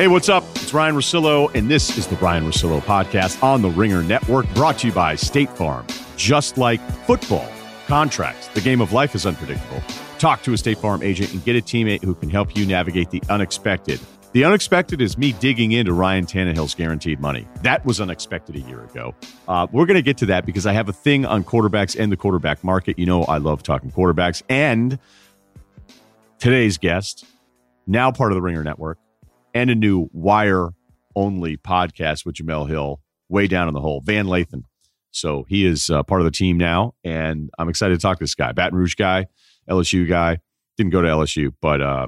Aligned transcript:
Hey, 0.00 0.08
what's 0.08 0.30
up? 0.30 0.44
It's 0.54 0.72
Ryen 0.72 0.94
Russillo, 0.94 1.54
and 1.54 1.70
this 1.70 1.98
is 1.98 2.06
the 2.06 2.16
Ryen 2.16 2.44
Russillo 2.44 2.80
podcast 2.80 3.42
on 3.42 3.60
the 3.60 3.68
Ringer 3.68 4.02
Network, 4.02 4.48
brought 4.54 4.78
to 4.78 4.86
you 4.86 4.94
by 4.94 5.14
State 5.14 5.50
Farm. 5.50 5.86
Just 6.16 6.56
like 6.56 6.80
football, 7.04 7.46
contracts, 7.86 8.46
the 8.54 8.62
game 8.62 8.80
of 8.80 8.94
life 8.94 9.14
is 9.14 9.26
unpredictable. 9.26 9.82
Talk 10.18 10.42
to 10.44 10.54
a 10.54 10.56
State 10.56 10.78
Farm 10.78 11.02
agent 11.02 11.34
and 11.34 11.44
get 11.44 11.54
a 11.54 11.60
teammate 11.60 12.02
who 12.02 12.14
can 12.14 12.30
help 12.30 12.56
you 12.56 12.64
navigate 12.64 13.10
the 13.10 13.22
unexpected. 13.28 14.00
The 14.32 14.42
unexpected 14.42 15.02
is 15.02 15.18
me 15.18 15.32
digging 15.32 15.72
into 15.72 15.92
Ryan 15.92 16.24
Tannehill's 16.24 16.74
guaranteed 16.74 17.20
money. 17.20 17.46
That 17.62 17.84
was 17.84 18.00
unexpected 18.00 18.56
a 18.56 18.60
year 18.60 18.82
ago. 18.82 19.14
Uh, 19.48 19.66
we're 19.70 19.84
going 19.84 19.96
to 19.96 20.02
get 20.02 20.16
to 20.16 20.26
that 20.26 20.46
because 20.46 20.64
I 20.64 20.72
have 20.72 20.88
a 20.88 20.94
thing 20.94 21.26
on 21.26 21.44
quarterbacks 21.44 21.94
and 22.00 22.10
the 22.10 22.16
quarterback 22.16 22.64
market. 22.64 22.98
You 22.98 23.04
know, 23.04 23.24
I 23.24 23.36
love 23.36 23.62
talking 23.62 23.90
quarterbacks. 23.90 24.42
And 24.48 24.98
today's 26.38 26.78
guest, 26.78 27.26
now 27.86 28.10
part 28.10 28.32
of 28.32 28.36
the 28.36 28.40
Ringer 28.40 28.64
Network, 28.64 28.96
and 29.54 29.70
a 29.70 29.74
new 29.74 30.08
wire 30.12 30.70
only 31.16 31.56
podcast 31.56 32.24
with 32.24 32.36
Jemele 32.36 32.68
Hill, 32.68 33.00
way 33.28 33.46
down 33.46 33.68
in 33.68 33.74
the 33.74 33.80
hole, 33.80 34.00
Van 34.04 34.26
Lathan. 34.26 34.64
So 35.10 35.44
he 35.48 35.66
is 35.66 35.90
uh, 35.90 36.02
part 36.04 36.20
of 36.20 36.24
the 36.24 36.30
team 36.30 36.56
now, 36.56 36.94
and 37.02 37.50
I'm 37.58 37.68
excited 37.68 37.94
to 37.94 38.00
talk 38.00 38.18
to 38.18 38.24
this 38.24 38.34
guy, 38.34 38.52
Baton 38.52 38.78
Rouge 38.78 38.94
guy, 38.94 39.26
LSU 39.68 40.08
guy. 40.08 40.38
Didn't 40.76 40.92
go 40.92 41.02
to 41.02 41.08
LSU, 41.08 41.52
but 41.60 41.80
uh, 41.80 42.06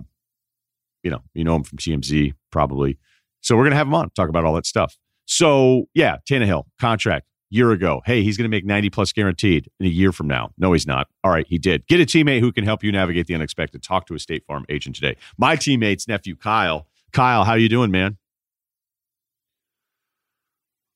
you 1.03 1.11
know, 1.11 1.23
you 1.35 1.45
know 1.45 1.57
him 1.57 1.65
from 1.65 1.79
TMZ 1.79 2.33
probably. 2.51 2.99
So 3.41 3.57
we're 3.57 3.65
gonna 3.65 3.77
have 3.77 3.89
him 3.89 3.95
on 3.95 4.11
talk 4.11 4.29
about 4.29 4.45
all 4.45 4.55
that 4.55 4.67
stuff. 4.67 4.97
So 5.27 5.89
yeah, 5.95 6.19
Tannehill 6.29 6.65
contract 6.81 7.27
year 7.51 7.73
ago. 7.73 8.01
Hey, 8.07 8.23
he's 8.23 8.37
gonna 8.37 8.49
make 8.49 8.65
90 8.65 8.89
plus 8.91 9.13
guaranteed 9.13 9.69
in 9.81 9.87
a 9.87 9.91
year 9.91 10.13
from 10.13 10.29
now. 10.29 10.53
No, 10.57 10.73
he's 10.73 10.87
not. 10.87 11.09
All 11.23 11.31
right, 11.31 11.47
he 11.47 11.59
did. 11.59 11.87
Get 11.89 12.01
a 12.01 12.05
teammate 12.05 12.41
who 12.41 12.53
can 12.53 12.65
help 12.65 12.83
you 12.83 12.93
navigate 12.93 13.27
the 13.27 13.35
unexpected. 13.35 13.83
Talk 13.83 14.07
to 14.07 14.15
a 14.15 14.19
State 14.19 14.45
Farm 14.47 14.65
agent 14.69 14.95
today. 14.95 15.17
My 15.37 15.57
teammate's 15.57 16.09
nephew 16.09 16.37
Kyle 16.37 16.87
Kyle, 17.13 17.45
how 17.45 17.55
you 17.55 17.69
doing, 17.69 17.91
man? 17.91 18.17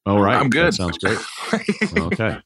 All 0.07 0.21
right, 0.21 0.37
I'm 0.37 0.51
good. 0.51 0.67
That 0.67 0.75
sounds 0.75 0.99
great. 0.99 1.19
okay, 1.99 2.39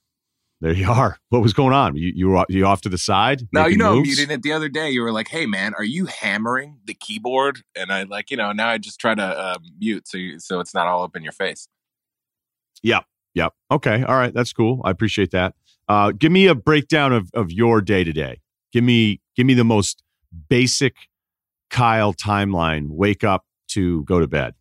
there 0.63 0.73
you 0.73 0.91
are. 0.91 1.19
What 1.29 1.43
was 1.43 1.53
going 1.53 1.75
on? 1.75 1.95
You 1.95 2.11
you 2.15 2.29
were 2.29 2.47
you 2.49 2.67
off 2.67 2.81
to 2.83 2.89
the 2.89 2.99
side? 2.99 3.43
No, 3.53 3.67
you 3.67 3.77
know, 3.77 3.97
moves? 3.97 4.09
muting 4.09 4.31
it 4.31 4.43
the 4.43 4.53
other 4.53 4.71
day. 4.71 4.91
You 4.91 5.03
were 5.03 5.13
like, 5.13 5.29
"Hey, 5.29 5.45
man, 5.45 5.75
are 5.75 5.85
you 5.85 6.07
hammering 6.07 6.79
the 6.87 6.95
keyboard?" 6.95 7.63
And 7.77 7.93
I 7.93 8.05
like, 8.05 8.31
you 8.31 8.39
know, 8.39 8.53
now 8.53 8.69
I 8.69 8.79
just 8.79 8.99
try 8.99 9.15
to 9.15 9.23
uh, 9.23 9.59
mute 9.79 10.09
so 10.09 10.17
you, 10.17 10.39
so 10.41 10.59
it's 10.61 10.73
not 10.73 10.87
all 10.87 11.03
up 11.03 11.15
in 11.15 11.23
your 11.23 11.33
face. 11.33 11.69
Yep, 12.83 13.05
yep. 13.35 13.53
Okay, 13.71 14.03
all 14.05 14.17
right, 14.17 14.33
that's 14.33 14.55
cool. 14.55 14.81
I 14.83 14.91
appreciate 14.91 15.33
that. 15.33 15.55
Uh, 15.87 16.13
give 16.13 16.33
me 16.33 16.47
a 16.47 16.55
breakdown 16.55 17.13
of 17.13 17.31
of 17.35 17.53
your 17.53 17.83
day 17.83 18.05
to 18.05 18.13
day. 18.13 18.41
Give 18.73 18.85
me 18.85 19.21
give 19.37 19.45
me 19.45 19.53
the 19.53 19.65
most 19.65 20.03
basic 20.49 20.95
Kyle 21.69 22.15
timeline. 22.15 22.89
Wake 22.89 23.23
up, 23.23 23.45
to 23.71 24.05
go 24.05 24.21
to 24.21 24.27
bed? 24.27 24.55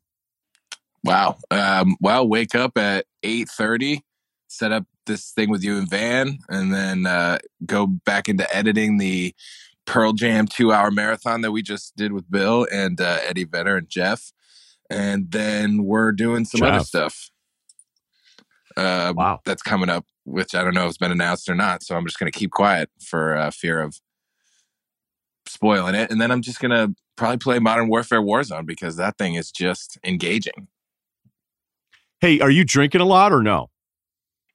Wow. 1.03 1.37
Um, 1.49 1.95
well, 2.01 2.27
wake 2.27 2.55
up 2.55 2.77
at 2.77 3.05
eight 3.23 3.49
thirty, 3.49 4.03
set 4.47 4.71
up 4.71 4.85
this 5.05 5.31
thing 5.31 5.49
with 5.49 5.63
you 5.63 5.77
and 5.77 5.89
Van, 5.89 6.39
and 6.49 6.73
then 6.73 7.05
uh, 7.05 7.39
go 7.65 7.87
back 7.87 8.27
into 8.27 8.53
editing 8.55 8.97
the 8.97 9.33
Pearl 9.85 10.13
Jam 10.13 10.45
two 10.47 10.71
hour 10.71 10.91
marathon 10.91 11.41
that 11.41 11.51
we 11.51 11.61
just 11.61 11.95
did 11.95 12.11
with 12.11 12.29
Bill 12.29 12.67
and 12.71 12.99
uh, 12.99 13.19
Eddie 13.23 13.45
Vedder 13.45 13.77
and 13.77 13.89
Jeff, 13.89 14.31
and 14.89 15.31
then 15.31 15.83
we're 15.83 16.11
doing 16.11 16.45
some 16.45 16.59
Jeff. 16.59 16.73
other 16.73 16.83
stuff. 16.83 17.29
Uh, 18.77 19.13
wow, 19.15 19.39
that's 19.45 19.63
coming 19.63 19.89
up, 19.89 20.05
which 20.25 20.53
I 20.53 20.63
don't 20.63 20.73
know 20.73 20.83
if 20.83 20.89
it's 20.89 20.97
been 20.97 21.11
announced 21.11 21.49
or 21.49 21.55
not. 21.55 21.81
So 21.83 21.95
I'm 21.95 22.05
just 22.05 22.19
going 22.19 22.31
to 22.31 22.37
keep 22.37 22.51
quiet 22.51 22.89
for 23.01 23.35
uh, 23.35 23.51
fear 23.51 23.81
of 23.81 23.99
spoiling 25.59 25.93
it, 25.93 26.09
and 26.09 26.21
then 26.21 26.31
I'm 26.31 26.41
just 26.41 26.61
going 26.61 26.71
to 26.71 26.95
probably 27.17 27.37
play 27.37 27.59
Modern 27.59 27.89
Warfare 27.89 28.21
Warzone 28.21 28.65
because 28.65 28.95
that 28.95 29.17
thing 29.17 29.35
is 29.35 29.51
just 29.51 29.97
engaging. 30.05 30.69
Hey, 32.21 32.39
are 32.39 32.49
you 32.49 32.63
drinking 32.63 33.01
a 33.01 33.05
lot 33.05 33.33
or 33.33 33.43
no? 33.43 33.69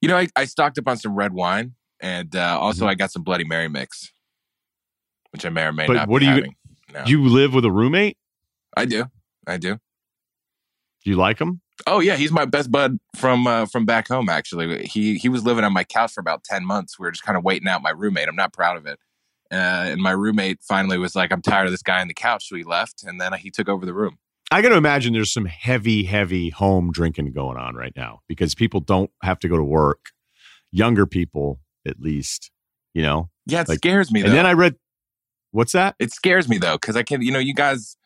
You 0.01 0.09
know, 0.09 0.17
I, 0.17 0.27
I 0.35 0.45
stocked 0.45 0.79
up 0.79 0.87
on 0.87 0.97
some 0.97 1.15
red 1.15 1.31
wine, 1.31 1.75
and 1.99 2.35
uh, 2.35 2.57
also 2.59 2.81
mm-hmm. 2.81 2.89
I 2.89 2.95
got 2.95 3.11
some 3.11 3.21
Bloody 3.21 3.43
Mary 3.43 3.67
mix, 3.67 4.11
which 5.29 5.45
I 5.45 5.49
may 5.49 5.65
or 5.65 5.73
may 5.73 5.85
but 5.85 5.93
not. 5.93 6.07
What 6.09 6.21
do 6.21 6.25
you? 6.25 6.49
No. 6.91 7.03
You 7.05 7.23
live 7.27 7.53
with 7.53 7.65
a 7.65 7.71
roommate? 7.71 8.17
I 8.75 8.85
do. 8.85 9.05
I 9.45 9.57
do. 9.57 9.75
Do 9.75 11.09
you 11.11 11.17
like 11.17 11.39
him? 11.39 11.61
Oh 11.85 11.99
yeah, 11.99 12.15
he's 12.15 12.31
my 12.31 12.45
best 12.45 12.71
bud 12.71 12.97
from 13.15 13.45
uh, 13.45 13.67
from 13.67 13.85
back 13.85 14.07
home. 14.07 14.27
Actually, 14.27 14.85
he 14.85 15.17
he 15.17 15.29
was 15.29 15.43
living 15.43 15.63
on 15.63 15.73
my 15.73 15.83
couch 15.83 16.13
for 16.13 16.21
about 16.21 16.43
ten 16.43 16.65
months. 16.65 16.97
We 16.97 17.03
were 17.03 17.11
just 17.11 17.23
kind 17.23 17.37
of 17.37 17.43
waiting 17.43 17.67
out 17.67 17.83
my 17.83 17.91
roommate. 17.91 18.27
I'm 18.27 18.35
not 18.35 18.53
proud 18.53 18.77
of 18.77 18.87
it, 18.87 18.97
uh, 19.51 19.55
and 19.91 20.01
my 20.01 20.11
roommate 20.11 20.59
finally 20.61 20.97
was 20.97 21.15
like, 21.15 21.31
I'm 21.31 21.41
tired 21.41 21.65
of 21.65 21.71
this 21.71 21.83
guy 21.83 22.01
on 22.01 22.07
the 22.07 22.13
couch. 22.13 22.49
So 22.49 22.55
he 22.55 22.63
left 22.63 23.03
and 23.03 23.19
then 23.21 23.33
he 23.33 23.51
took 23.51 23.69
over 23.69 23.85
the 23.85 23.93
room. 23.93 24.17
I 24.51 24.61
got 24.61 24.69
to 24.69 24.75
imagine 24.75 25.13
there's 25.13 25.33
some 25.33 25.45
heavy, 25.45 26.03
heavy 26.03 26.49
home 26.49 26.91
drinking 26.91 27.31
going 27.33 27.57
on 27.57 27.75
right 27.75 27.93
now 27.95 28.21
because 28.27 28.55
people 28.55 28.79
don't 28.79 29.11
have 29.23 29.39
to 29.39 29.47
go 29.47 29.57
to 29.57 29.63
work. 29.63 30.11
Younger 30.71 31.05
people, 31.05 31.59
at 31.87 31.99
least, 31.99 32.51
you 32.93 33.01
know? 33.01 33.29
Yeah, 33.45 33.61
it 33.61 33.69
like, 33.69 33.77
scares 33.79 34.11
me. 34.11 34.21
Though. 34.21 34.27
And 34.27 34.37
then 34.37 34.45
I 34.45 34.53
read, 34.53 34.75
what's 35.51 35.71
that? 35.71 35.95
It 35.99 36.11
scares 36.11 36.47
me 36.47 36.57
though, 36.57 36.75
because 36.75 36.95
I 36.95 37.03
can't. 37.03 37.23
you 37.23 37.31
know, 37.31 37.39
you 37.39 37.53
guys, 37.53 37.97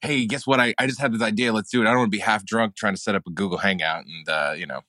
hey, 0.00 0.26
guess 0.26 0.46
what? 0.46 0.60
I, 0.60 0.74
I 0.78 0.86
just 0.86 1.00
had 1.00 1.12
this 1.12 1.22
idea. 1.22 1.52
Let's 1.52 1.70
do 1.70 1.80
it. 1.82 1.86
I 1.86 1.90
don't 1.90 1.98
want 1.98 2.12
to 2.12 2.16
be 2.16 2.22
half 2.22 2.44
drunk 2.44 2.76
trying 2.76 2.94
to 2.94 3.00
set 3.00 3.14
up 3.14 3.22
a 3.26 3.30
Google 3.30 3.58
Hangout 3.58 4.04
and, 4.06 4.28
uh, 4.28 4.54
you 4.56 4.66
know, 4.66 4.82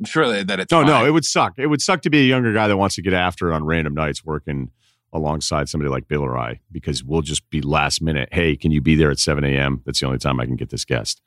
I'm 0.00 0.06
sure 0.06 0.28
that, 0.28 0.46
that 0.46 0.60
it's. 0.60 0.70
No, 0.70 0.78
fine. 0.78 0.86
no, 0.86 1.04
it 1.04 1.10
would 1.10 1.24
suck. 1.24 1.54
It 1.58 1.66
would 1.66 1.82
suck 1.82 2.02
to 2.02 2.10
be 2.10 2.20
a 2.20 2.24
younger 2.24 2.52
guy 2.52 2.68
that 2.68 2.76
wants 2.76 2.94
to 2.96 3.02
get 3.02 3.12
after 3.12 3.50
it 3.50 3.54
on 3.54 3.64
random 3.64 3.94
nights 3.94 4.24
working 4.24 4.70
alongside 5.12 5.68
somebody 5.68 5.90
like 5.90 6.08
Bill 6.08 6.22
or 6.22 6.36
I 6.36 6.60
because 6.70 7.02
we'll 7.02 7.22
just 7.22 7.48
be 7.50 7.60
last 7.62 8.02
minute. 8.02 8.28
Hey, 8.32 8.56
can 8.56 8.70
you 8.70 8.80
be 8.80 8.94
there 8.94 9.10
at 9.10 9.18
7 9.18 9.44
a.m.? 9.44 9.82
That's 9.84 10.00
the 10.00 10.06
only 10.06 10.18
time 10.18 10.40
I 10.40 10.46
can 10.46 10.56
get 10.56 10.70
this 10.70 10.84
guest. 10.84 11.22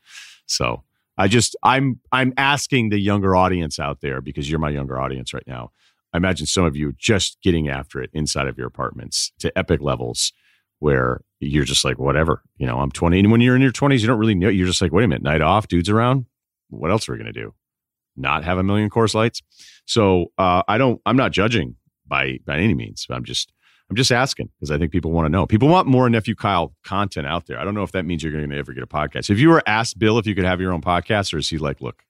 So 0.46 0.84
I 1.18 1.28
just 1.28 1.56
I'm 1.64 2.00
I'm 2.12 2.34
asking 2.38 2.90
the 2.90 3.00
younger 3.00 3.36
audience 3.36 3.80
out 3.80 4.02
there 4.02 4.22
because 4.22 4.50
you're 4.50 4.60
my 4.60 4.70
younger 4.70 5.00
audience 5.00 5.34
right 5.34 5.48
now. 5.48 5.72
I 6.14 6.18
imagine 6.18 6.46
some 6.46 6.66
of 6.66 6.76
you 6.76 6.94
just 6.98 7.38
getting 7.42 7.70
after 7.70 8.02
it 8.02 8.10
inside 8.14 8.48
of 8.48 8.58
your 8.58 8.68
apartments 8.68 9.32
to 9.40 9.58
epic 9.58 9.82
levels 9.82 10.34
where 10.80 11.22
you're 11.40 11.64
just 11.64 11.86
like, 11.86 12.00
whatever, 12.00 12.44
you 12.58 12.66
know, 12.66 12.80
I'm 12.80 12.92
20. 12.92 13.20
And 13.20 13.32
when 13.32 13.40
you're 13.40 13.56
in 13.56 13.62
your 13.62 13.72
20s, 13.72 14.02
you 14.02 14.08
don't 14.08 14.20
really 14.20 14.36
know. 14.36 14.50
You're 14.50 14.68
just 14.68 14.82
like, 14.82 14.92
wait 14.92 15.04
a 15.04 15.08
minute, 15.08 15.24
night 15.24 15.42
off, 15.42 15.68
dudes 15.68 15.90
around. 15.90 16.26
What 16.70 16.92
else 16.92 17.08
are 17.08 17.14
we 17.14 17.20
going 17.20 17.32
to 17.32 17.40
do? 17.40 17.54
Not 18.18 18.44
have 18.44 18.58
a 18.58 18.64
million 18.64 18.90
Coors 18.90 19.14
Lights. 19.14 19.42
So 19.86 20.32
uh, 20.38 20.64
I 20.68 20.78
don't, 20.78 21.00
I'm 21.06 21.16
not 21.16 21.32
judging 21.32 21.76
by 22.08 22.40
by 22.46 22.58
any 22.58 22.74
means. 22.74 23.08
I'm 23.10 23.24
just 23.24 23.54
I'm 23.92 23.98
just 23.98 24.12
asking 24.14 24.50
because 24.58 24.72
I 24.72 24.78
think 24.78 24.94
people 24.94 25.12
want 25.12 25.26
to 25.26 25.30
know. 25.30 25.46
People 25.46 25.68
want 25.68 25.86
more 25.86 26.10
nephew 26.10 26.34
Kyle 26.34 26.74
content 26.86 27.28
out 27.28 27.48
there. 27.48 27.60
I 27.60 27.66
don't 27.66 27.74
know 27.74 27.84
if 27.84 27.92
that 27.92 28.06
means 28.06 28.24
you're 28.24 28.32
going 28.32 28.50
to 28.50 28.58
ever 28.58 28.72
get 28.72 28.84
a 28.84 28.88
podcast. 28.88 29.30
If 29.30 29.38
you 29.38 29.50
were 29.50 29.62
asked 29.68 30.00
Bill 30.00 30.18
if 30.18 30.26
you 30.26 30.34
could 30.34 30.46
have 30.46 30.62
your 30.62 30.72
own 30.72 30.82
podcast, 30.82 31.34
or 31.34 31.40
is 31.40 31.50
he 31.50 31.58
like, 31.58 31.82
look? 31.82 32.04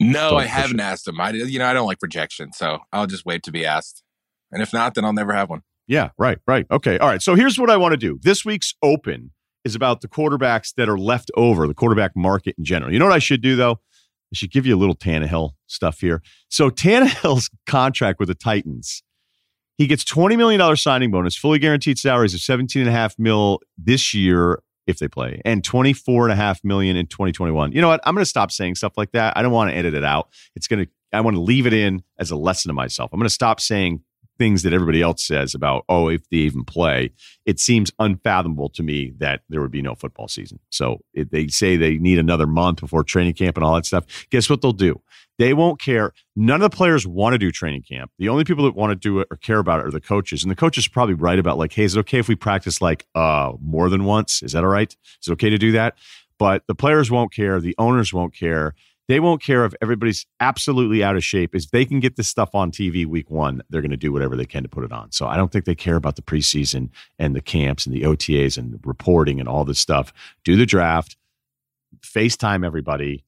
No, 0.00 0.36
I 0.36 0.46
haven't 0.46 0.80
it. 0.80 0.82
asked 0.82 1.06
him. 1.06 1.20
I 1.20 1.30
you 1.30 1.60
know 1.60 1.66
I 1.66 1.72
don't 1.72 1.86
like 1.86 2.00
projection, 2.00 2.52
so 2.52 2.80
I'll 2.92 3.06
just 3.06 3.24
wait 3.24 3.44
to 3.44 3.52
be 3.52 3.64
asked. 3.64 4.02
And 4.50 4.60
if 4.60 4.72
not, 4.72 4.96
then 4.96 5.04
I'll 5.04 5.12
never 5.12 5.32
have 5.32 5.48
one. 5.48 5.62
Yeah, 5.86 6.08
right, 6.18 6.38
right. 6.48 6.66
Okay, 6.68 6.98
all 6.98 7.06
right. 7.06 7.22
So 7.22 7.36
here's 7.36 7.60
what 7.60 7.70
I 7.70 7.76
want 7.76 7.92
to 7.92 7.96
do. 7.96 8.18
This 8.20 8.44
week's 8.44 8.74
open 8.82 9.30
is 9.64 9.76
about 9.76 10.00
the 10.00 10.08
quarterbacks 10.08 10.74
that 10.74 10.88
are 10.88 10.98
left 10.98 11.30
over, 11.36 11.68
the 11.68 11.74
quarterback 11.74 12.16
market 12.16 12.56
in 12.58 12.64
general. 12.64 12.92
You 12.92 12.98
know 12.98 13.04
what 13.06 13.14
I 13.14 13.20
should 13.20 13.40
do 13.40 13.54
though? 13.54 13.72
I 13.72 14.34
should 14.34 14.50
give 14.50 14.66
you 14.66 14.74
a 14.74 14.80
little 14.80 14.96
Tannehill 14.96 15.52
stuff 15.68 16.00
here. 16.00 16.22
So 16.48 16.70
Tannehill's 16.70 17.50
contract 17.68 18.18
with 18.18 18.26
the 18.26 18.34
Titans 18.34 19.04
he 19.78 19.86
gets 19.86 20.04
$20 20.04 20.36
million 20.36 20.76
signing 20.76 21.10
bonus, 21.10 21.36
fully 21.36 21.58
guaranteed 21.58 21.98
salaries 21.98 22.34
of 22.34 22.40
17.5 22.40 23.18
mil 23.18 23.60
this 23.76 24.14
year 24.14 24.62
if 24.86 24.98
they 24.98 25.08
play, 25.08 25.40
and 25.44 25.62
24.5 25.62 26.58
million 26.62 26.96
in 26.96 27.06
2021. 27.06 27.72
You 27.72 27.80
know 27.80 27.88
what? 27.88 28.00
I'm 28.04 28.14
going 28.14 28.22
to 28.22 28.28
stop 28.28 28.52
saying 28.52 28.76
stuff 28.76 28.92
like 28.96 29.12
that. 29.12 29.36
I 29.36 29.42
don't 29.42 29.52
want 29.52 29.70
to 29.70 29.76
edit 29.76 29.94
it 29.94 30.04
out. 30.04 30.28
It's 30.54 30.68
going 30.68 30.86
to, 30.86 30.90
I 31.12 31.20
want 31.20 31.36
to 31.36 31.40
leave 31.40 31.66
it 31.66 31.72
in 31.72 32.02
as 32.18 32.30
a 32.30 32.36
lesson 32.36 32.68
to 32.68 32.72
myself. 32.72 33.10
I'm 33.12 33.18
going 33.18 33.26
to 33.26 33.34
stop 33.34 33.60
saying 33.60 34.02
things 34.38 34.62
that 34.62 34.72
everybody 34.72 35.02
else 35.02 35.26
says 35.26 35.54
about, 35.54 35.84
oh, 35.88 36.08
if 36.08 36.28
they 36.28 36.38
even 36.38 36.64
play, 36.64 37.12
it 37.44 37.58
seems 37.60 37.90
unfathomable 37.98 38.68
to 38.70 38.82
me 38.82 39.12
that 39.18 39.42
there 39.48 39.60
would 39.60 39.70
be 39.70 39.82
no 39.82 39.94
football 39.94 40.28
season. 40.28 40.58
So 40.70 41.00
if 41.14 41.30
they 41.30 41.48
say 41.48 41.76
they 41.76 41.98
need 41.98 42.18
another 42.18 42.46
month 42.46 42.80
before 42.80 43.04
training 43.04 43.34
camp 43.34 43.56
and 43.56 43.64
all 43.64 43.74
that 43.74 43.86
stuff, 43.86 44.26
guess 44.30 44.48
what 44.50 44.62
they'll 44.62 44.72
do? 44.72 45.00
They 45.38 45.52
won't 45.52 45.80
care. 45.80 46.12
None 46.34 46.62
of 46.62 46.70
the 46.70 46.76
players 46.76 47.06
want 47.06 47.34
to 47.34 47.38
do 47.38 47.50
training 47.50 47.82
camp. 47.82 48.10
The 48.18 48.28
only 48.28 48.44
people 48.44 48.64
that 48.64 48.74
want 48.74 48.90
to 48.90 48.96
do 48.96 49.20
it 49.20 49.28
or 49.30 49.36
care 49.36 49.58
about 49.58 49.80
it 49.80 49.86
are 49.86 49.90
the 49.90 50.00
coaches. 50.00 50.42
And 50.42 50.50
the 50.50 50.56
coaches 50.56 50.86
are 50.86 50.90
probably 50.90 51.14
right 51.14 51.38
about 51.38 51.58
like, 51.58 51.72
hey, 51.72 51.84
is 51.84 51.96
it 51.96 52.00
okay 52.00 52.18
if 52.18 52.28
we 52.28 52.34
practice 52.34 52.80
like 52.80 53.06
uh 53.14 53.52
more 53.60 53.90
than 53.90 54.04
once? 54.04 54.42
Is 54.42 54.52
that 54.52 54.64
all 54.64 54.70
right? 54.70 54.94
Is 55.20 55.28
it 55.28 55.32
okay 55.32 55.50
to 55.50 55.58
do 55.58 55.72
that? 55.72 55.96
But 56.38 56.62
the 56.68 56.74
players 56.74 57.10
won't 57.10 57.32
care. 57.32 57.60
The 57.60 57.74
owners 57.78 58.12
won't 58.12 58.34
care. 58.34 58.74
They 59.08 59.20
won't 59.20 59.42
care 59.42 59.64
if 59.64 59.72
everybody's 59.80 60.26
absolutely 60.40 61.04
out 61.04 61.16
of 61.16 61.24
shape. 61.24 61.54
If 61.54 61.70
they 61.70 61.84
can 61.84 62.00
get 62.00 62.16
this 62.16 62.26
stuff 62.26 62.54
on 62.54 62.72
TV 62.72 63.06
week 63.06 63.30
one, 63.30 63.62
they're 63.70 63.80
going 63.80 63.90
to 63.92 63.96
do 63.96 64.12
whatever 64.12 64.36
they 64.36 64.46
can 64.46 64.64
to 64.64 64.68
put 64.68 64.82
it 64.82 64.90
on. 64.90 65.12
So 65.12 65.26
I 65.26 65.36
don't 65.36 65.52
think 65.52 65.64
they 65.64 65.76
care 65.76 65.96
about 65.96 66.16
the 66.16 66.22
preseason 66.22 66.90
and 67.18 67.36
the 67.36 67.40
camps 67.40 67.86
and 67.86 67.94
the 67.94 68.02
OTAs 68.02 68.58
and 68.58 68.80
reporting 68.84 69.38
and 69.38 69.48
all 69.48 69.64
this 69.64 69.78
stuff. 69.78 70.12
Do 70.42 70.56
the 70.56 70.66
draft, 70.66 71.16
FaceTime 72.00 72.66
everybody, 72.66 73.24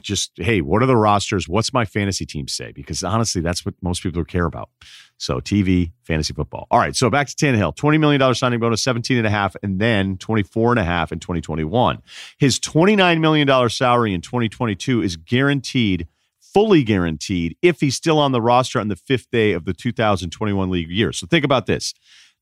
just 0.00 0.32
hey, 0.36 0.60
what 0.60 0.82
are 0.82 0.86
the 0.86 0.96
rosters? 0.96 1.48
What's 1.48 1.72
my 1.72 1.84
fantasy 1.84 2.24
team 2.26 2.48
say? 2.48 2.72
Because 2.72 3.02
honestly, 3.04 3.40
that's 3.40 3.64
what 3.64 3.74
most 3.82 4.02
people 4.02 4.24
care 4.24 4.46
about. 4.46 4.70
So 5.18 5.40
TV, 5.40 5.92
fantasy 6.02 6.34
football. 6.34 6.66
All 6.70 6.78
right, 6.78 6.94
so 6.94 7.08
back 7.08 7.26
to 7.28 7.34
Tannehill, 7.34 7.76
$20 7.76 7.98
million 7.98 8.34
signing 8.34 8.60
bonus, 8.60 8.82
17 8.82 9.16
and 9.16 9.26
a 9.26 9.30
half, 9.30 9.56
and 9.62 9.80
then 9.80 10.18
24 10.18 10.72
and 10.72 10.78
a 10.78 10.84
half 10.84 11.12
in 11.12 11.20
2021. 11.20 12.02
His 12.38 12.58
$29 12.60 13.20
million 13.20 13.70
salary 13.70 14.12
in 14.12 14.20
2022 14.20 15.02
is 15.02 15.16
guaranteed, 15.16 16.06
fully 16.40 16.82
guaranteed, 16.82 17.56
if 17.62 17.80
he's 17.80 17.96
still 17.96 18.18
on 18.18 18.32
the 18.32 18.42
roster 18.42 18.78
on 18.78 18.88
the 18.88 18.96
fifth 18.96 19.30
day 19.30 19.52
of 19.52 19.64
the 19.64 19.72
2021 19.72 20.70
league 20.70 20.90
year. 20.90 21.12
So 21.12 21.26
think 21.26 21.44
about 21.44 21.66
this. 21.66 21.94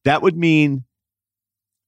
That 0.04 0.22
would 0.22 0.36
mean 0.36 0.84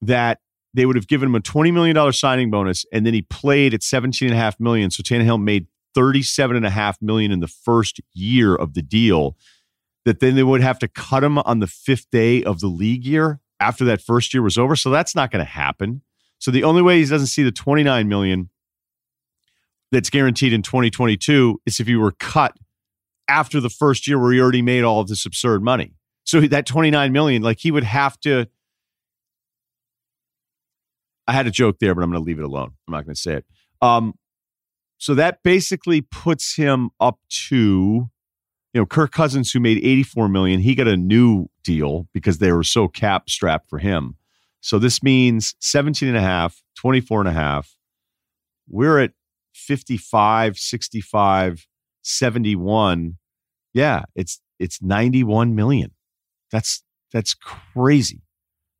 that 0.02 0.40
they 0.76 0.84
would 0.84 0.94
have 0.94 1.08
given 1.08 1.30
him 1.30 1.34
a 1.34 1.40
$20 1.40 1.72
million 1.72 2.12
signing 2.12 2.50
bonus 2.50 2.84
and 2.92 3.06
then 3.06 3.14
he 3.14 3.22
played 3.22 3.72
at 3.72 3.82
17 3.82 4.28
and 4.28 4.36
a 4.36 4.40
half 4.40 4.60
million. 4.60 4.90
So 4.90 5.02
Tannehill 5.02 5.42
made 5.42 5.66
37 5.94 6.54
and 6.54 6.66
a 6.66 6.70
half 6.70 7.00
million 7.00 7.32
in 7.32 7.40
the 7.40 7.48
first 7.48 8.00
year 8.12 8.54
of 8.54 8.74
the 8.74 8.82
deal 8.82 9.36
that 10.04 10.20
then 10.20 10.36
they 10.36 10.42
would 10.42 10.60
have 10.60 10.78
to 10.80 10.86
cut 10.86 11.24
him 11.24 11.38
on 11.38 11.60
the 11.60 11.66
fifth 11.66 12.10
day 12.10 12.44
of 12.44 12.60
the 12.60 12.66
league 12.66 13.04
year 13.06 13.40
after 13.58 13.86
that 13.86 14.02
first 14.02 14.34
year 14.34 14.42
was 14.42 14.58
over. 14.58 14.76
So 14.76 14.90
that's 14.90 15.14
not 15.14 15.30
going 15.30 15.44
to 15.44 15.50
happen. 15.50 16.02
So 16.38 16.50
the 16.50 16.62
only 16.62 16.82
way 16.82 16.98
he 16.98 17.06
doesn't 17.06 17.28
see 17.28 17.42
the 17.42 17.50
29 17.50 18.06
million 18.06 18.50
that's 19.90 20.10
guaranteed 20.10 20.52
in 20.52 20.60
2022 20.60 21.62
is 21.64 21.80
if 21.80 21.86
he 21.86 21.96
were 21.96 22.12
cut 22.12 22.54
after 23.28 23.60
the 23.60 23.70
first 23.70 24.06
year 24.06 24.20
where 24.20 24.32
he 24.32 24.40
already 24.40 24.62
made 24.62 24.84
all 24.84 25.00
of 25.00 25.08
this 25.08 25.24
absurd 25.24 25.62
money. 25.62 25.94
So 26.24 26.40
that 26.42 26.66
29 26.66 27.12
million, 27.12 27.40
like 27.40 27.60
he 27.60 27.70
would 27.70 27.84
have 27.84 28.20
to 28.20 28.46
I 31.26 31.32
had 31.32 31.46
a 31.46 31.50
joke 31.50 31.78
there, 31.80 31.94
but 31.94 32.02
I'm 32.02 32.10
going 32.10 32.22
to 32.22 32.26
leave 32.26 32.38
it 32.38 32.44
alone. 32.44 32.72
I'm 32.86 32.92
not 32.92 33.04
going 33.04 33.14
to 33.14 33.20
say 33.20 33.34
it. 33.34 33.44
Um, 33.82 34.14
so 34.98 35.14
that 35.14 35.42
basically 35.42 36.00
puts 36.00 36.56
him 36.56 36.90
up 37.00 37.18
to, 37.48 38.08
you 38.72 38.80
know, 38.80 38.86
Kirk 38.86 39.12
Cousins, 39.12 39.52
who 39.52 39.60
made 39.60 39.78
84 39.78 40.28
million. 40.28 40.60
He 40.60 40.74
got 40.74 40.88
a 40.88 40.96
new 40.96 41.46
deal 41.62 42.08
because 42.14 42.38
they 42.38 42.52
were 42.52 42.62
so 42.62 42.88
cap 42.88 43.28
strapped 43.28 43.68
for 43.68 43.78
him. 43.78 44.16
So 44.60 44.78
this 44.78 45.02
means 45.02 45.54
17 45.60 46.08
and 46.08 46.16
a 46.16 46.22
half, 46.22 46.62
24 46.76 47.20
and 47.20 47.28
a 47.28 47.32
half. 47.32 47.76
We're 48.68 49.00
at 49.00 49.12
55, 49.54 50.58
65, 50.58 51.66
71. 52.02 53.18
Yeah, 53.74 54.02
it's 54.14 54.40
it's 54.58 54.80
91 54.82 55.54
million. 55.54 55.92
That's 56.50 56.82
that's 57.12 57.34
crazy. 57.34 58.22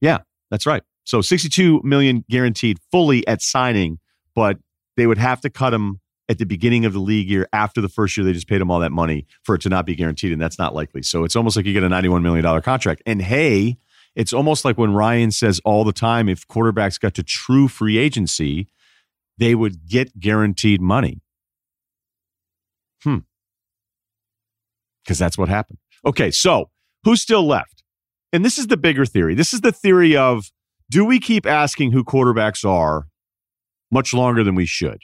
Yeah, 0.00 0.18
that's 0.50 0.66
right. 0.66 0.82
So 1.06 1.20
62 1.20 1.80
million 1.84 2.24
guaranteed 2.28 2.78
fully 2.90 3.26
at 3.26 3.40
signing, 3.40 3.98
but 4.34 4.58
they 4.96 5.06
would 5.06 5.18
have 5.18 5.40
to 5.42 5.50
cut 5.50 5.72
him 5.72 6.00
at 6.28 6.38
the 6.38 6.44
beginning 6.44 6.84
of 6.84 6.92
the 6.92 6.98
league 6.98 7.30
year 7.30 7.48
after 7.52 7.80
the 7.80 7.88
first 7.88 8.16
year 8.16 8.26
they 8.26 8.32
just 8.32 8.48
paid 8.48 8.60
him 8.60 8.72
all 8.72 8.80
that 8.80 8.90
money 8.90 9.24
for 9.44 9.54
it 9.54 9.60
to 9.60 9.68
not 9.68 9.86
be 9.86 9.94
guaranteed 9.94 10.32
and 10.32 10.42
that's 10.42 10.58
not 10.58 10.74
likely. 10.74 11.02
So 11.02 11.22
it's 11.22 11.36
almost 11.36 11.56
like 11.56 11.64
you 11.64 11.72
get 11.72 11.84
a 11.84 11.88
91 11.88 12.24
million 12.24 12.42
dollar 12.42 12.60
contract. 12.60 13.02
And 13.06 13.22
hey, 13.22 13.78
it's 14.16 14.32
almost 14.32 14.64
like 14.64 14.76
when 14.76 14.94
Ryen 14.94 15.30
says 15.30 15.60
all 15.64 15.84
the 15.84 15.92
time 15.92 16.28
if 16.28 16.46
quarterbacks 16.48 16.98
got 16.98 17.14
to 17.14 17.22
true 17.22 17.68
free 17.68 17.98
agency, 17.98 18.66
they 19.38 19.54
would 19.54 19.86
get 19.86 20.18
guaranteed 20.18 20.80
money. 20.80 21.22
Hmm. 23.04 23.18
Cuz 25.06 25.18
that's 25.18 25.38
what 25.38 25.48
happened. 25.48 25.78
Okay, 26.04 26.32
so 26.32 26.70
who's 27.04 27.22
still 27.22 27.46
left? 27.46 27.84
And 28.32 28.44
this 28.44 28.58
is 28.58 28.66
the 28.66 28.76
bigger 28.76 29.06
theory. 29.06 29.36
This 29.36 29.54
is 29.54 29.60
the 29.60 29.70
theory 29.70 30.16
of 30.16 30.50
do 30.90 31.04
we 31.04 31.18
keep 31.18 31.46
asking 31.46 31.92
who 31.92 32.04
quarterbacks 32.04 32.68
are 32.68 33.06
much 33.90 34.14
longer 34.14 34.44
than 34.44 34.54
we 34.54 34.66
should? 34.66 35.02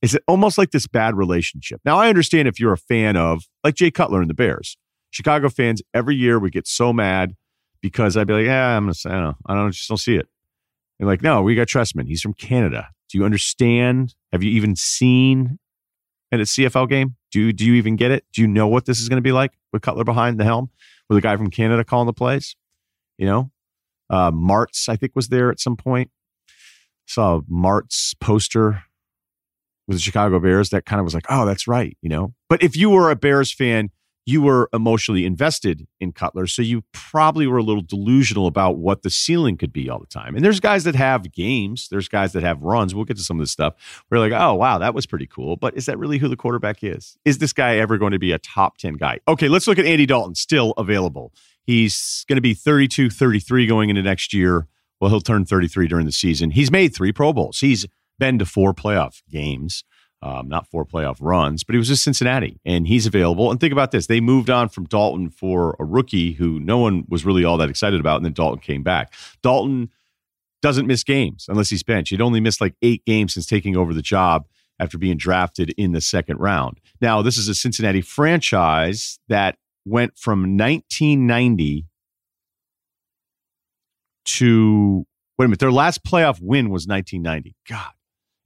Is 0.00 0.14
it 0.14 0.22
almost 0.26 0.58
like 0.58 0.72
this 0.72 0.86
bad 0.86 1.16
relationship? 1.16 1.80
Now, 1.84 1.98
I 1.98 2.08
understand 2.08 2.48
if 2.48 2.58
you're 2.58 2.72
a 2.72 2.78
fan 2.78 3.16
of, 3.16 3.44
like 3.62 3.76
Jay 3.76 3.90
Cutler 3.90 4.20
and 4.20 4.28
the 4.28 4.34
Bears, 4.34 4.76
Chicago 5.10 5.48
fans, 5.48 5.80
every 5.94 6.16
year 6.16 6.38
we 6.38 6.50
get 6.50 6.66
so 6.66 6.92
mad 6.92 7.34
because 7.80 8.16
I'd 8.16 8.26
be 8.26 8.32
like, 8.32 8.46
yeah, 8.46 8.76
I'm 8.76 8.84
gonna 8.84 8.94
I 9.06 9.10
don't 9.10 9.22
know. 9.22 9.34
I 9.46 9.54
don't 9.54 9.70
just 9.72 9.88
don't 9.88 9.98
see 9.98 10.16
it. 10.16 10.28
And 10.98 11.08
like, 11.08 11.22
no, 11.22 11.42
we 11.42 11.54
got 11.54 11.68
Trestman. 11.68 12.06
He's 12.06 12.22
from 12.22 12.34
Canada. 12.34 12.88
Do 13.10 13.18
you 13.18 13.24
understand? 13.24 14.14
Have 14.32 14.42
you 14.42 14.50
even 14.52 14.74
seen 14.74 15.58
at 16.32 16.40
a 16.40 16.44
CFL 16.44 16.88
game? 16.88 17.16
Do 17.30 17.40
you, 17.40 17.52
do 17.52 17.64
you 17.64 17.74
even 17.74 17.96
get 17.96 18.10
it? 18.10 18.24
Do 18.32 18.40
you 18.40 18.48
know 18.48 18.66
what 18.66 18.86
this 18.86 19.00
is 19.00 19.08
going 19.08 19.18
to 19.18 19.22
be 19.22 19.32
like 19.32 19.52
with 19.72 19.82
Cutler 19.82 20.04
behind 20.04 20.40
the 20.40 20.44
helm 20.44 20.70
with 21.08 21.18
a 21.18 21.20
guy 21.20 21.36
from 21.36 21.50
Canada 21.50 21.84
calling 21.84 22.06
the 22.06 22.12
plays? 22.12 22.56
You 23.18 23.26
know, 23.26 23.51
uh, 24.12 24.30
Martz, 24.30 24.88
I 24.88 24.96
think, 24.96 25.16
was 25.16 25.28
there 25.28 25.50
at 25.50 25.58
some 25.58 25.76
point. 25.76 26.10
Saw 27.06 27.40
Martz 27.50 28.14
poster 28.20 28.84
with 29.88 29.96
the 29.96 30.02
Chicago 30.02 30.38
Bears. 30.38 30.70
That 30.70 30.84
kind 30.84 31.00
of 31.00 31.04
was 31.04 31.14
like, 31.14 31.26
oh, 31.28 31.46
that's 31.46 31.66
right, 31.66 31.96
you 32.02 32.08
know. 32.08 32.34
But 32.48 32.62
if 32.62 32.76
you 32.76 32.90
were 32.90 33.10
a 33.10 33.16
Bears 33.16 33.52
fan, 33.52 33.90
you 34.24 34.40
were 34.40 34.68
emotionally 34.72 35.24
invested 35.24 35.88
in 35.98 36.12
Cutler, 36.12 36.46
so 36.46 36.62
you 36.62 36.84
probably 36.92 37.46
were 37.46 37.58
a 37.58 37.62
little 37.62 37.82
delusional 37.82 38.46
about 38.46 38.76
what 38.76 39.02
the 39.02 39.10
ceiling 39.10 39.56
could 39.56 39.72
be 39.72 39.90
all 39.90 39.98
the 39.98 40.06
time. 40.06 40.36
And 40.36 40.44
there's 40.44 40.60
guys 40.60 40.84
that 40.84 40.94
have 40.94 41.32
games, 41.32 41.88
there's 41.90 42.08
guys 42.08 42.32
that 42.34 42.44
have 42.44 42.62
runs. 42.62 42.94
We'll 42.94 43.04
get 43.04 43.16
to 43.16 43.24
some 43.24 43.38
of 43.38 43.42
this 43.42 43.50
stuff. 43.50 44.04
We're 44.10 44.20
like, 44.20 44.32
oh 44.32 44.54
wow, 44.54 44.78
that 44.78 44.94
was 44.94 45.06
pretty 45.06 45.26
cool. 45.26 45.56
But 45.56 45.76
is 45.76 45.86
that 45.86 45.98
really 45.98 46.18
who 46.18 46.28
the 46.28 46.36
quarterback 46.36 46.84
is? 46.84 47.16
Is 47.24 47.38
this 47.38 47.52
guy 47.52 47.78
ever 47.78 47.98
going 47.98 48.12
to 48.12 48.18
be 48.20 48.30
a 48.30 48.38
top 48.38 48.78
10 48.78 48.94
guy? 48.94 49.18
Okay, 49.26 49.48
let's 49.48 49.66
look 49.66 49.78
at 49.78 49.86
Andy 49.86 50.06
Dalton, 50.06 50.36
still 50.36 50.72
available. 50.76 51.32
He's 51.64 52.24
going 52.28 52.36
to 52.36 52.42
be 52.42 52.54
32, 52.54 53.10
33 53.10 53.66
going 53.66 53.90
into 53.90 54.02
next 54.02 54.32
year. 54.32 54.66
Well, 55.00 55.10
he'll 55.10 55.20
turn 55.20 55.44
33 55.44 55.88
during 55.88 56.06
the 56.06 56.12
season. 56.12 56.50
He's 56.50 56.70
made 56.70 56.94
three 56.94 57.12
Pro 57.12 57.32
Bowls. 57.32 57.60
He's 57.60 57.86
been 58.18 58.38
to 58.38 58.46
four 58.46 58.72
playoff 58.72 59.22
games, 59.28 59.84
um, 60.22 60.48
not 60.48 60.68
four 60.68 60.84
playoff 60.84 61.16
runs, 61.20 61.64
but 61.64 61.74
he 61.74 61.78
was 61.78 61.90
with 61.90 61.98
Cincinnati 61.98 62.60
and 62.64 62.86
he's 62.86 63.06
available. 63.06 63.50
And 63.50 63.58
think 63.58 63.72
about 63.72 63.90
this 63.90 64.06
they 64.06 64.20
moved 64.20 64.48
on 64.48 64.68
from 64.68 64.84
Dalton 64.84 65.28
for 65.30 65.76
a 65.80 65.84
rookie 65.84 66.32
who 66.32 66.60
no 66.60 66.78
one 66.78 67.04
was 67.08 67.24
really 67.24 67.44
all 67.44 67.56
that 67.58 67.68
excited 67.68 67.98
about. 67.98 68.16
And 68.16 68.24
then 68.24 68.32
Dalton 68.32 68.60
came 68.60 68.82
back. 68.82 69.12
Dalton 69.42 69.90
doesn't 70.60 70.86
miss 70.86 71.02
games 71.02 71.46
unless 71.48 71.70
he's 71.70 71.82
benched. 71.82 72.10
He'd 72.10 72.20
only 72.20 72.40
missed 72.40 72.60
like 72.60 72.74
eight 72.82 73.04
games 73.04 73.34
since 73.34 73.46
taking 73.46 73.76
over 73.76 73.92
the 73.92 74.02
job 74.02 74.46
after 74.78 74.98
being 74.98 75.16
drafted 75.16 75.70
in 75.76 75.92
the 75.92 76.00
second 76.00 76.38
round. 76.38 76.80
Now, 77.00 77.22
this 77.22 77.36
is 77.36 77.48
a 77.48 77.54
Cincinnati 77.54 78.00
franchise 78.00 79.18
that 79.28 79.56
went 79.84 80.16
from 80.16 80.56
1990 80.56 81.86
to 84.24 85.06
wait 85.38 85.44
a 85.44 85.48
minute. 85.48 85.60
Their 85.60 85.72
last 85.72 86.04
playoff 86.04 86.38
win 86.40 86.70
was 86.70 86.86
1990. 86.86 87.56
God, 87.68 87.92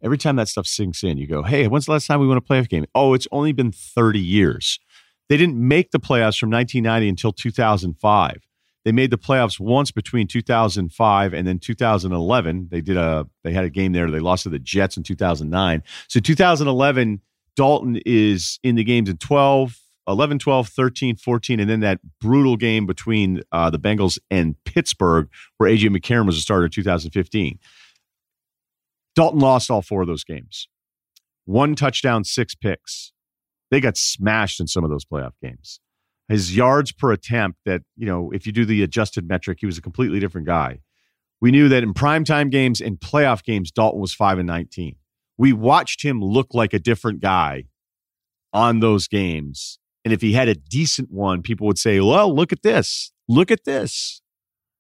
every 0.03 0.19
time 0.19 0.37
that 0.37 0.49
stuff 0.49 0.67
sinks 0.67 1.05
in, 1.05 1.19
you 1.19 1.27
go, 1.27 1.43
"Hey, 1.43 1.69
when's 1.69 1.87
the 1.87 1.93
last 1.93 2.07
time 2.07 2.21
we 2.21 2.27
won 2.27 2.37
a 2.37 2.41
playoff 2.41 2.69
game?" 2.69 2.87
Oh, 2.95 3.15
it's 3.15 3.29
only 3.31 3.53
been 3.53 3.73
30 3.73 4.21
years. 4.21 4.79
They 5.29 5.37
didn't 5.37 5.57
make 5.57 5.91
the 5.91 6.01
playoffs 6.01 6.39
from 6.39 6.51
1990 6.51 7.09
until 7.09 7.33
2005. 7.33 8.47
They 8.85 8.93
made 8.93 9.11
the 9.11 9.19
playoffs 9.19 9.59
once 9.59 9.91
between 9.91 10.29
2005 10.29 11.35
and 11.35 11.49
then 11.49 11.59
2011. 11.59 12.69
They 12.71 12.81
did 12.81 12.97
a 12.97 13.27
they 13.43 13.53
had 13.53 13.65
a 13.65 13.71
game 13.71 13.93
there. 13.93 14.09
They 14.09 14.21
lost 14.21 14.45
to 14.45 14.49
the 14.49 14.61
Jets 14.61 14.97
in 14.97 15.03
2009. 15.03 15.83
So 16.07 16.21
2011, 16.21 17.21
Dalton 17.57 18.01
is 18.07 18.61
in 18.63 18.77
the 18.77 18.85
games 18.85 19.09
in 19.09 19.17
12, 19.17 19.77
11, 20.09 20.39
12, 20.39 20.69
13, 20.69 21.17
14, 21.17 21.61
and 21.61 21.69
then 21.69 21.81
that 21.81 22.01
brutal 22.21 22.57
game 22.57 22.87
between 22.87 23.43
uh, 23.53 23.71
the 23.71 23.79
Bengals 23.79 24.19
and 24.31 24.55
Pittsburgh, 24.65 25.29
where 25.59 25.71
AJ 25.71 25.97
McCarron 25.97 26.27
was 26.27 26.37
a 26.37 26.41
starter 26.41 26.67
in 26.67 26.71
2015. 26.71 27.59
Dalton 29.15 29.41
lost 29.41 29.71
all 29.71 29.83
four 29.83 30.03
of 30.03 30.09
those 30.09 30.25
games. 30.25 30.69
One 31.45 31.75
touchdown, 31.75 32.25
six 32.25 32.55
picks. 32.55 33.13
They 33.71 33.81
got 33.81 33.97
smashed 33.97 34.61
in 34.61 34.67
some 34.67 34.85
of 34.85 34.91
those 34.91 35.05
playoff 35.05 35.33
games. 35.43 35.81
His 36.29 36.57
yards 36.57 36.93
per 36.93 37.13
attempt, 37.13 37.61
that, 37.65 37.83
you 37.97 38.07
know, 38.07 38.31
if 38.33 38.47
you 38.47 38.53
do 38.53 38.65
the 38.65 38.83
adjusted 38.83 39.29
metric, 39.29 39.59
he 39.61 39.67
was 39.67 39.79
a 39.79 39.83
completely 39.83 40.21
different 40.21 40.47
guy. 40.47 40.81
We 41.41 41.51
knew 41.51 41.69
that 41.69 41.83
in 41.83 41.95
primetime 41.95 42.51
games 42.51 42.81
and 42.81 42.99
playoff 42.99 43.43
games, 43.43 43.71
Dalton 43.71 44.01
was 44.01 44.13
5 44.13 44.39
and 44.39 44.47
19. 44.47 44.97
We 45.39 45.53
watched 45.53 46.03
him 46.03 46.21
look 46.21 46.55
like 46.55 46.73
a 46.73 46.79
different 46.79 47.21
guy 47.21 47.65
on 48.53 48.81
those 48.81 49.07
games 49.07 49.79
and 50.07 50.13
if 50.13 50.23
he 50.23 50.35
had 50.35 50.47
a 50.47 50.55
decent 50.55 51.11
one, 51.11 51.43
people 51.43 51.67
would 51.67 51.79
say, 51.79 51.99
well, 51.99 52.33
look 52.33 52.53
at 52.53 52.63
this. 52.63 53.11
Look 53.29 53.51
at 53.51 53.65
this. 53.65 54.23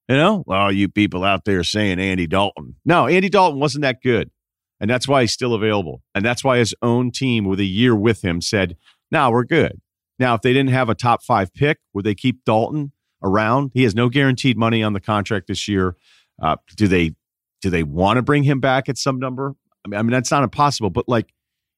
You 0.08 0.14
know, 0.14 0.44
all 0.46 0.70
you 0.70 0.88
people 0.88 1.24
out 1.24 1.44
there 1.44 1.64
saying 1.64 1.98
Andy 1.98 2.28
Dalton. 2.28 2.76
No, 2.84 3.08
Andy 3.08 3.28
Dalton 3.28 3.58
wasn't 3.58 3.82
that 3.82 4.00
good. 4.04 4.30
And 4.78 4.88
that's 4.88 5.08
why 5.08 5.22
he's 5.22 5.32
still 5.32 5.52
available. 5.52 6.00
And 6.14 6.24
that's 6.24 6.44
why 6.44 6.58
his 6.58 6.76
own 6.80 7.10
team 7.10 7.44
with 7.44 7.58
a 7.58 7.64
year 7.64 7.96
with 7.96 8.22
him 8.22 8.40
said, 8.40 8.76
no, 9.10 9.28
we're 9.32 9.42
good. 9.42 9.80
Now, 10.20 10.36
if 10.36 10.42
they 10.42 10.52
didn't 10.52 10.70
have 10.70 10.88
a 10.88 10.94
top 10.94 11.24
five 11.24 11.52
pick, 11.52 11.78
would 11.92 12.04
they 12.04 12.14
keep 12.14 12.44
Dalton 12.44 12.92
around? 13.20 13.72
He 13.74 13.82
has 13.82 13.96
no 13.96 14.08
guaranteed 14.08 14.56
money 14.56 14.80
on 14.80 14.92
the 14.92 15.00
contract 15.00 15.48
this 15.48 15.66
year. 15.66 15.96
Uh, 16.40 16.54
do 16.76 16.86
they 16.86 17.16
do 17.62 17.68
they 17.68 17.82
want 17.82 18.18
to 18.18 18.22
bring 18.22 18.44
him 18.44 18.60
back 18.60 18.88
at 18.88 18.96
some 18.96 19.18
number? 19.18 19.56
I 19.84 19.88
mean, 19.88 19.98
I 19.98 20.02
mean 20.02 20.12
that's 20.12 20.30
not 20.30 20.44
impossible, 20.44 20.90
but 20.90 21.08
like 21.08 21.32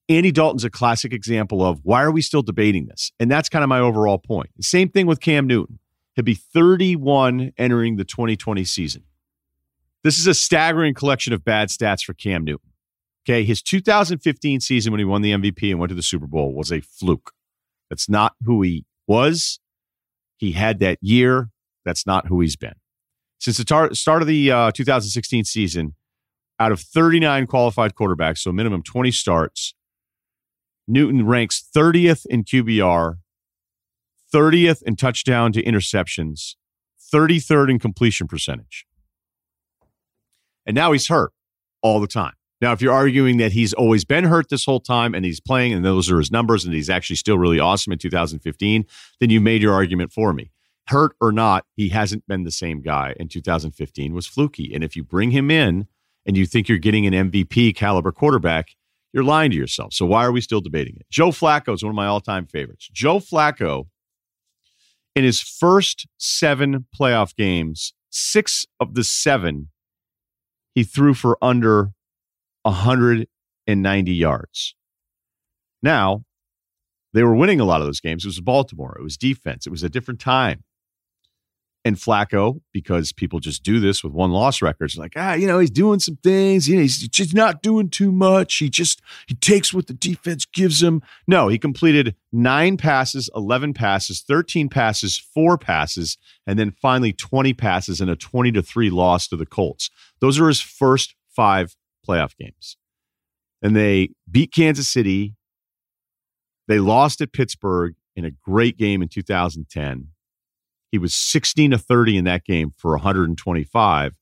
Andy 0.08 0.32
Dalton's 0.32 0.64
a 0.64 0.70
classic 0.70 1.12
example 1.12 1.62
of 1.62 1.80
why 1.82 2.02
are 2.02 2.10
we 2.10 2.22
still 2.22 2.42
debating 2.42 2.86
this? 2.86 3.12
And 3.20 3.30
that's 3.30 3.48
kind 3.48 3.62
of 3.62 3.68
my 3.68 3.78
overall 3.78 4.18
point. 4.18 4.50
Same 4.60 4.88
thing 4.88 5.06
with 5.06 5.20
Cam 5.20 5.46
Newton. 5.46 5.78
He'll 6.14 6.24
be 6.24 6.34
31 6.34 7.52
entering 7.58 7.96
the 7.96 8.04
2020 8.04 8.64
season. 8.64 9.04
This 10.02 10.18
is 10.18 10.26
a 10.26 10.34
staggering 10.34 10.94
collection 10.94 11.32
of 11.32 11.44
bad 11.44 11.68
stats 11.68 12.02
for 12.02 12.14
Cam 12.14 12.44
Newton. 12.44 12.70
Okay. 13.24 13.44
His 13.44 13.60
2015 13.60 14.60
season 14.60 14.92
when 14.92 14.98
he 14.98 15.04
won 15.04 15.22
the 15.22 15.32
MVP 15.32 15.70
and 15.70 15.78
went 15.78 15.90
to 15.90 15.94
the 15.94 16.02
Super 16.02 16.26
Bowl 16.26 16.54
was 16.54 16.72
a 16.72 16.80
fluke. 16.80 17.32
That's 17.90 18.08
not 18.08 18.34
who 18.44 18.62
he 18.62 18.86
was. 19.06 19.60
He 20.38 20.52
had 20.52 20.80
that 20.80 20.98
year. 21.02 21.50
That's 21.84 22.06
not 22.06 22.28
who 22.28 22.40
he's 22.40 22.56
been. 22.56 22.74
Since 23.38 23.58
the 23.58 23.64
tar- 23.64 23.94
start 23.94 24.22
of 24.22 24.28
the 24.28 24.50
uh, 24.50 24.70
2016 24.72 25.44
season, 25.44 25.94
out 26.58 26.72
of 26.72 26.80
39 26.80 27.46
qualified 27.46 27.94
quarterbacks, 27.94 28.38
so 28.38 28.50
minimum 28.50 28.82
20 28.82 29.10
starts, 29.10 29.74
Newton 30.88 31.26
ranks 31.26 31.62
30th 31.76 32.24
in 32.26 32.44
QBR, 32.44 33.16
30th 34.34 34.82
in 34.82 34.96
touchdown 34.96 35.52
to 35.52 35.62
interceptions, 35.62 36.56
33rd 37.12 37.70
in 37.70 37.78
completion 37.78 38.26
percentage. 38.26 38.86
And 40.66 40.74
now 40.74 40.92
he's 40.92 41.08
hurt 41.08 41.32
all 41.82 42.00
the 42.00 42.06
time. 42.06 42.32
Now, 42.60 42.72
if 42.72 42.82
you're 42.82 42.92
arguing 42.92 43.36
that 43.36 43.52
he's 43.52 43.72
always 43.72 44.04
been 44.04 44.24
hurt 44.24 44.48
this 44.48 44.64
whole 44.64 44.80
time 44.80 45.14
and 45.14 45.24
he's 45.24 45.40
playing 45.40 45.72
and 45.72 45.84
those 45.84 46.10
are 46.10 46.18
his 46.18 46.32
numbers 46.32 46.64
and 46.64 46.74
he's 46.74 46.90
actually 46.90 47.16
still 47.16 47.38
really 47.38 47.60
awesome 47.60 47.92
in 47.92 47.98
2015, 47.98 48.84
then 49.20 49.30
you 49.30 49.40
made 49.40 49.62
your 49.62 49.74
argument 49.74 50.12
for 50.12 50.32
me. 50.32 50.50
Hurt 50.88 51.14
or 51.20 51.30
not, 51.30 51.66
he 51.76 51.90
hasn't 51.90 52.26
been 52.26 52.44
the 52.44 52.50
same 52.50 52.80
guy. 52.80 53.14
In 53.20 53.28
2015 53.28 54.12
was 54.12 54.26
fluky. 54.26 54.74
And 54.74 54.82
if 54.82 54.96
you 54.96 55.04
bring 55.04 55.30
him 55.30 55.50
in 55.50 55.86
and 56.26 56.36
you 56.36 56.46
think 56.46 56.68
you're 56.68 56.78
getting 56.78 57.06
an 57.06 57.30
MVP 57.30 57.76
caliber 57.76 58.10
quarterback, 58.10 58.70
you're 59.18 59.24
lying 59.24 59.50
to 59.50 59.56
yourself. 59.56 59.92
So 59.92 60.06
why 60.06 60.24
are 60.24 60.30
we 60.30 60.40
still 60.40 60.60
debating 60.60 60.94
it? 60.94 61.06
Joe 61.10 61.30
Flacco 61.30 61.74
is 61.74 61.82
one 61.82 61.90
of 61.90 61.96
my 61.96 62.06
all-time 62.06 62.46
favorites. 62.46 62.88
Joe 62.92 63.18
Flacco 63.18 63.88
in 65.16 65.24
his 65.24 65.40
first 65.40 66.06
7 66.18 66.86
playoff 66.96 67.34
games, 67.34 67.94
6 68.10 68.66
of 68.78 68.94
the 68.94 69.02
7 69.02 69.70
he 70.72 70.84
threw 70.84 71.14
for 71.14 71.36
under 71.42 71.90
190 72.62 74.12
yards. 74.12 74.76
Now, 75.82 76.22
they 77.12 77.24
were 77.24 77.34
winning 77.34 77.58
a 77.58 77.64
lot 77.64 77.80
of 77.80 77.88
those 77.88 77.98
games. 77.98 78.24
It 78.24 78.28
was 78.28 78.40
Baltimore. 78.40 78.96
It 78.96 79.02
was 79.02 79.16
defense. 79.16 79.66
It 79.66 79.70
was 79.70 79.82
a 79.82 79.88
different 79.88 80.20
time. 80.20 80.62
And 81.84 81.96
Flacco, 81.96 82.60
because 82.72 83.12
people 83.12 83.38
just 83.40 83.62
do 83.62 83.78
this 83.80 84.02
with 84.02 84.12
one 84.12 84.30
loss 84.30 84.60
records, 84.60 84.98
like, 84.98 85.12
ah, 85.16 85.34
you 85.34 85.46
know, 85.46 85.58
he's 85.58 85.70
doing 85.70 86.00
some 86.00 86.16
things. 86.16 86.68
You 86.68 86.76
know, 86.76 86.82
he's 86.82 87.06
just 87.08 87.34
not 87.34 87.62
doing 87.62 87.88
too 87.88 88.10
much. 88.10 88.56
He 88.56 88.68
just 88.68 89.00
he 89.26 89.34
takes 89.34 89.72
what 89.72 89.86
the 89.86 89.94
defense 89.94 90.44
gives 90.44 90.82
him. 90.82 91.02
No, 91.26 91.48
he 91.48 91.58
completed 91.58 92.14
nine 92.32 92.76
passes, 92.76 93.30
11 93.34 93.74
passes, 93.74 94.20
13 94.20 94.68
passes, 94.68 95.16
four 95.16 95.56
passes, 95.56 96.18
and 96.46 96.58
then 96.58 96.72
finally 96.72 97.12
20 97.12 97.54
passes 97.54 98.00
in 98.00 98.08
a 98.08 98.16
20 98.16 98.52
to 98.52 98.62
3 98.62 98.90
loss 98.90 99.28
to 99.28 99.36
the 99.36 99.46
Colts. 99.46 99.88
Those 100.20 100.38
are 100.40 100.48
his 100.48 100.60
first 100.60 101.14
five 101.28 101.76
playoff 102.06 102.36
games. 102.36 102.76
And 103.62 103.74
they 103.74 104.10
beat 104.30 104.52
Kansas 104.52 104.88
City. 104.88 105.34
They 106.66 106.80
lost 106.80 107.20
at 107.20 107.32
Pittsburgh 107.32 107.94
in 108.14 108.24
a 108.24 108.30
great 108.30 108.76
game 108.76 109.00
in 109.00 109.08
2010. 109.08 110.08
He 110.90 110.98
was 110.98 111.14
16 111.14 111.72
to 111.72 111.78
30 111.78 112.18
in 112.18 112.24
that 112.24 112.44
game 112.44 112.72
for 112.76 112.92
125. 112.92 114.14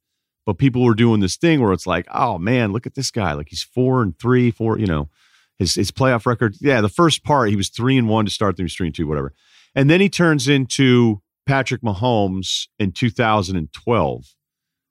But 0.45 0.59
people 0.59 0.85
were 0.85 0.95
doing 0.95 1.21
this 1.21 1.37
thing 1.37 1.61
where 1.61 1.73
it's 1.73 1.87
like, 1.87 2.07
oh 2.13 2.39
man, 2.39 2.73
look 2.73 2.87
at 2.87 2.95
this 2.95 3.11
guy. 3.11 3.33
Like 3.33 3.49
he's 3.51 3.63
four 3.63 4.01
and 4.03 4.17
three, 4.19 4.53
four, 4.53 4.79
you 4.79 4.87
know, 4.87 5.09
his 5.59 5.75
his 5.75 5.91
playoff 5.91 6.25
record. 6.25 6.57
Yeah, 6.61 6.81
the 6.81 6.89
first 6.89 7.25
part, 7.25 7.51
he 7.51 7.57
was 7.57 7.69
three 7.69 7.99
and 7.99 8.09
one 8.09 8.27
to 8.27 8.31
start, 8.31 8.57
then 8.57 8.63
he 8.63 8.67
was 8.67 8.75
three 8.75 8.87
and 8.87 8.95
two, 8.95 9.09
whatever. 9.09 9.33
And 9.75 9.91
then 9.91 10.01
he 10.01 10.09
turns 10.09 10.49
into 10.49 11.21
Patrick 11.47 11.83
Mahomes 11.83 12.69
in 12.79 12.93
2012, 12.93 14.25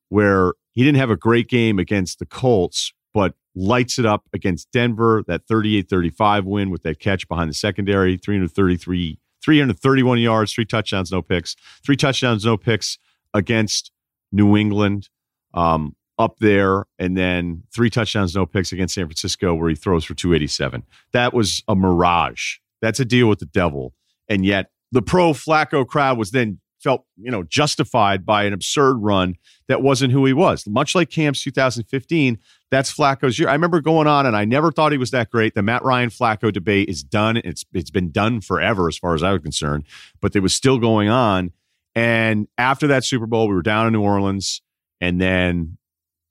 where 0.09 0.53
he 0.73 0.83
didn't 0.83 0.97
have 0.97 1.09
a 1.09 1.15
great 1.15 1.47
game 1.47 1.79
against 1.79 2.19
the 2.19 2.25
Colts, 2.25 2.93
but 3.13 3.33
lights 3.55 3.97
it 3.97 4.05
up 4.05 4.23
against 4.33 4.71
Denver, 4.71 5.23
that 5.27 5.47
38 5.47 5.89
35 5.89 6.45
win 6.45 6.69
with 6.69 6.83
that 6.83 6.99
catch 6.99 7.27
behind 7.27 7.49
the 7.49 7.53
secondary, 7.53 8.17
333, 8.17 9.19
331 9.45 10.19
yards, 10.19 10.51
three 10.51 10.65
touchdowns, 10.65 11.11
no 11.11 11.21
picks, 11.21 11.55
three 11.85 11.95
touchdowns, 11.95 12.43
no 12.43 12.57
picks 12.57 12.97
against 13.33 13.91
New 14.31 14.57
England 14.57 15.09
um, 15.53 15.95
up 16.17 16.39
there, 16.39 16.85
and 16.97 17.15
then 17.15 17.63
three 17.73 17.91
touchdowns, 17.91 18.35
no 18.35 18.47
picks 18.47 18.71
against 18.71 18.95
San 18.95 19.05
Francisco, 19.05 19.53
where 19.53 19.69
he 19.69 19.75
throws 19.75 20.03
for 20.03 20.15
287. 20.15 20.83
That 21.13 21.33
was 21.33 21.63
a 21.67 21.75
mirage. 21.75 22.55
That's 22.81 22.99
a 22.99 23.05
deal 23.05 23.27
with 23.27 23.39
the 23.39 23.45
devil. 23.45 23.93
And 24.27 24.43
yet 24.43 24.71
the 24.91 25.03
pro 25.03 25.33
Flacco 25.33 25.87
crowd 25.87 26.17
was 26.17 26.31
then 26.31 26.59
felt 26.79 27.03
you 27.17 27.31
know 27.31 27.43
justified 27.43 28.25
by 28.25 28.43
an 28.43 28.53
absurd 28.53 28.95
run 28.97 29.35
that 29.67 29.81
wasn't 29.81 30.11
who 30.11 30.25
he 30.25 30.33
was. 30.33 30.65
Much 30.67 30.95
like 30.95 31.09
Cam's 31.09 31.41
2015, 31.43 32.39
that's 32.71 32.93
Flacco's 32.93 33.37
year. 33.37 33.47
I 33.47 33.53
remember 33.53 33.79
going 33.81 34.07
on, 34.07 34.25
and 34.25 34.35
I 34.35 34.45
never 34.45 34.71
thought 34.71 34.91
he 34.91 34.97
was 34.97 35.11
that 35.11 35.29
great. 35.29 35.53
The 35.53 35.61
Matt 35.61 35.83
Ryan 35.83 36.09
Flacco 36.09 36.51
debate 36.51 36.89
is 36.89 37.03
done. 37.03 37.37
It's 37.37 37.63
it's 37.73 37.91
been 37.91 38.11
done 38.11 38.41
forever, 38.41 38.87
as 38.87 38.97
far 38.97 39.13
as 39.13 39.23
I 39.23 39.31
was 39.31 39.41
concerned. 39.41 39.85
But 40.21 40.35
it 40.35 40.41
was 40.41 40.55
still 40.55 40.79
going 40.79 41.09
on. 41.09 41.51
And 41.93 42.47
after 42.57 42.87
that 42.87 43.05
Super 43.05 43.27
Bowl, 43.27 43.47
we 43.47 43.55
were 43.55 43.61
down 43.61 43.87
in 43.87 43.93
New 43.93 44.01
Orleans, 44.01 44.61
and 44.99 45.21
then 45.21 45.77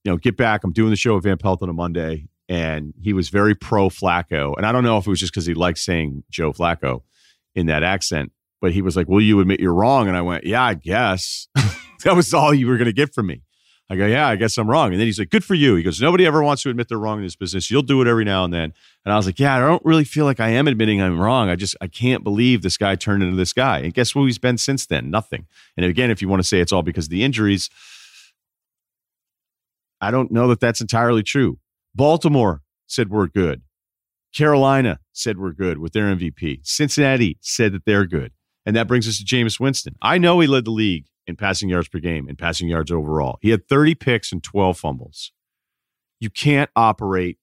you 0.05 0.13
know 0.13 0.17
get 0.17 0.37
back. 0.37 0.65
I'm 0.65 0.73
doing 0.73 0.91
the 0.91 0.97
show 0.97 1.15
with 1.15 1.25
Van 1.25 1.39
Pelt 1.39 1.63
on 1.63 1.69
a 1.69 1.73
Monday, 1.73 2.27
and 2.49 2.93
he 3.01 3.13
was 3.13 3.29
very 3.29 3.55
pro 3.55 3.89
Flacco. 3.89 4.55
And 4.57 4.67
I 4.67 4.73
don't 4.73 4.85
know 4.85 4.99
if 4.99 5.07
it 5.07 5.11
was 5.11 5.21
just 5.21 5.33
because 5.33 5.47
he 5.47 5.55
liked 5.55 5.79
saying 5.79 6.25
Joe 6.31 6.53
Flacco 6.53 7.03
in 7.55 7.67
that 7.67 7.83
accent, 7.83 8.33
but 8.61 8.73
he 8.73 8.83
was 8.83 8.97
like, 8.97 9.09
Will 9.09 9.23
you 9.23 9.41
admit 9.41 9.61
you're 9.61 9.73
wrong? 9.73 10.09
And 10.09 10.17
I 10.17 10.23
went, 10.23 10.45
Yeah, 10.45 10.65
I 10.65 10.75
guess. 10.75 11.49
that 12.05 12.15
was 12.17 12.35
all 12.35 12.53
you 12.53 12.67
were 12.67 12.77
going 12.77 12.87
to 12.87 12.93
get 12.93 13.15
from 13.15 13.29
me. 13.29 13.44
I 13.91 13.97
go, 13.97 14.07
Yeah, 14.07 14.29
I 14.29 14.37
guess 14.37 14.57
I'm 14.57 14.69
wrong. 14.69 14.93
And 14.93 15.01
then 15.01 15.07
he's 15.07 15.19
like, 15.19 15.31
Good 15.31 15.45
for 15.45 15.55
you. 15.55 15.75
He 15.75 15.83
goes, 15.83 16.01
Nobody 16.01 16.27
ever 16.27 16.43
wants 16.43 16.63
to 16.63 16.71
admit 16.71 16.89
they're 16.89 16.99
wrong 16.99 17.19
in 17.19 17.25
this 17.25 17.37
business. 17.37 17.71
You'll 17.71 17.83
do 17.83 18.01
it 18.01 18.09
every 18.09 18.25
now 18.25 18.45
and 18.45 18.53
then. 18.53 18.73
And 19.05 19.13
I 19.13 19.17
was 19.17 19.27
like, 19.27 19.39
Yeah, 19.39 19.57
I 19.57 19.61
don't 19.61 19.85
really 19.85 20.05
feel 20.05 20.25
like 20.25 20.41
I 20.41 20.49
am 20.49 20.67
admitting 20.67 21.03
I'm 21.03 21.21
wrong. 21.21 21.51
I 21.51 21.57
just, 21.57 21.77
I 21.81 21.87
can't 21.87 22.25
believe 22.25 22.63
this 22.63 22.79
guy 22.79 22.95
turned 22.95 23.23
into 23.23 23.37
this 23.37 23.53
guy. 23.53 23.81
And 23.81 23.93
guess 23.93 24.13
who 24.13 24.25
he's 24.25 24.39
been 24.39 24.59
since 24.59 24.87
then? 24.87 25.11
Nothing. 25.11 25.47
And 25.77 25.85
again, 25.85 26.11
if 26.11 26.23
you 26.23 26.29
want 26.29 26.41
to 26.41 26.49
say 26.49 26.61
it's 26.61 26.73
all 26.73 26.83
because 26.83 27.07
of 27.07 27.11
the 27.11 27.25
injuries, 27.25 27.69
I 30.01 30.11
don't 30.11 30.31
know 30.31 30.49
that 30.49 30.61
that's 30.61 30.81
entirely 30.81 31.23
true. 31.23 31.59
Baltimore 31.95 32.63
said 32.87 33.11
we're 33.11 33.27
good. 33.27 33.63
Carolina 34.35 34.99
said 35.13 35.39
we're 35.39 35.53
good 35.53 35.79
with 35.79 35.93
their 35.93 36.15
MVP. 36.15 36.67
Cincinnati 36.67 37.39
said 37.41 37.73
that 37.73 37.85
they're 37.85 38.07
good. 38.07 38.33
And 38.67 38.75
that 38.75 38.89
brings 38.89 39.07
us 39.07 39.19
to 39.19 39.25
Jameis 39.25 39.61
Winston. 39.61 39.95
I 40.03 40.19
know 40.19 40.41
he 40.41 40.47
led 40.47 40.65
the 40.65 40.71
league 40.71 41.07
in 41.27 41.37
passing 41.37 41.69
yards 41.69 41.89
per 41.89 41.99
game 41.99 42.29
and 42.29 42.39
passing 42.39 42.69
yards 42.69 42.91
overall. 42.91 43.39
He 43.41 43.51
had 43.51 43.69
30 43.69 43.95
picks 43.95 44.33
and 44.33 44.43
12 44.43 44.79
fumbles. 44.79 45.33
You 46.21 46.31
can't 46.31 46.71
operate 46.77 47.39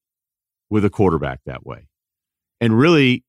with 0.69 0.85
a 0.85 0.89
quarterback 0.89 1.41
that 1.45 1.65
way. 1.65 1.88
And 2.59 2.77
really, 2.77 3.25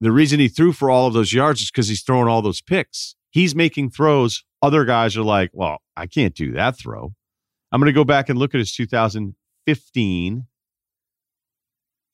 the 0.00 0.12
reason 0.12 0.40
he 0.40 0.48
threw 0.48 0.72
for 0.72 0.90
all 0.90 1.06
of 1.06 1.14
those 1.14 1.32
yards 1.32 1.62
is 1.62 1.70
because 1.70 1.88
he's 1.88 2.02
throwing 2.02 2.28
all 2.28 2.42
those 2.42 2.60
picks. 2.60 3.16
He's 3.30 3.54
making 3.54 3.90
throws. 3.90 4.44
Other 4.62 4.84
guys 4.84 5.16
are 5.16 5.22
like, 5.22 5.50
well, 5.52 5.78
I 5.96 6.06
can't 6.06 6.34
do 6.34 6.52
that 6.52 6.78
throw. 6.78 7.14
I'm 7.72 7.80
going 7.80 7.92
to 7.92 7.98
go 7.98 8.04
back 8.04 8.28
and 8.28 8.38
look 8.38 8.54
at 8.54 8.58
his 8.58 8.72
2015 8.74 10.46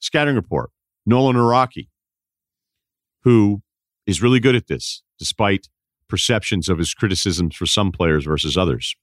scouting 0.01 0.35
report. 0.35 0.71
Nolan 1.05 1.37
Nawrocki, 1.37 1.89
who 3.25 3.63
is 4.07 4.23
really 4.23 4.41
good 4.41 4.55
at 4.55 4.69
this, 4.69 5.03
despite 5.19 5.69
perceptions 6.13 6.69
of 6.69 6.77
his 6.77 6.93
criticisms 6.93 7.57
for 7.57 7.65
some 7.65 7.91
players 7.91 8.27
versus 8.27 8.55
others. 8.55 8.95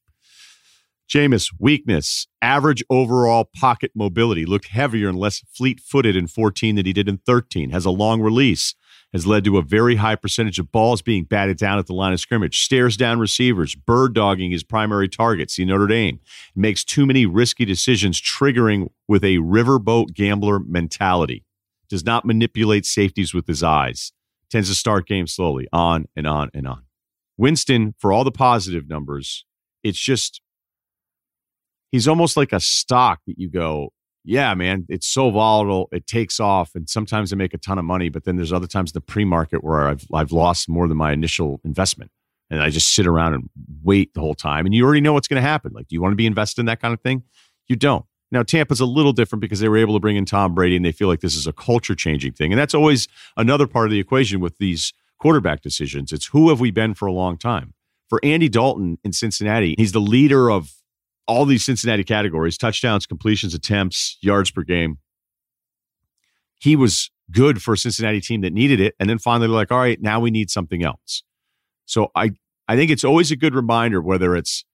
Jameis, 1.10 1.52
weakness, 1.58 2.28
average 2.40 2.84
overall 2.88 3.50
pocket 3.56 3.90
mobility, 3.96 4.46
looked 4.46 4.68
heavier 4.68 5.10
and 5.10 5.18
less 5.18 5.40
fleet 5.52 5.80
footed 5.80 6.16
in 6.16 6.28
14 6.28 6.76
than 6.76 6.86
he 6.86 6.94
did 6.94 7.10
in 7.10 7.18
13, 7.18 7.72
has 7.72 7.84
a 7.84 7.90
long 7.90 8.22
release, 8.22 8.76
has 9.12 9.26
led 9.26 9.44
to 9.44 9.58
a 9.58 9.64
very 9.64 9.96
high 9.96 10.16
percentage 10.16 10.60
of 10.60 10.72
balls 10.72 11.02
being 11.02 11.24
batted 11.24 11.58
down 11.58 11.80
at 11.80 11.88
the 11.88 11.96
line 11.96 12.14
of 12.14 12.20
scrimmage, 12.20 12.60
stares 12.60 12.96
down 12.96 13.18
receivers, 13.18 13.74
bird 13.74 14.14
dogging 14.14 14.52
his 14.52 14.64
primary 14.64 15.10
targets, 15.10 15.56
see 15.56 15.66
Notre 15.66 15.88
Dame, 15.88 16.20
makes 16.56 16.84
too 16.84 17.08
many 17.08 17.26
risky 17.26 17.66
decisions, 17.66 18.22
triggering 18.22 18.90
with 19.08 19.24
a 19.24 19.38
riverboat 19.38 20.14
gambler 20.14 20.60
mentality, 20.60 21.44
does 21.90 22.06
not 22.06 22.24
manipulate 22.24 22.86
safeties 22.86 23.34
with 23.34 23.48
his 23.48 23.64
eyes, 23.64 24.12
tends 24.52 24.70
to 24.70 24.76
start 24.76 25.08
games 25.08 25.34
slowly, 25.34 25.68
on 25.74 26.06
and 26.16 26.28
on 26.28 26.52
and 26.54 26.68
on. 26.68 26.84
Winston, 27.40 27.96
for 27.98 28.12
all 28.12 28.26
the 28.26 28.32
positive 28.32 28.90
numbers, 28.90 29.46
it's 29.82 29.98
just 29.98 30.42
he's 31.90 32.06
almost 32.06 32.36
like 32.36 32.52
a 32.52 32.60
stock 32.60 33.22
that 33.28 33.40
you 33.40 33.50
go, 33.50 33.94
yeah, 34.26 34.54
man, 34.54 34.86
it's 34.90 35.08
so 35.08 35.32
volatile, 35.32 35.88
it 35.94 36.06
takes 36.06 36.42
off, 36.42 36.72
and 36.76 36.90
sometimes 36.90 37.32
I 37.32 37.38
make 37.38 37.54
a 37.54 37.58
ton 37.58 37.80
of 37.80 37.86
money, 37.86 38.10
but 38.10 38.26
then 38.26 38.36
there's 38.36 38.52
other 38.52 38.68
times 38.68 38.92
in 38.92 38.94
the 38.94 39.02
pre-market 39.02 39.64
where 39.64 39.88
I've 39.88 40.06
I've 40.14 40.34
lost 40.34 40.68
more 40.68 40.86
than 40.90 40.98
my 40.98 41.14
initial 41.14 41.62
investment, 41.64 42.12
and 42.50 42.62
I 42.62 42.70
just 42.70 42.94
sit 42.94 43.08
around 43.08 43.36
and 43.36 43.50
wait 43.84 44.14
the 44.14 44.20
whole 44.20 44.36
time, 44.36 44.66
and 44.66 44.76
you 44.76 44.84
already 44.84 45.02
know 45.02 45.14
what's 45.14 45.30
going 45.30 45.42
to 45.42 45.48
happen. 45.48 45.72
Like, 45.74 45.88
do 45.88 45.96
you 45.96 46.02
want 46.02 46.12
to 46.12 46.18
be 46.18 46.26
invested 46.26 46.60
in 46.60 46.66
that 46.66 46.82
kind 46.82 46.94
of 46.94 47.00
thing? 47.00 47.24
You 47.70 47.78
don't. 47.78 48.06
Now, 48.32 48.44
Tampa's 48.44 48.82
a 48.82 48.86
little 48.86 49.14
different 49.14 49.40
because 49.42 49.60
they 49.60 49.70
were 49.70 49.78
able 49.78 49.94
to 49.94 50.00
bring 50.00 50.18
in 50.18 50.26
Tom 50.26 50.54
Brady 50.54 50.76
and 50.76 50.86
they 50.86 50.92
feel 50.92 51.08
like 51.08 51.22
this 51.22 51.36
is 51.36 51.48
a 51.48 51.54
culture 51.54 51.96
changing 51.96 52.34
thing. 52.34 52.52
And 52.52 52.60
that's 52.60 52.76
always 52.76 53.08
another 53.38 53.66
part 53.66 53.88
of 53.88 53.92
the 53.92 54.00
equation 54.00 54.40
with 54.40 54.58
these 54.60 54.94
quarterback 55.20 55.62
decisions. 55.62 56.12
It's 56.12 56.28
who 56.28 56.50
have 56.50 56.60
we 56.60 56.72
been 56.72 56.94
for 56.94 57.06
a 57.06 57.12
long 57.12 57.38
time? 57.38 57.74
For 58.08 58.20
Andy 58.24 58.50
Dalton 58.50 58.98
in 59.04 59.14
Cincinnati, 59.14 59.76
he's 59.78 59.92
the 59.92 60.02
leader 60.02 60.50
of 60.50 60.74
all 61.28 61.46
these 61.46 61.64
Cincinnati 61.64 62.04
categories 62.04 62.58
touchdowns, 62.58 63.06
completions, 63.06 63.54
attempts, 63.54 64.18
yards 64.22 64.50
per 64.50 64.64
game. 64.64 64.98
He 66.60 66.76
was 66.76 67.12
good 67.32 67.62
for 67.62 67.76
a 67.76 67.78
Cincinnati 67.78 68.20
team 68.20 68.42
that 68.42 68.52
needed 68.52 68.80
it. 68.80 68.96
And 69.00 69.10
then 69.10 69.20
finally, 69.20 69.48
they're 69.48 69.56
like, 69.56 69.72
all 69.72 69.78
right, 69.78 70.02
now 70.02 70.20
we 70.20 70.32
need 70.32 70.50
something 70.50 70.84
else. 70.84 71.24
So 71.86 72.12
I, 72.16 72.32
I 72.68 72.76
think 72.76 72.90
it's 72.90 73.04
always 73.04 73.32
a 73.32 73.36
good 73.36 73.54
reminder, 73.54 74.02
whether 74.02 74.36
it's 74.36 74.66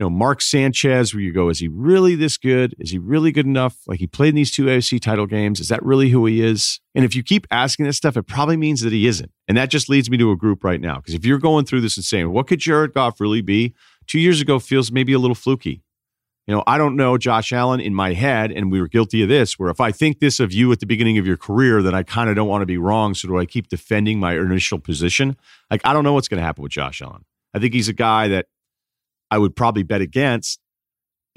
you 0.00 0.04
know, 0.04 0.10
Mark 0.10 0.42
Sanchez, 0.42 1.14
where 1.14 1.22
you 1.22 1.32
go, 1.32 1.48
is 1.48 1.60
he 1.60 1.68
really 1.68 2.16
this 2.16 2.36
good? 2.36 2.74
Is 2.80 2.90
he 2.90 2.98
really 2.98 3.30
good 3.30 3.46
enough? 3.46 3.76
Like 3.86 4.00
he 4.00 4.08
played 4.08 4.30
in 4.30 4.34
these 4.34 4.50
two 4.50 4.64
AFC 4.64 5.00
title 5.00 5.26
games. 5.26 5.60
Is 5.60 5.68
that 5.68 5.84
really 5.84 6.08
who 6.08 6.26
he 6.26 6.42
is? 6.42 6.80
And 6.96 7.04
if 7.04 7.14
you 7.14 7.22
keep 7.22 7.46
asking 7.52 7.86
this 7.86 7.96
stuff, 7.96 8.16
it 8.16 8.24
probably 8.24 8.56
means 8.56 8.80
that 8.80 8.92
he 8.92 9.06
isn't. 9.06 9.30
And 9.46 9.56
that 9.56 9.70
just 9.70 9.88
leads 9.88 10.10
me 10.10 10.16
to 10.16 10.32
a 10.32 10.36
group 10.36 10.64
right 10.64 10.80
now. 10.80 10.96
Because 10.96 11.14
if 11.14 11.24
you're 11.24 11.38
going 11.38 11.64
through 11.64 11.82
this 11.82 11.96
and 11.96 12.04
saying, 12.04 12.32
what 12.32 12.48
could 12.48 12.58
Jared 12.58 12.92
Goff 12.92 13.20
really 13.20 13.42
be? 13.42 13.72
Two 14.08 14.18
years 14.18 14.40
ago 14.40 14.58
feels 14.58 14.90
maybe 14.90 15.12
a 15.12 15.18
little 15.18 15.36
fluky. 15.36 15.84
You 16.46 16.54
know, 16.54 16.64
I 16.66 16.76
don't 16.76 16.96
know 16.96 17.16
Josh 17.16 17.52
Allen 17.52 17.80
in 17.80 17.94
my 17.94 18.12
head, 18.12 18.52
and 18.52 18.70
we 18.70 18.78
were 18.78 18.88
guilty 18.88 19.22
of 19.22 19.30
this, 19.30 19.58
where 19.58 19.70
if 19.70 19.80
I 19.80 19.92
think 19.92 20.18
this 20.18 20.40
of 20.40 20.52
you 20.52 20.70
at 20.72 20.80
the 20.80 20.86
beginning 20.86 21.16
of 21.16 21.26
your 21.26 21.38
career, 21.38 21.80
then 21.80 21.94
I 21.94 22.02
kind 22.02 22.28
of 22.28 22.36
don't 22.36 22.48
want 22.48 22.60
to 22.60 22.66
be 22.66 22.76
wrong. 22.76 23.14
So 23.14 23.28
do 23.28 23.38
I 23.38 23.46
keep 23.46 23.68
defending 23.68 24.20
my 24.20 24.34
initial 24.34 24.78
position? 24.78 25.36
Like, 25.70 25.80
I 25.84 25.94
don't 25.94 26.04
know 26.04 26.12
what's 26.12 26.28
going 26.28 26.40
to 26.40 26.44
happen 26.44 26.62
with 26.62 26.72
Josh 26.72 27.00
Allen. 27.00 27.24
I 27.54 27.60
think 27.60 27.72
he's 27.72 27.88
a 27.88 27.94
guy 27.94 28.28
that 28.28 28.46
I 29.30 29.38
would 29.38 29.56
probably 29.56 29.82
bet 29.82 30.00
against. 30.00 30.60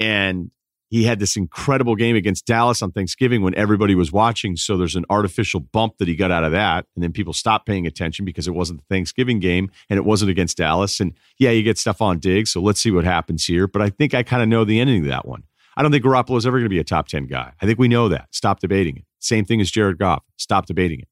And 0.00 0.50
he 0.90 1.04
had 1.04 1.18
this 1.18 1.36
incredible 1.36 1.96
game 1.96 2.16
against 2.16 2.46
Dallas 2.46 2.80
on 2.80 2.92
Thanksgiving 2.92 3.42
when 3.42 3.54
everybody 3.54 3.94
was 3.94 4.10
watching. 4.10 4.56
So 4.56 4.76
there's 4.76 4.96
an 4.96 5.04
artificial 5.10 5.60
bump 5.60 5.98
that 5.98 6.08
he 6.08 6.16
got 6.16 6.30
out 6.30 6.44
of 6.44 6.52
that. 6.52 6.86
And 6.94 7.02
then 7.02 7.12
people 7.12 7.34
stopped 7.34 7.66
paying 7.66 7.86
attention 7.86 8.24
because 8.24 8.48
it 8.48 8.54
wasn't 8.54 8.80
the 8.80 8.94
Thanksgiving 8.94 9.38
game 9.38 9.70
and 9.90 9.98
it 9.98 10.04
wasn't 10.04 10.30
against 10.30 10.56
Dallas. 10.56 10.98
And 11.00 11.12
yeah, 11.38 11.50
you 11.50 11.62
get 11.62 11.76
Stefon 11.76 12.20
Diggs. 12.20 12.50
So 12.50 12.60
let's 12.60 12.80
see 12.80 12.90
what 12.90 13.04
happens 13.04 13.44
here. 13.44 13.66
But 13.66 13.82
I 13.82 13.90
think 13.90 14.14
I 14.14 14.22
kind 14.22 14.42
of 14.42 14.48
know 14.48 14.64
the 14.64 14.80
ending 14.80 15.02
of 15.02 15.08
that 15.08 15.26
one. 15.26 15.42
I 15.76 15.82
don't 15.82 15.92
think 15.92 16.04
Garoppolo 16.04 16.38
is 16.38 16.46
ever 16.46 16.56
going 16.56 16.64
to 16.64 16.70
be 16.70 16.80
a 16.80 16.84
top 16.84 17.06
10 17.06 17.26
guy. 17.26 17.52
I 17.60 17.66
think 17.66 17.78
we 17.78 17.86
know 17.86 18.08
that. 18.08 18.28
Stop 18.32 18.60
debating 18.60 18.96
it. 18.96 19.04
Same 19.20 19.44
thing 19.44 19.60
as 19.60 19.70
Jared 19.70 19.98
Goff. 19.98 20.24
Stop 20.36 20.66
debating 20.66 21.00
it. 21.00 21.08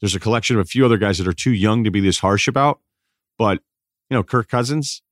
There's 0.00 0.14
a 0.14 0.20
collection 0.20 0.56
of 0.56 0.62
a 0.62 0.64
few 0.64 0.84
other 0.84 0.96
guys 0.96 1.18
that 1.18 1.28
are 1.28 1.32
too 1.32 1.52
young 1.52 1.84
to 1.84 1.90
be 1.90 2.00
this 2.00 2.18
harsh 2.18 2.48
about. 2.48 2.80
But, 3.36 3.58
you 4.10 4.16
know, 4.16 4.22
Kirk 4.22 4.48
Cousins, 4.48 5.02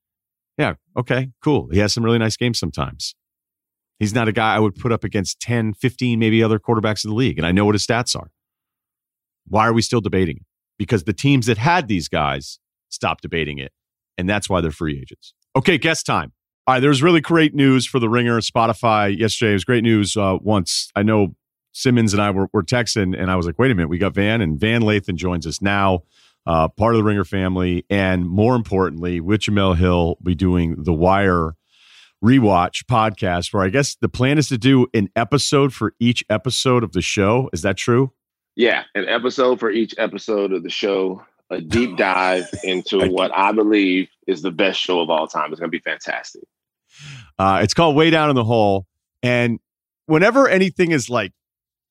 yeah, 0.58 0.74
okay, 0.96 1.30
cool. 1.42 1.68
He 1.70 1.78
has 1.78 1.92
some 1.92 2.04
really 2.04 2.18
nice 2.18 2.36
games 2.36 2.58
sometimes. 2.58 3.14
He's 3.98 4.14
not 4.14 4.28
a 4.28 4.32
guy 4.32 4.54
I 4.54 4.58
would 4.58 4.74
put 4.74 4.92
up 4.92 5.04
against 5.04 5.40
10, 5.40 5.74
15, 5.74 6.18
maybe 6.18 6.42
other 6.42 6.58
quarterbacks 6.58 7.04
in 7.04 7.10
the 7.10 7.16
league. 7.16 7.38
And 7.38 7.46
I 7.46 7.52
know 7.52 7.64
what 7.64 7.74
his 7.74 7.86
stats 7.86 8.14
are. 8.14 8.30
Why 9.46 9.66
are 9.66 9.72
we 9.72 9.82
still 9.82 10.00
debating 10.00 10.36
it? 10.36 10.46
Because 10.78 11.04
the 11.04 11.12
teams 11.12 11.46
that 11.46 11.56
had 11.58 11.88
these 11.88 12.08
guys 12.08 12.58
stopped 12.90 13.22
debating 13.22 13.58
it. 13.58 13.72
And 14.18 14.28
that's 14.28 14.48
why 14.48 14.60
they're 14.60 14.70
free 14.70 14.98
agents. 14.98 15.34
Okay, 15.54 15.78
guest 15.78 16.04
time. 16.04 16.32
All 16.66 16.74
right, 16.74 16.80
there 16.80 16.90
was 16.90 17.02
really 17.02 17.20
great 17.20 17.54
news 17.54 17.86
for 17.86 17.98
the 17.98 18.08
Ringer, 18.08 18.40
Spotify 18.40 19.16
yesterday. 19.16 19.52
It 19.52 19.54
was 19.54 19.64
great 19.64 19.84
news 19.84 20.16
uh, 20.16 20.36
once. 20.40 20.90
I 20.96 21.02
know 21.02 21.36
Simmons 21.72 22.12
and 22.12 22.20
I 22.20 22.30
were, 22.30 22.48
were 22.52 22.62
texting, 22.62 23.18
and 23.18 23.30
I 23.30 23.36
was 23.36 23.46
like, 23.46 23.58
wait 23.58 23.70
a 23.70 23.74
minute, 23.74 23.88
we 23.88 23.98
got 23.98 24.14
Van, 24.14 24.40
and 24.40 24.58
Van 24.58 24.82
Lathan 24.82 25.14
joins 25.14 25.46
us 25.46 25.62
now 25.62 26.02
uh, 26.46 26.68
part 26.68 26.94
of 26.94 26.98
the 26.98 27.04
Ringer 27.04 27.24
family, 27.24 27.84
and 27.90 28.28
more 28.28 28.54
importantly, 28.54 29.20
with 29.20 29.40
Jemele 29.40 29.76
Hill, 29.76 30.16
be 30.22 30.34
doing 30.34 30.82
the 30.82 30.92
Wire 30.92 31.56
rewatch 32.24 32.84
podcast. 32.84 33.52
Where 33.52 33.64
I 33.64 33.68
guess 33.68 33.96
the 33.96 34.08
plan 34.08 34.38
is 34.38 34.48
to 34.48 34.58
do 34.58 34.86
an 34.94 35.08
episode 35.16 35.74
for 35.74 35.94
each 35.98 36.24
episode 36.30 36.84
of 36.84 36.92
the 36.92 37.02
show. 37.02 37.50
Is 37.52 37.62
that 37.62 37.76
true? 37.76 38.12
Yeah, 38.54 38.84
an 38.94 39.06
episode 39.08 39.60
for 39.60 39.70
each 39.70 39.94
episode 39.98 40.52
of 40.52 40.62
the 40.62 40.70
show. 40.70 41.22
A 41.50 41.60
deep 41.60 41.96
dive 41.98 42.48
into 42.64 43.06
what 43.08 43.30
I 43.36 43.52
believe 43.52 44.08
is 44.26 44.42
the 44.42 44.50
best 44.50 44.80
show 44.80 45.00
of 45.00 45.10
all 45.10 45.26
time. 45.26 45.50
It's 45.52 45.60
going 45.60 45.70
to 45.70 45.76
be 45.76 45.82
fantastic. 45.82 46.42
Uh, 47.38 47.60
it's 47.62 47.74
called 47.74 47.96
Way 47.96 48.10
Down 48.10 48.30
in 48.30 48.36
the 48.36 48.44
Hole, 48.44 48.86
and 49.22 49.58
whenever 50.06 50.48
anything 50.48 50.92
is 50.92 51.10
like 51.10 51.32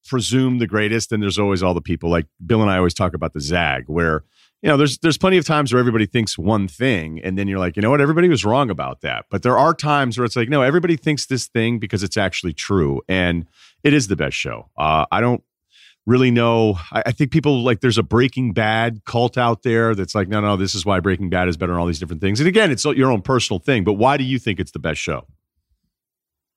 presumed 0.05 0.61
the 0.61 0.67
greatest, 0.67 1.09
then 1.09 1.19
there's 1.19 1.37
always 1.37 1.61
all 1.61 1.73
the 1.73 1.81
people. 1.81 2.09
Like 2.09 2.25
Bill 2.43 2.61
and 2.61 2.71
I 2.71 2.77
always 2.77 2.93
talk 2.93 3.13
about 3.13 3.33
the 3.33 3.41
Zag, 3.41 3.83
where 3.87 4.23
you 4.65 4.71
know, 4.71 4.77
there's 4.77 4.97
there's 4.97 5.19
plenty 5.19 5.37
of 5.37 5.45
times 5.45 5.71
where 5.71 5.79
everybody 5.79 6.07
thinks 6.07 6.39
one 6.39 6.67
thing, 6.67 7.21
and 7.23 7.37
then 7.37 7.47
you're 7.47 7.59
like, 7.59 7.75
you 7.75 7.83
know 7.83 7.91
what, 7.91 8.01
everybody 8.01 8.27
was 8.27 8.43
wrong 8.43 8.71
about 8.71 9.01
that. 9.01 9.25
But 9.29 9.43
there 9.43 9.59
are 9.59 9.75
times 9.75 10.17
where 10.17 10.25
it's 10.25 10.35
like, 10.35 10.49
no, 10.49 10.63
everybody 10.63 10.97
thinks 10.97 11.27
this 11.27 11.45
thing 11.45 11.77
because 11.77 12.01
it's 12.01 12.17
actually 12.17 12.53
true, 12.53 13.03
and 13.07 13.45
it 13.83 13.93
is 13.93 14.07
the 14.07 14.15
best 14.15 14.35
show. 14.35 14.71
Uh, 14.75 15.05
I 15.11 15.21
don't 15.21 15.43
really 16.07 16.31
know. 16.31 16.79
I, 16.91 17.03
I, 17.05 17.11
think 17.11 17.29
people 17.29 17.61
like 17.61 17.81
there's 17.81 17.99
a 17.99 18.03
Breaking 18.03 18.53
Bad 18.53 19.05
cult 19.05 19.37
out 19.37 19.61
there 19.61 19.93
that's 19.93 20.15
like, 20.15 20.29
no, 20.29 20.41
no, 20.41 20.57
this 20.57 20.73
is 20.73 20.83
why 20.83 20.99
Breaking 20.99 21.29
Bad 21.29 21.47
is 21.47 21.57
better 21.57 21.73
and 21.73 21.79
all 21.79 21.85
these 21.85 21.99
different 21.99 22.23
things. 22.23 22.39
And 22.39 22.47
again, 22.47 22.71
it's 22.71 22.85
your 22.85 23.11
own 23.11 23.21
personal 23.21 23.59
thing. 23.59 23.83
But 23.83 23.93
why 23.93 24.17
do 24.17 24.23
you 24.23 24.39
think 24.39 24.59
it's 24.59 24.71
the 24.71 24.79
best 24.79 24.99
show? 24.99 25.27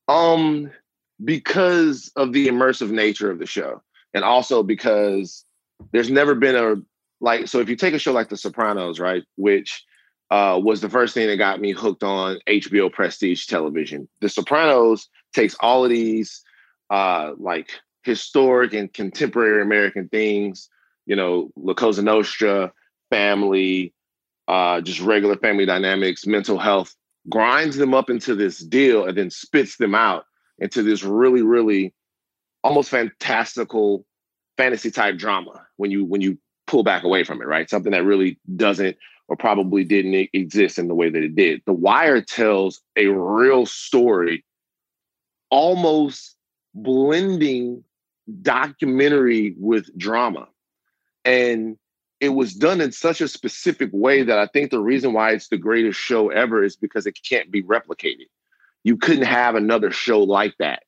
Um, 0.08 0.70
because 1.22 2.10
of 2.16 2.32
the 2.32 2.48
immersive 2.48 2.90
nature 2.90 3.30
of 3.30 3.38
the 3.38 3.44
show, 3.44 3.82
and 4.14 4.24
also 4.24 4.62
because 4.62 5.44
there's 5.92 6.10
never 6.10 6.34
been 6.34 6.56
a 6.56 6.76
like 7.20 7.48
so 7.48 7.60
if 7.60 7.68
you 7.68 7.76
take 7.76 7.94
a 7.94 7.98
show 7.98 8.12
like 8.12 8.28
The 8.28 8.36
Sopranos, 8.36 9.00
right, 9.00 9.22
which 9.36 9.84
uh, 10.30 10.60
was 10.62 10.80
the 10.80 10.90
first 10.90 11.14
thing 11.14 11.26
that 11.26 11.36
got 11.36 11.60
me 11.60 11.72
hooked 11.72 12.02
on 12.02 12.38
HBO 12.46 12.92
Prestige 12.92 13.46
television. 13.46 14.08
The 14.20 14.28
Sopranos 14.28 15.08
takes 15.34 15.56
all 15.60 15.84
of 15.84 15.90
these 15.90 16.42
uh, 16.90 17.32
like 17.38 17.70
historic 18.02 18.74
and 18.74 18.92
contemporary 18.92 19.62
American 19.62 20.08
things, 20.08 20.68
you 21.06 21.16
know, 21.16 21.50
La 21.56 21.74
Cosa 21.74 22.02
Nostra, 22.02 22.72
family, 23.10 23.94
uh, 24.48 24.80
just 24.80 25.00
regular 25.00 25.36
family 25.36 25.66
dynamics, 25.66 26.26
mental 26.26 26.58
health, 26.58 26.94
grinds 27.28 27.76
them 27.76 27.94
up 27.94 28.10
into 28.10 28.34
this 28.34 28.58
deal 28.58 29.06
and 29.06 29.16
then 29.16 29.30
spits 29.30 29.76
them 29.76 29.94
out 29.94 30.24
into 30.58 30.82
this 30.82 31.02
really, 31.02 31.42
really 31.42 31.94
almost 32.62 32.90
fantastical 32.90 34.04
fantasy 34.56 34.90
type 34.90 35.16
drama 35.16 35.66
when 35.76 35.90
you 35.90 36.04
when 36.04 36.20
you 36.20 36.36
pull 36.68 36.84
back 36.84 37.02
away 37.02 37.24
from 37.24 37.42
it, 37.42 37.46
right? 37.46 37.68
Something 37.68 37.92
that 37.92 38.04
really 38.04 38.38
doesn't 38.54 38.96
or 39.26 39.36
probably 39.36 39.84
didn't 39.84 40.28
exist 40.32 40.78
in 40.78 40.88
the 40.88 40.94
way 40.94 41.10
that 41.10 41.22
it 41.22 41.34
did. 41.34 41.62
The 41.66 41.72
Wire 41.72 42.22
tells 42.22 42.80
a 42.96 43.06
real 43.06 43.66
story, 43.66 44.44
almost 45.50 46.36
blending 46.74 47.84
documentary 48.42 49.54
with 49.58 49.96
drama. 49.98 50.48
And 51.24 51.76
it 52.20 52.30
was 52.30 52.54
done 52.54 52.80
in 52.80 52.92
such 52.92 53.20
a 53.20 53.28
specific 53.28 53.90
way 53.92 54.22
that 54.22 54.38
I 54.38 54.46
think 54.46 54.70
the 54.70 54.80
reason 54.80 55.12
why 55.12 55.32
it's 55.32 55.48
the 55.48 55.58
greatest 55.58 55.98
show 55.98 56.30
ever 56.30 56.62
is 56.62 56.76
because 56.76 57.06
it 57.06 57.18
can't 57.28 57.50
be 57.50 57.62
replicated. 57.62 58.26
You 58.82 58.96
couldn't 58.96 59.26
have 59.26 59.54
another 59.54 59.90
show 59.90 60.22
like 60.22 60.54
that. 60.58 60.82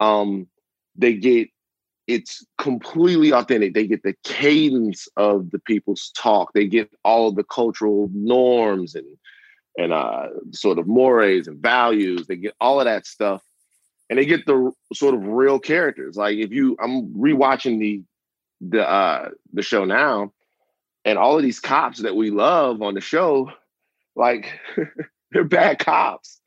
Um, 0.00 0.48
they 0.96 1.14
get 1.14 1.48
it's 2.14 2.44
completely 2.58 3.32
authentic. 3.32 3.74
They 3.74 3.86
get 3.86 4.02
the 4.02 4.14
cadence 4.24 5.08
of 5.16 5.50
the 5.50 5.58
people's 5.58 6.10
talk. 6.16 6.52
They 6.52 6.66
get 6.66 6.90
all 7.04 7.28
of 7.28 7.36
the 7.36 7.44
cultural 7.44 8.10
norms 8.12 8.94
and 8.94 9.06
and 9.78 9.92
uh, 9.92 10.28
sort 10.52 10.78
of 10.78 10.86
mores 10.86 11.46
and 11.46 11.58
values. 11.58 12.26
They 12.26 12.36
get 12.36 12.54
all 12.60 12.80
of 12.80 12.86
that 12.86 13.06
stuff, 13.06 13.42
and 14.08 14.18
they 14.18 14.26
get 14.26 14.46
the 14.46 14.72
sort 14.92 15.14
of 15.14 15.26
real 15.26 15.58
characters. 15.58 16.16
Like 16.16 16.38
if 16.38 16.50
you, 16.50 16.76
I'm 16.82 17.14
rewatching 17.14 17.78
the 17.78 18.02
the 18.60 18.88
uh, 18.88 19.30
the 19.52 19.62
show 19.62 19.84
now, 19.84 20.32
and 21.04 21.18
all 21.18 21.36
of 21.36 21.42
these 21.42 21.60
cops 21.60 22.00
that 22.00 22.16
we 22.16 22.30
love 22.30 22.82
on 22.82 22.94
the 22.94 23.00
show, 23.00 23.50
like 24.16 24.60
they're 25.32 25.44
bad 25.44 25.78
cops. 25.78 26.40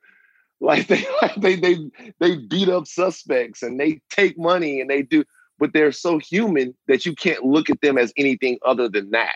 Like 0.60 0.88
they 0.88 1.06
like 1.22 1.36
they 1.36 1.56
they 1.56 1.78
they 2.20 2.38
beat 2.38 2.70
up 2.70 2.88
suspects 2.88 3.62
and 3.64 3.80
they 3.80 4.02
take 4.10 4.38
money 4.38 4.82
and 4.82 4.90
they 4.90 5.04
do 5.04 5.24
but 5.60 5.72
they're 5.74 5.92
so 5.92 6.20
human 6.20 6.76
that 6.88 7.06
you 7.06 7.14
can't 7.16 7.44
look 7.44 7.70
at 7.70 7.82
them 7.82 7.98
as 7.98 8.14
anything 8.18 8.58
other 8.66 8.90
than 8.90 9.12
that. 9.12 9.36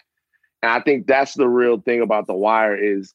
And 0.62 0.72
I 0.72 0.82
think 0.82 1.08
that's 1.08 1.36
the 1.36 1.48
real 1.48 1.80
thing 1.80 2.02
about 2.02 2.28
The 2.28 2.34
Wire 2.34 2.76
is 2.76 3.14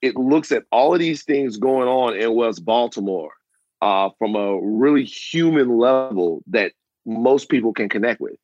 it 0.00 0.16
looks 0.16 0.52
at 0.52 0.64
all 0.70 0.94
of 0.94 1.00
these 1.00 1.24
things 1.24 1.56
going 1.56 1.88
on 1.88 2.16
in 2.16 2.34
West 2.34 2.64
Baltimore 2.64 3.32
uh, 3.82 4.10
from 4.18 4.36
a 4.36 4.58
really 4.60 5.04
human 5.04 5.76
level 5.78 6.42
that 6.46 6.72
most 7.04 7.48
people 7.48 7.72
can 7.72 7.88
connect 7.88 8.20
with. 8.20 8.36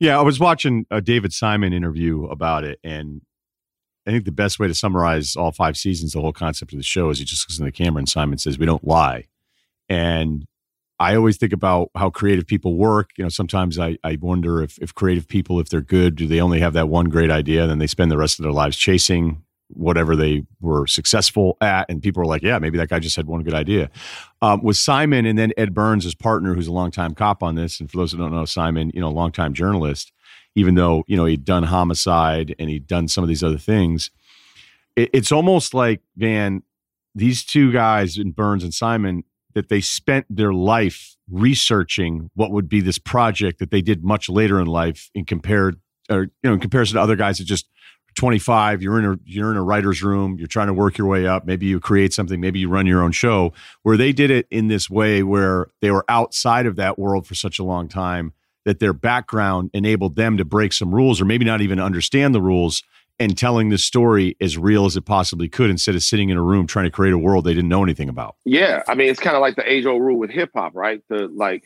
Yeah, 0.00 0.18
I 0.18 0.22
was 0.22 0.40
watching 0.40 0.86
a 0.90 1.00
David 1.00 1.32
Simon 1.32 1.72
interview 1.72 2.24
about 2.24 2.64
it, 2.64 2.78
and 2.82 3.22
I 4.06 4.10
think 4.10 4.24
the 4.24 4.32
best 4.32 4.58
way 4.58 4.66
to 4.66 4.74
summarize 4.74 5.36
all 5.36 5.52
five 5.52 5.76
seasons, 5.76 6.12
the 6.12 6.20
whole 6.20 6.32
concept 6.32 6.72
of 6.72 6.78
the 6.78 6.84
show, 6.84 7.10
is 7.10 7.18
he 7.18 7.24
just 7.24 7.48
looks 7.48 7.58
in 7.58 7.64
the 7.64 7.72
camera 7.72 8.00
and 8.00 8.08
Simon 8.08 8.38
says, 8.38 8.58
"We 8.58 8.66
don't 8.66 8.86
lie," 8.86 9.24
and 9.88 10.46
I 11.00 11.16
always 11.16 11.36
think 11.36 11.52
about 11.52 11.90
how 11.96 12.10
creative 12.10 12.46
people 12.46 12.76
work. 12.76 13.10
You 13.16 13.24
know, 13.24 13.28
sometimes 13.28 13.78
I, 13.78 13.98
I 14.04 14.16
wonder 14.20 14.62
if, 14.62 14.78
if 14.78 14.94
creative 14.94 15.26
people, 15.26 15.58
if 15.58 15.68
they're 15.68 15.80
good, 15.80 16.14
do 16.14 16.26
they 16.26 16.40
only 16.40 16.60
have 16.60 16.72
that 16.74 16.88
one 16.88 17.06
great 17.06 17.30
idea 17.30 17.62
and 17.62 17.70
then 17.70 17.78
they 17.78 17.86
spend 17.86 18.10
the 18.10 18.16
rest 18.16 18.38
of 18.38 18.44
their 18.44 18.52
lives 18.52 18.76
chasing 18.76 19.42
whatever 19.68 20.14
they 20.14 20.44
were 20.60 20.86
successful 20.86 21.56
at? 21.60 21.86
And 21.88 22.00
people 22.00 22.22
are 22.22 22.26
like, 22.26 22.42
yeah, 22.42 22.58
maybe 22.60 22.78
that 22.78 22.90
guy 22.90 23.00
just 23.00 23.16
had 23.16 23.26
one 23.26 23.42
good 23.42 23.54
idea. 23.54 23.90
Um, 24.40 24.62
with 24.62 24.76
Simon 24.76 25.26
and 25.26 25.36
then 25.36 25.52
Ed 25.56 25.74
Burns, 25.74 26.04
his 26.04 26.14
partner, 26.14 26.54
who's 26.54 26.68
a 26.68 26.72
longtime 26.72 27.14
cop 27.14 27.42
on 27.42 27.56
this. 27.56 27.80
And 27.80 27.90
for 27.90 27.96
those 27.96 28.12
who 28.12 28.18
don't 28.18 28.32
know, 28.32 28.44
Simon, 28.44 28.92
you 28.94 29.00
know, 29.00 29.10
longtime 29.10 29.52
journalist, 29.52 30.12
even 30.54 30.76
though, 30.76 31.02
you 31.08 31.16
know, 31.16 31.24
he'd 31.24 31.44
done 31.44 31.64
homicide 31.64 32.54
and 32.58 32.70
he'd 32.70 32.86
done 32.86 33.08
some 33.08 33.24
of 33.24 33.28
these 33.28 33.42
other 33.42 33.58
things. 33.58 34.12
It, 34.94 35.10
it's 35.12 35.32
almost 35.32 35.74
like, 35.74 36.02
Van, 36.16 36.62
these 37.16 37.44
two 37.44 37.72
guys 37.72 38.16
in 38.16 38.30
Burns 38.30 38.62
and 38.62 38.72
Simon 38.72 39.24
that 39.54 39.68
they 39.68 39.80
spent 39.80 40.26
their 40.28 40.52
life 40.52 41.16
researching 41.30 42.30
what 42.34 42.50
would 42.50 42.68
be 42.68 42.80
this 42.80 42.98
project 42.98 43.58
that 43.58 43.70
they 43.70 43.80
did 43.80 44.04
much 44.04 44.28
later 44.28 44.60
in 44.60 44.66
life 44.66 45.10
in 45.14 45.24
compared 45.24 45.80
or 46.10 46.24
you 46.24 46.30
know 46.42 46.52
in 46.52 46.60
comparison 46.60 46.96
to 46.96 47.00
other 47.00 47.16
guys 47.16 47.38
that 47.38 47.44
just 47.44 47.66
25 48.14 48.82
you're 48.82 48.98
in 48.98 49.04
a 49.04 49.16
you're 49.24 49.50
in 49.50 49.56
a 49.56 49.62
writer's 49.62 50.02
room 50.02 50.36
you're 50.38 50.46
trying 50.46 50.66
to 50.66 50.74
work 50.74 50.98
your 50.98 51.06
way 51.06 51.26
up 51.26 51.46
maybe 51.46 51.66
you 51.66 51.80
create 51.80 52.12
something 52.12 52.40
maybe 52.40 52.58
you 52.58 52.68
run 52.68 52.86
your 52.86 53.02
own 53.02 53.10
show 53.10 53.52
where 53.82 53.96
they 53.96 54.12
did 54.12 54.30
it 54.30 54.46
in 54.50 54.68
this 54.68 54.88
way 54.88 55.22
where 55.22 55.66
they 55.80 55.90
were 55.90 56.04
outside 56.08 56.66
of 56.66 56.76
that 56.76 56.98
world 56.98 57.26
for 57.26 57.34
such 57.34 57.58
a 57.58 57.64
long 57.64 57.88
time 57.88 58.32
that 58.64 58.78
their 58.78 58.92
background 58.92 59.70
enabled 59.74 60.16
them 60.16 60.36
to 60.36 60.44
break 60.44 60.72
some 60.72 60.94
rules 60.94 61.20
or 61.20 61.24
maybe 61.24 61.44
not 61.44 61.60
even 61.60 61.80
understand 61.80 62.34
the 62.34 62.42
rules 62.42 62.82
and 63.18 63.38
telling 63.38 63.68
the 63.68 63.78
story 63.78 64.36
as 64.40 64.58
real 64.58 64.86
as 64.86 64.96
it 64.96 65.04
possibly 65.04 65.48
could 65.48 65.70
instead 65.70 65.94
of 65.94 66.02
sitting 66.02 66.30
in 66.30 66.36
a 66.36 66.42
room 66.42 66.66
trying 66.66 66.84
to 66.84 66.90
create 66.90 67.12
a 67.12 67.18
world 67.18 67.44
they 67.44 67.54
didn't 67.54 67.68
know 67.68 67.82
anything 67.82 68.08
about. 68.08 68.36
Yeah, 68.44 68.82
I 68.88 68.94
mean 68.94 69.08
it's 69.08 69.20
kind 69.20 69.36
of 69.36 69.40
like 69.40 69.56
the 69.56 69.70
age 69.70 69.86
old 69.86 70.02
rule 70.02 70.18
with 70.18 70.30
hip 70.30 70.50
hop, 70.54 70.72
right? 70.74 71.00
The 71.08 71.28
like 71.28 71.64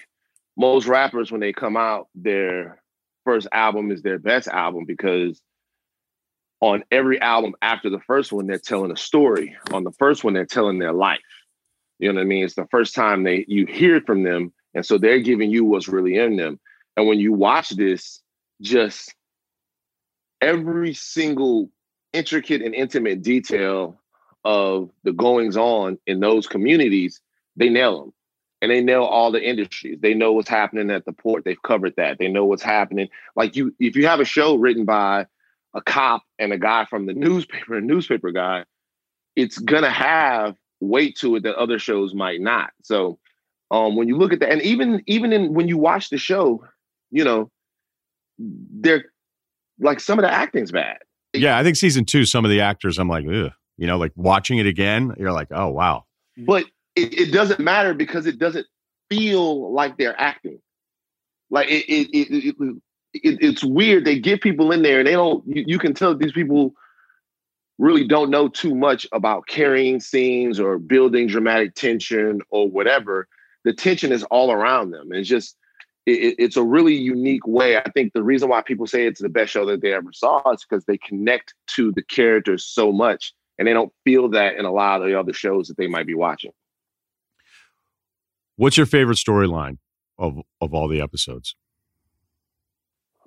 most 0.57 0.87
rappers 0.87 1.31
when 1.31 1.41
they 1.41 1.53
come 1.53 1.77
out, 1.77 2.09
their 2.15 2.83
first 3.25 3.49
album 3.53 3.91
is 3.91 4.03
their 4.03 4.19
best 4.19 4.49
album 4.49 4.85
because 4.87 5.41
on 6.61 6.83
every 6.91 7.21
album 7.21 7.55
after 7.63 7.89
the 7.89 8.01
first 8.01 8.33
one, 8.33 8.47
they're 8.47 8.59
telling 8.59 8.91
a 8.91 8.97
story. 8.97 9.57
On 9.73 9.85
the 9.85 9.93
first 9.93 10.25
one, 10.25 10.35
they're 10.35 10.45
telling 10.45 10.79
their 10.79 10.93
life. 10.93 11.21
You 11.99 12.09
know 12.09 12.17
what 12.17 12.23
I 12.23 12.25
mean? 12.25 12.45
It's 12.45 12.55
the 12.55 12.67
first 12.71 12.95
time 12.95 13.23
they 13.23 13.45
you 13.49 13.67
hear 13.67 14.01
from 14.01 14.23
them, 14.23 14.53
and 14.75 14.85
so 14.85 14.99
they're 14.99 15.21
giving 15.21 15.51
you 15.51 15.65
what's 15.65 15.89
really 15.89 16.17
in 16.17 16.37
them. 16.37 16.61
And 16.97 17.07
when 17.07 17.19
you 17.19 17.33
watch 17.33 17.71
this, 17.71 18.21
just 18.61 19.15
every 20.41 20.95
single 20.95 21.71
intricate 22.13 22.63
and 22.63 22.75
intimate 22.75 23.23
detail 23.23 24.01
of 24.45 24.91
the 25.05 25.13
goings 25.13 25.57
on 25.57 25.99
in 26.07 26.21
those 26.21 26.47
communities, 26.47 27.21
they 27.57 27.69
nail 27.69 28.01
them. 28.01 28.13
And 28.61 28.73
they 28.73 28.81
nail 28.81 29.05
all 29.05 29.31
the 29.31 29.43
industries. 29.43 30.01
They 30.01 30.15
know 30.15 30.33
what's 30.33 30.49
happening 30.49 30.91
at 30.91 31.05
the 31.05 31.13
port. 31.13 31.45
They've 31.45 31.63
covered 31.63 31.95
that. 31.97 32.19
They 32.19 32.27
know 32.27 32.45
what's 32.45 32.63
happening. 32.63 33.09
Like 33.37 33.55
you, 33.55 33.73
if 33.79 33.95
you 33.95 34.07
have 34.09 34.19
a 34.19 34.25
show 34.25 34.57
written 34.57 34.85
by 34.85 35.27
a 35.75 35.81
cop 35.81 36.23
and 36.41 36.53
a 36.53 36.59
guy 36.59 36.85
from 36.87 37.07
the 37.07 37.13
newspaper, 37.15 37.77
a 37.77 37.81
newspaper 37.81 38.33
guy, 38.33 38.65
it's 39.37 39.59
gonna 39.59 39.91
have 39.91 40.57
weight 40.81 41.17
to 41.19 41.37
it 41.37 41.45
that 41.45 41.55
other 41.55 41.79
shows 41.79 42.15
might 42.15 42.41
not. 42.41 42.71
So 42.83 43.21
um, 43.71 43.95
when 43.95 44.09
you 44.09 44.17
look 44.17 44.33
at 44.33 44.41
that, 44.41 44.51
and 44.51 44.63
even 44.63 45.03
even 45.07 45.33
in 45.33 45.55
when 45.55 45.69
you 45.69 45.79
watch 45.79 46.11
the 46.11 46.19
show, 46.19 46.65
you 47.11 47.23
know, 47.23 47.51
they're 48.39 49.05
like 49.81 50.01
some 50.01 50.19
of 50.19 50.23
the 50.23 50.33
acting's 50.33 50.73
bad. 50.73 50.99
Yeah, 51.35 51.59
I 51.59 51.63
think 51.63 51.77
season 51.77 52.05
two, 52.05 52.25
some 52.25 52.45
of 52.45 52.51
the 52.51 52.61
actors, 52.61 52.99
I'm 52.99 53.09
like, 53.09 53.27
ugh. 53.27 53.53
You 53.77 53.87
know, 53.87 53.97
like 53.97 54.13
watching 54.17 54.59
it 54.59 54.67
again, 54.67 55.15
you're 55.19 55.33
like, 55.33 55.49
oh 55.53 55.69
wow. 55.69 56.05
But 56.37 56.65
it, 56.97 57.15
it 57.19 57.33
doesn't 57.33 57.61
matter 57.61 57.95
because 57.95 58.27
it 58.27 58.39
doesn't 58.39 58.67
feel 59.09 59.73
like 59.73 59.97
they're 59.97 60.21
acting. 60.21 60.61
Like 61.51 61.69
it, 61.69 61.89
it, 61.89 62.09
it, 62.13 62.55
it, 63.15 63.39
it's 63.41 63.65
weird. 63.65 64.05
They 64.05 64.19
get 64.19 64.43
people 64.43 64.73
in 64.73 64.83
there 64.83 64.99
and 64.99 65.07
they 65.07 65.13
don't. 65.13 65.47
You, 65.47 65.65
you 65.67 65.79
can 65.79 65.95
tell 65.95 66.15
these 66.17 66.33
people 66.33 66.75
really 67.79 68.07
don't 68.07 68.31
know 68.31 68.49
too 68.49 68.75
much 68.75 69.07
about 69.13 69.47
carrying 69.47 70.01
scenes 70.01 70.59
or 70.59 70.79
building 70.79 71.29
dramatic 71.29 71.75
tension 71.75 72.41
or 72.51 72.69
whatever. 72.69 73.29
The 73.65 73.73
tension 73.73 74.13
is 74.13 74.25
all 74.25 74.51
around 74.51 74.91
them. 74.91 75.13
It's 75.13 75.29
just 75.29 75.57
it, 76.09 76.37
it's 76.39 76.57
a 76.57 76.63
really 76.63 76.95
unique 76.95 77.47
way. 77.47 77.77
I 77.77 77.91
think 77.91 78.13
the 78.13 78.23
reason 78.23 78.49
why 78.49 78.63
people 78.63 78.87
say 78.87 79.07
it's 79.07 79.21
the 79.21 79.29
best 79.29 79.53
show 79.53 79.67
that 79.67 79.83
they 79.83 79.93
ever 79.93 80.13
saw 80.13 80.51
is 80.53 80.65
because 80.69 80.85
they 80.85 80.99
connect 80.99 81.55
to 81.69 81.93
the 81.93 82.03
characters 82.03 82.65
so 82.65 82.93
much, 82.93 83.33
and 83.59 83.69
they 83.69 83.73
don't 83.73 83.93
feel 84.05 84.29
that 84.31 84.57
in 84.57 84.65
a 84.65 84.73
lot 84.73 85.03
of 85.03 85.09
the 85.09 85.19
other 85.19 85.33
shows 85.33 85.69
that 85.69 85.77
they 85.77 85.87
might 85.87 86.07
be 86.07 86.15
watching. 86.15 86.53
What's 88.57 88.77
your 88.77 88.87
favorite 88.87 89.19
storyline 89.19 89.79
of 90.19 90.39
of 90.61 90.75
all 90.75 90.89
the 90.89 91.01
episodes? 91.01 91.55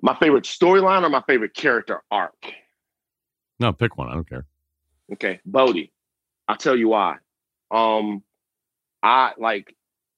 My 0.02 0.16
favorite 0.16 0.44
storyline 0.44 1.04
or 1.04 1.08
my 1.08 1.22
favorite 1.26 1.54
character 1.54 2.02
arc? 2.10 2.52
No, 3.60 3.72
pick 3.72 3.96
one. 3.96 4.08
I 4.08 4.14
don't 4.14 4.28
care. 4.28 4.46
Okay, 5.12 5.40
Bodie. 5.44 5.92
I'll 6.48 6.56
tell 6.56 6.76
you 6.76 6.88
why. 6.88 7.18
Um, 7.70 8.22
I 9.02 9.32
like 9.38 9.74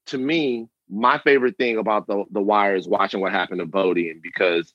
to 0.06 0.18
me, 0.18 0.68
my 0.88 1.18
favorite 1.18 1.56
thing 1.56 1.78
about 1.78 2.06
the 2.06 2.24
the 2.30 2.40
wire 2.40 2.76
is 2.76 2.88
watching 2.88 3.20
what 3.20 3.32
happened 3.32 3.60
to 3.60 3.66
Bodie, 3.66 4.10
and 4.10 4.22
because 4.22 4.72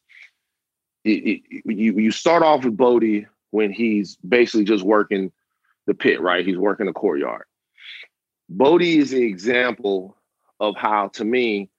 it, 1.04 1.42
it, 1.50 1.64
you 1.66 1.98
you 1.98 2.12
start 2.12 2.44
off 2.44 2.66
with 2.66 2.78
Bodie 2.78 3.28
when 3.52 3.72
he's 3.72 4.16
basically 4.18 4.66
just 4.66 4.84
working 4.84 5.32
the 5.88 5.94
pit, 5.94 6.22
right? 6.22 6.46
He's 6.46 6.58
working 6.58 6.86
the 6.86 6.94
courtyard. 6.94 7.46
Bodie 8.50 8.98
is 8.98 9.14
an 9.14 9.24
example 9.24 10.18
of 10.60 10.76
how, 10.76 11.08
to 11.10 11.24
me, 11.24 11.70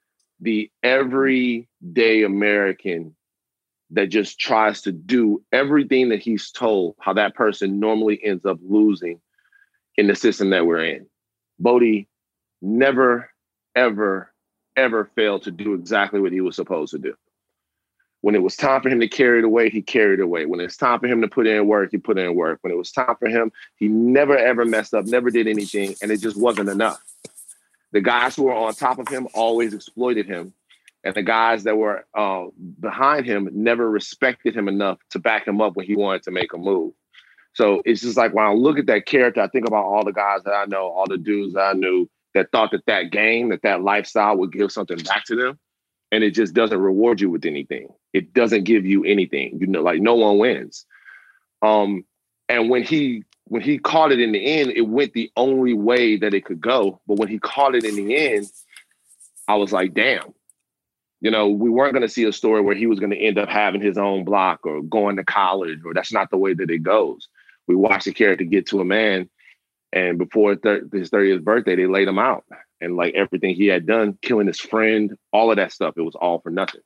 the 0.41 0.71
everyday 0.83 2.23
American 2.23 3.15
that 3.91 4.07
just 4.07 4.39
tries 4.39 4.83
to 4.83 4.93
do 4.93 5.43
everything 5.53 6.11
that 6.11 6.21
he's 6.21 6.51
told, 6.51 6.95
how 7.01 7.13
that 7.13 7.35
person 7.35 7.81
normally 7.81 8.23
ends 8.23 8.45
up 8.47 8.59
losing 8.63 9.21
in 9.97 10.07
the 10.07 10.15
system 10.15 10.51
that 10.51 10.67
we're 10.67 10.85
in. 10.85 11.07
Bodie 11.59 12.09
never, 12.63 13.30
ever, 13.75 14.33
ever 14.77 15.11
failed 15.15 15.43
to 15.45 15.51
do 15.51 15.75
exactly 15.75 16.21
what 16.21 16.33
he 16.33 16.41
was 16.41 16.57
supposed 16.57 16.93
to 16.93 16.99
do. 16.99 17.15
When 18.23 18.35
it 18.35 18.43
was 18.43 18.55
time 18.55 18.83
for 18.83 18.91
him 18.91 19.01
to 19.01 19.09
carry 19.09 19.39
it 19.39 19.45
away, 19.45 19.71
he 19.71 19.81
carried 19.81 20.21
it 20.21 20.23
away. 20.23 20.45
When 20.45 20.61
it's 20.61 20.77
time 20.77 21.01
for 21.01 21.07
him 21.07 21.23
to 21.23 21.29
put 21.29 21.47
in 21.47 21.67
work, 21.67 21.91
he 21.91 21.97
put 21.97 22.19
in 22.19 22.35
work. 22.35 22.59
When 22.61 22.73
it 22.73 22.77
was 22.77 22.93
time 22.93 23.17
for 23.19 23.29
him, 23.29 23.51
he 23.77 23.89
never 23.89 24.37
ever 24.37 24.67
messed 24.67 24.93
up, 24.93 25.07
never 25.07 25.31
did 25.31 25.47
anything, 25.47 25.95
and 26.03 26.11
it 26.11 26.19
just 26.21 26.37
wasn't 26.37 26.69
enough. 26.69 27.01
The 27.93 28.03
guys 28.03 28.37
who 28.37 28.45
were 28.45 28.55
on 28.55 28.75
top 28.75 28.99
of 28.99 29.09
him 29.09 29.27
always 29.35 29.73
exploited 29.73 30.27
him 30.27 30.53
and 31.05 31.15
the 31.15 31.23
guys 31.23 31.65
that 31.65 31.77
were 31.77 32.07
uh, 32.15 32.47
behind 32.79 33.25
him 33.25 33.49
never 33.53 33.89
respected 33.89 34.55
him 34.55 34.69
enough 34.69 34.99
to 35.11 35.19
back 35.19 35.47
him 35.47 35.61
up 35.61 35.77
when 35.77 35.87
he 35.87 35.97
wanted 35.97 36.23
to 36.25 36.31
make 36.31 36.53
a 36.53 36.59
move. 36.59 36.93
So 37.55 37.83
it's 37.85 38.03
just 38.03 38.17
like 38.17 38.35
when 38.35 38.45
I 38.45 38.53
look 38.53 38.79
at 38.79 38.87
that 38.87 39.07
character, 39.07 39.41
I 39.41 39.49
think 39.49 39.67
about 39.67 39.85
all 39.85 40.05
the 40.05 40.13
guys 40.13 40.43
that 40.45 40.53
I 40.53 40.67
know, 40.67 40.89
all 40.89 41.07
the 41.09 41.19
dudes 41.19 41.55
that 41.55 41.63
I 41.63 41.73
knew 41.73 42.09
that 42.35 42.51
thought 42.53 42.71
that 42.73 42.87
that 42.87 43.11
game, 43.11 43.51
that 43.51 43.63
that 43.63 43.83
lifestyle 43.83 44.37
would 44.37 44.53
give 44.53 44.73
something 44.73 44.99
back 44.99 45.25
to 45.25 45.37
them, 45.37 45.59
and 46.13 46.25
it 46.25 46.33
just 46.33 46.55
doesn't 46.55 46.79
reward 46.79 47.21
you 47.21 47.31
with 47.31 47.45
anything. 47.45 47.89
It 48.13 48.33
doesn't 48.33 48.65
give 48.65 48.87
you 48.87 49.05
anything. 49.05 49.59
You 49.61 49.67
know, 49.67 49.83
like 49.83 50.01
no 50.01 50.15
one 50.15 50.39
wins. 50.39 50.87
Um, 51.63 52.05
and 52.49 52.71
when 52.71 52.83
he 52.83 53.25
when 53.45 53.63
he 53.63 53.79
caught 53.79 54.13
it 54.13 54.21
in 54.21 54.33
the 54.33 54.45
end, 54.45 54.71
it 54.71 54.83
went 54.83 55.13
the 55.13 55.31
only 55.37 55.75
way 55.75 56.17
that 56.17 56.35
it 56.35 56.45
could 56.45 56.61
go. 56.61 57.01
But 57.07 57.19
when 57.19 57.29
he 57.29 57.39
caught 57.39 57.75
it 57.75 57.85
in 57.85 57.97
the 57.97 58.17
end, 58.17 58.47
I 59.49 59.57
was 59.57 59.73
like, 59.73 59.93
damn, 59.93 60.33
you 61.21 61.31
know, 61.31 61.49
we 61.49 61.69
weren't 61.69 61.93
going 61.93 62.03
to 62.03 62.09
see 62.09 62.25
a 62.25 62.33
story 62.33 62.61
where 62.61 62.75
he 62.75 62.87
was 62.87 63.01
going 63.01 63.11
to 63.11 63.19
end 63.19 63.39
up 63.39 63.49
having 63.49 63.81
his 63.81 63.99
own 63.99 64.25
block 64.25 64.61
or 64.65 64.83
going 64.83 65.17
to 65.17 65.25
college, 65.25 65.81
or 65.85 65.93
that's 65.93 66.13
not 66.13 66.31
the 66.31 66.39
way 66.39 66.55
that 66.55 66.71
it 66.71 66.83
goes. 66.83 67.29
We 67.67 67.75
watched 67.75 68.07
the 68.07 68.13
character 68.13 68.45
get 68.45 68.67
to 68.69 68.81
a 68.81 68.85
man, 68.85 69.29
and 69.93 70.19
before 70.19 70.51
his 70.51 70.61
30th 70.61 71.43
birthday, 71.43 71.77
they 71.77 71.87
laid 71.87 72.09
him 72.09 72.19
out. 72.19 72.45
And 72.81 72.97
like 72.97 73.15
everything 73.15 73.55
he 73.55 73.67
had 73.67 73.87
done, 73.87 74.19
killing 74.23 74.47
his 74.47 74.61
friend, 74.61 75.13
all 75.33 75.51
of 75.51 75.57
that 75.57 75.73
stuff, 75.73 75.95
it 75.97 76.03
was 76.03 76.15
all 76.15 76.41
for 76.41 76.51
nothing. 76.51 76.81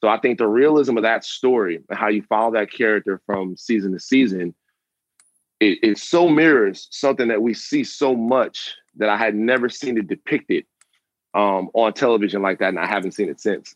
So 0.00 0.08
I 0.08 0.18
think 0.18 0.38
the 0.38 0.46
realism 0.46 0.96
of 0.96 1.02
that 1.02 1.24
story 1.24 1.76
and 1.76 1.98
how 1.98 2.08
you 2.08 2.22
follow 2.22 2.52
that 2.52 2.72
character 2.72 3.20
from 3.26 3.56
season 3.56 3.92
to 3.92 4.00
season, 4.00 4.54
it, 5.60 5.78
it 5.82 5.98
so 5.98 6.28
mirrors 6.28 6.88
something 6.90 7.28
that 7.28 7.42
we 7.42 7.54
see 7.54 7.84
so 7.84 8.16
much 8.16 8.74
that 8.96 9.08
I 9.08 9.16
had 9.16 9.34
never 9.34 9.68
seen 9.68 9.98
it 9.98 10.08
depicted 10.08 10.64
um, 11.34 11.68
on 11.74 11.92
television 11.92 12.42
like 12.42 12.58
that, 12.58 12.70
and 12.70 12.78
I 12.78 12.86
haven't 12.86 13.12
seen 13.12 13.28
it 13.28 13.40
since. 13.40 13.74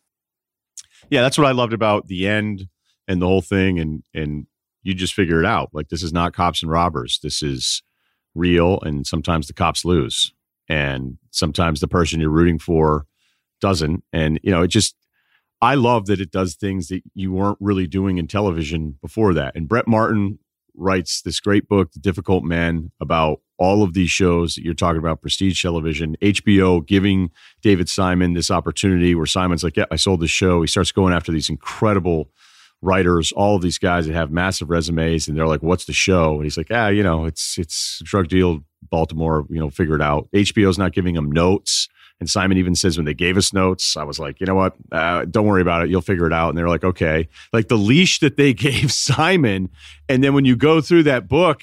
Yeah, 1.10 1.22
that's 1.22 1.38
what 1.38 1.46
I 1.46 1.52
loved 1.52 1.72
about 1.72 2.06
the 2.08 2.26
end 2.26 2.68
and 3.06 3.20
the 3.20 3.26
whole 3.26 3.42
thing, 3.42 3.78
and 3.78 4.02
and 4.14 4.46
you 4.82 4.94
just 4.94 5.14
figure 5.14 5.38
it 5.38 5.46
out. 5.46 5.70
Like 5.72 5.88
this 5.88 6.02
is 6.02 6.12
not 6.12 6.32
cops 6.32 6.62
and 6.62 6.70
robbers. 6.70 7.20
This 7.22 7.42
is 7.42 7.82
real, 8.34 8.80
and 8.82 9.06
sometimes 9.06 9.46
the 9.46 9.52
cops 9.52 9.84
lose, 9.84 10.32
and 10.68 11.18
sometimes 11.30 11.80
the 11.80 11.88
person 11.88 12.20
you're 12.20 12.30
rooting 12.30 12.58
for 12.58 13.06
doesn't. 13.60 14.04
And 14.12 14.40
you 14.42 14.50
know, 14.50 14.62
it 14.62 14.68
just 14.68 14.94
I 15.60 15.74
love 15.74 16.06
that 16.06 16.20
it 16.20 16.30
does 16.30 16.54
things 16.54 16.88
that 16.88 17.02
you 17.14 17.32
weren't 17.32 17.58
really 17.60 17.86
doing 17.86 18.18
in 18.18 18.26
television 18.26 18.98
before 19.00 19.32
that. 19.34 19.56
And 19.56 19.68
Brett 19.68 19.88
Martin 19.88 20.38
writes 20.76 21.22
this 21.22 21.40
great 21.40 21.68
book, 21.68 21.92
The 21.92 22.00
Difficult 22.00 22.44
Man, 22.44 22.90
about 23.00 23.40
all 23.56 23.82
of 23.82 23.94
these 23.94 24.10
shows 24.10 24.56
that 24.56 24.64
you're 24.64 24.74
talking 24.74 24.98
about, 24.98 25.22
prestige 25.22 25.62
television, 25.62 26.16
HBO 26.20 26.84
giving 26.84 27.30
David 27.62 27.88
Simon 27.88 28.34
this 28.34 28.50
opportunity 28.50 29.14
where 29.14 29.26
Simon's 29.26 29.64
like, 29.64 29.76
Yeah, 29.76 29.86
I 29.90 29.96
sold 29.96 30.20
this 30.20 30.30
show. 30.30 30.60
He 30.60 30.66
starts 30.66 30.92
going 30.92 31.14
after 31.14 31.32
these 31.32 31.48
incredible 31.48 32.30
writers, 32.84 33.32
all 33.32 33.56
of 33.56 33.62
these 33.62 33.78
guys 33.78 34.06
that 34.06 34.14
have 34.14 34.30
massive 34.30 34.70
resumes, 34.70 35.28
and 35.28 35.36
they're 35.36 35.46
like, 35.46 35.62
What's 35.62 35.86
the 35.86 35.92
show? 35.92 36.34
And 36.34 36.44
he's 36.44 36.56
like, 36.56 36.68
Ah, 36.70 36.88
you 36.88 37.02
know, 37.02 37.24
it's 37.24 37.58
it's 37.58 38.00
drug 38.04 38.28
deal, 38.28 38.60
Baltimore, 38.90 39.46
you 39.48 39.58
know, 39.58 39.70
figure 39.70 39.96
it 39.96 40.02
out. 40.02 40.28
HBO's 40.32 40.78
not 40.78 40.92
giving 40.92 41.16
him 41.16 41.30
notes. 41.30 41.88
And 42.20 42.30
Simon 42.30 42.58
even 42.58 42.74
says 42.74 42.96
when 42.96 43.06
they 43.06 43.14
gave 43.14 43.36
us 43.36 43.52
notes, 43.52 43.96
I 43.96 44.04
was 44.04 44.20
like, 44.20 44.40
you 44.40 44.46
know 44.46 44.54
what? 44.54 44.74
Uh, 44.92 45.24
don't 45.24 45.46
worry 45.46 45.62
about 45.62 45.82
it. 45.82 45.90
You'll 45.90 46.00
figure 46.00 46.26
it 46.26 46.32
out. 46.32 46.50
And 46.50 46.56
they're 46.56 46.68
like, 46.68 46.84
okay. 46.84 47.28
Like 47.52 47.68
the 47.68 47.76
leash 47.76 48.20
that 48.20 48.36
they 48.36 48.54
gave 48.54 48.92
Simon. 48.92 49.68
And 50.08 50.22
then 50.22 50.32
when 50.32 50.44
you 50.44 50.54
go 50.54 50.80
through 50.80 51.02
that 51.04 51.28
book, 51.28 51.62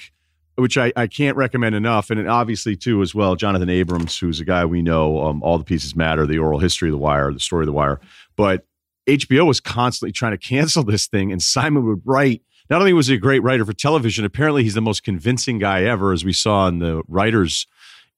which 0.56 0.76
I, 0.76 0.92
I 0.96 1.06
can't 1.06 1.36
recommend 1.36 1.74
enough. 1.74 2.10
And 2.10 2.28
obviously, 2.28 2.76
too, 2.76 3.00
as 3.02 3.14
well, 3.14 3.36
Jonathan 3.36 3.70
Abrams, 3.70 4.18
who's 4.18 4.40
a 4.40 4.44
guy 4.44 4.64
we 4.64 4.82
know, 4.82 5.22
um, 5.22 5.42
All 5.42 5.58
the 5.58 5.64
Pieces 5.64 5.96
Matter, 5.96 6.26
the 6.26 6.38
oral 6.38 6.58
history 6.58 6.90
of 6.90 6.92
The 6.92 6.98
Wire, 6.98 7.32
the 7.32 7.40
story 7.40 7.62
of 7.62 7.66
The 7.66 7.72
Wire. 7.72 8.00
But 8.36 8.66
HBO 9.08 9.46
was 9.46 9.60
constantly 9.60 10.12
trying 10.12 10.32
to 10.32 10.38
cancel 10.38 10.84
this 10.84 11.06
thing, 11.06 11.32
and 11.32 11.42
Simon 11.42 11.86
would 11.86 12.02
write. 12.04 12.42
Not 12.70 12.80
only 12.80 12.92
was 12.92 13.08
he 13.08 13.14
a 13.14 13.18
great 13.18 13.42
writer 13.42 13.66
for 13.66 13.72
television, 13.72 14.24
apparently 14.24 14.62
he's 14.62 14.74
the 14.74 14.80
most 14.80 15.02
convincing 15.02 15.58
guy 15.58 15.82
ever, 15.82 16.12
as 16.12 16.24
we 16.24 16.32
saw 16.32 16.68
in 16.68 16.78
the 16.78 17.02
writers' 17.08 17.66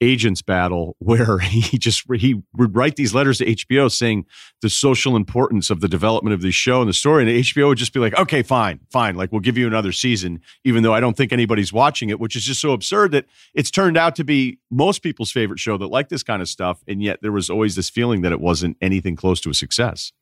agents 0.00 0.42
battle 0.42 0.96
where 1.00 1.38
he 1.38 1.78
just 1.78 2.04
he 2.16 2.42
would 2.54 2.74
write 2.76 2.96
these 2.96 3.14
letters 3.14 3.38
to 3.38 3.46
HBO 3.46 3.90
saying 3.90 4.26
the 4.60 4.70
social 4.70 5.16
importance 5.16 5.70
of 5.70 5.80
the 5.80 5.88
development 5.88 6.34
of 6.34 6.42
the 6.42 6.50
show 6.50 6.80
and 6.80 6.88
the 6.88 6.94
story 6.94 7.22
and 7.22 7.44
HBO 7.44 7.68
would 7.68 7.78
just 7.78 7.92
be 7.92 8.00
like 8.00 8.16
okay 8.18 8.42
fine 8.42 8.80
fine 8.90 9.14
like 9.14 9.30
we'll 9.30 9.40
give 9.40 9.56
you 9.56 9.66
another 9.66 9.92
season 9.92 10.40
even 10.64 10.82
though 10.82 10.92
I 10.92 11.00
don't 11.00 11.16
think 11.16 11.32
anybody's 11.32 11.72
watching 11.72 12.10
it 12.10 12.18
which 12.18 12.36
is 12.36 12.44
just 12.44 12.60
so 12.60 12.72
absurd 12.72 13.12
that 13.12 13.26
it's 13.54 13.70
turned 13.70 13.96
out 13.96 14.16
to 14.16 14.24
be 14.24 14.58
most 14.70 15.02
people's 15.02 15.30
favorite 15.30 15.60
show 15.60 15.76
that 15.78 15.88
like 15.88 16.08
this 16.08 16.22
kind 16.22 16.42
of 16.42 16.48
stuff 16.48 16.82
and 16.88 17.02
yet 17.02 17.20
there 17.22 17.32
was 17.32 17.48
always 17.48 17.76
this 17.76 17.88
feeling 17.88 18.22
that 18.22 18.32
it 18.32 18.40
wasn't 18.40 18.76
anything 18.80 19.16
close 19.16 19.40
to 19.42 19.50
a 19.50 19.54
success 19.54 20.12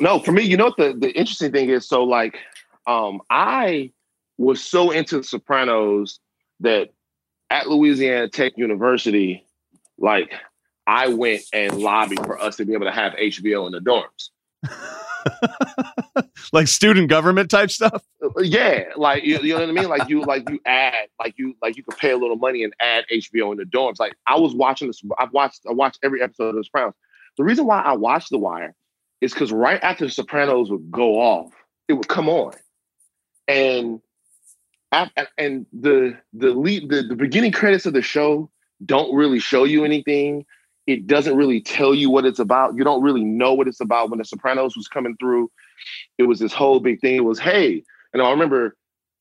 no 0.00 0.18
for 0.18 0.32
me 0.32 0.42
you 0.42 0.56
know 0.56 0.66
what 0.66 0.76
the, 0.76 0.94
the 0.98 1.10
interesting 1.10 1.52
thing 1.52 1.68
is 1.68 1.86
so 1.86 2.04
like 2.04 2.38
um 2.86 3.20
I 3.30 3.92
was 4.38 4.62
so 4.62 4.90
into 4.90 5.22
Sopranos 5.22 6.20
that 6.60 6.90
at 7.50 7.68
Louisiana 7.68 8.28
Tech 8.28 8.54
University, 8.56 9.46
like 9.98 10.32
I 10.86 11.08
went 11.08 11.42
and 11.52 11.78
lobbied 11.78 12.20
for 12.24 12.40
us 12.40 12.56
to 12.56 12.64
be 12.64 12.74
able 12.74 12.86
to 12.86 12.92
have 12.92 13.12
HBO 13.14 13.66
in 13.66 13.72
the 13.72 13.80
dorms. 13.80 14.30
like 16.52 16.68
student 16.68 17.08
government 17.08 17.50
type 17.50 17.70
stuff. 17.70 18.02
Uh, 18.22 18.40
yeah, 18.40 18.84
like 18.96 19.24
you, 19.24 19.38
you, 19.38 19.54
know 19.54 19.60
what 19.60 19.68
I 19.68 19.72
mean. 19.72 19.88
Like 19.88 20.08
you, 20.08 20.22
like 20.22 20.48
you 20.48 20.60
add, 20.66 21.08
like 21.18 21.34
you, 21.36 21.54
like 21.62 21.76
you 21.76 21.84
could 21.84 21.96
pay 21.96 22.10
a 22.10 22.16
little 22.16 22.36
money 22.36 22.64
and 22.64 22.74
add 22.80 23.04
HBO 23.12 23.52
in 23.52 23.58
the 23.58 23.64
dorms. 23.64 23.98
Like 23.98 24.14
I 24.26 24.38
was 24.38 24.54
watching 24.54 24.88
this. 24.88 25.02
I've 25.18 25.32
watched. 25.32 25.60
I 25.68 25.72
watched 25.72 26.00
every 26.02 26.22
episode 26.22 26.48
of 26.48 26.56
The 26.56 26.64
Sopranos. 26.64 26.94
The 27.36 27.44
reason 27.44 27.66
why 27.66 27.82
I 27.82 27.92
watched 27.92 28.30
The 28.30 28.38
Wire 28.38 28.74
is 29.20 29.32
because 29.32 29.52
right 29.52 29.82
after 29.82 30.08
Sopranos 30.08 30.70
would 30.70 30.90
go 30.90 31.20
off, 31.20 31.52
it 31.88 31.94
would 31.94 32.08
come 32.08 32.28
on, 32.28 32.52
and 33.48 34.00
and 35.38 35.66
the 35.72 36.16
the 36.32 36.50
lead 36.50 36.88
the, 36.88 37.02
the 37.02 37.16
beginning 37.16 37.52
credits 37.52 37.86
of 37.86 37.92
the 37.92 38.02
show 38.02 38.50
don't 38.84 39.14
really 39.14 39.38
show 39.38 39.64
you 39.64 39.84
anything. 39.84 40.44
It 40.86 41.06
doesn't 41.06 41.36
really 41.36 41.60
tell 41.60 41.94
you 41.94 42.10
what 42.10 42.26
it's 42.26 42.38
about. 42.38 42.76
You 42.76 42.84
don't 42.84 43.02
really 43.02 43.24
know 43.24 43.54
what 43.54 43.68
it's 43.68 43.80
about. 43.80 44.10
When 44.10 44.18
The 44.18 44.24
Sopranos 44.24 44.76
was 44.76 44.86
coming 44.86 45.16
through, 45.18 45.50
it 46.18 46.24
was 46.24 46.38
this 46.38 46.52
whole 46.52 46.78
big 46.80 47.00
thing. 47.00 47.16
It 47.16 47.24
was 47.24 47.38
hey, 47.38 47.82
and 48.12 48.22
I 48.22 48.30
remember 48.30 48.76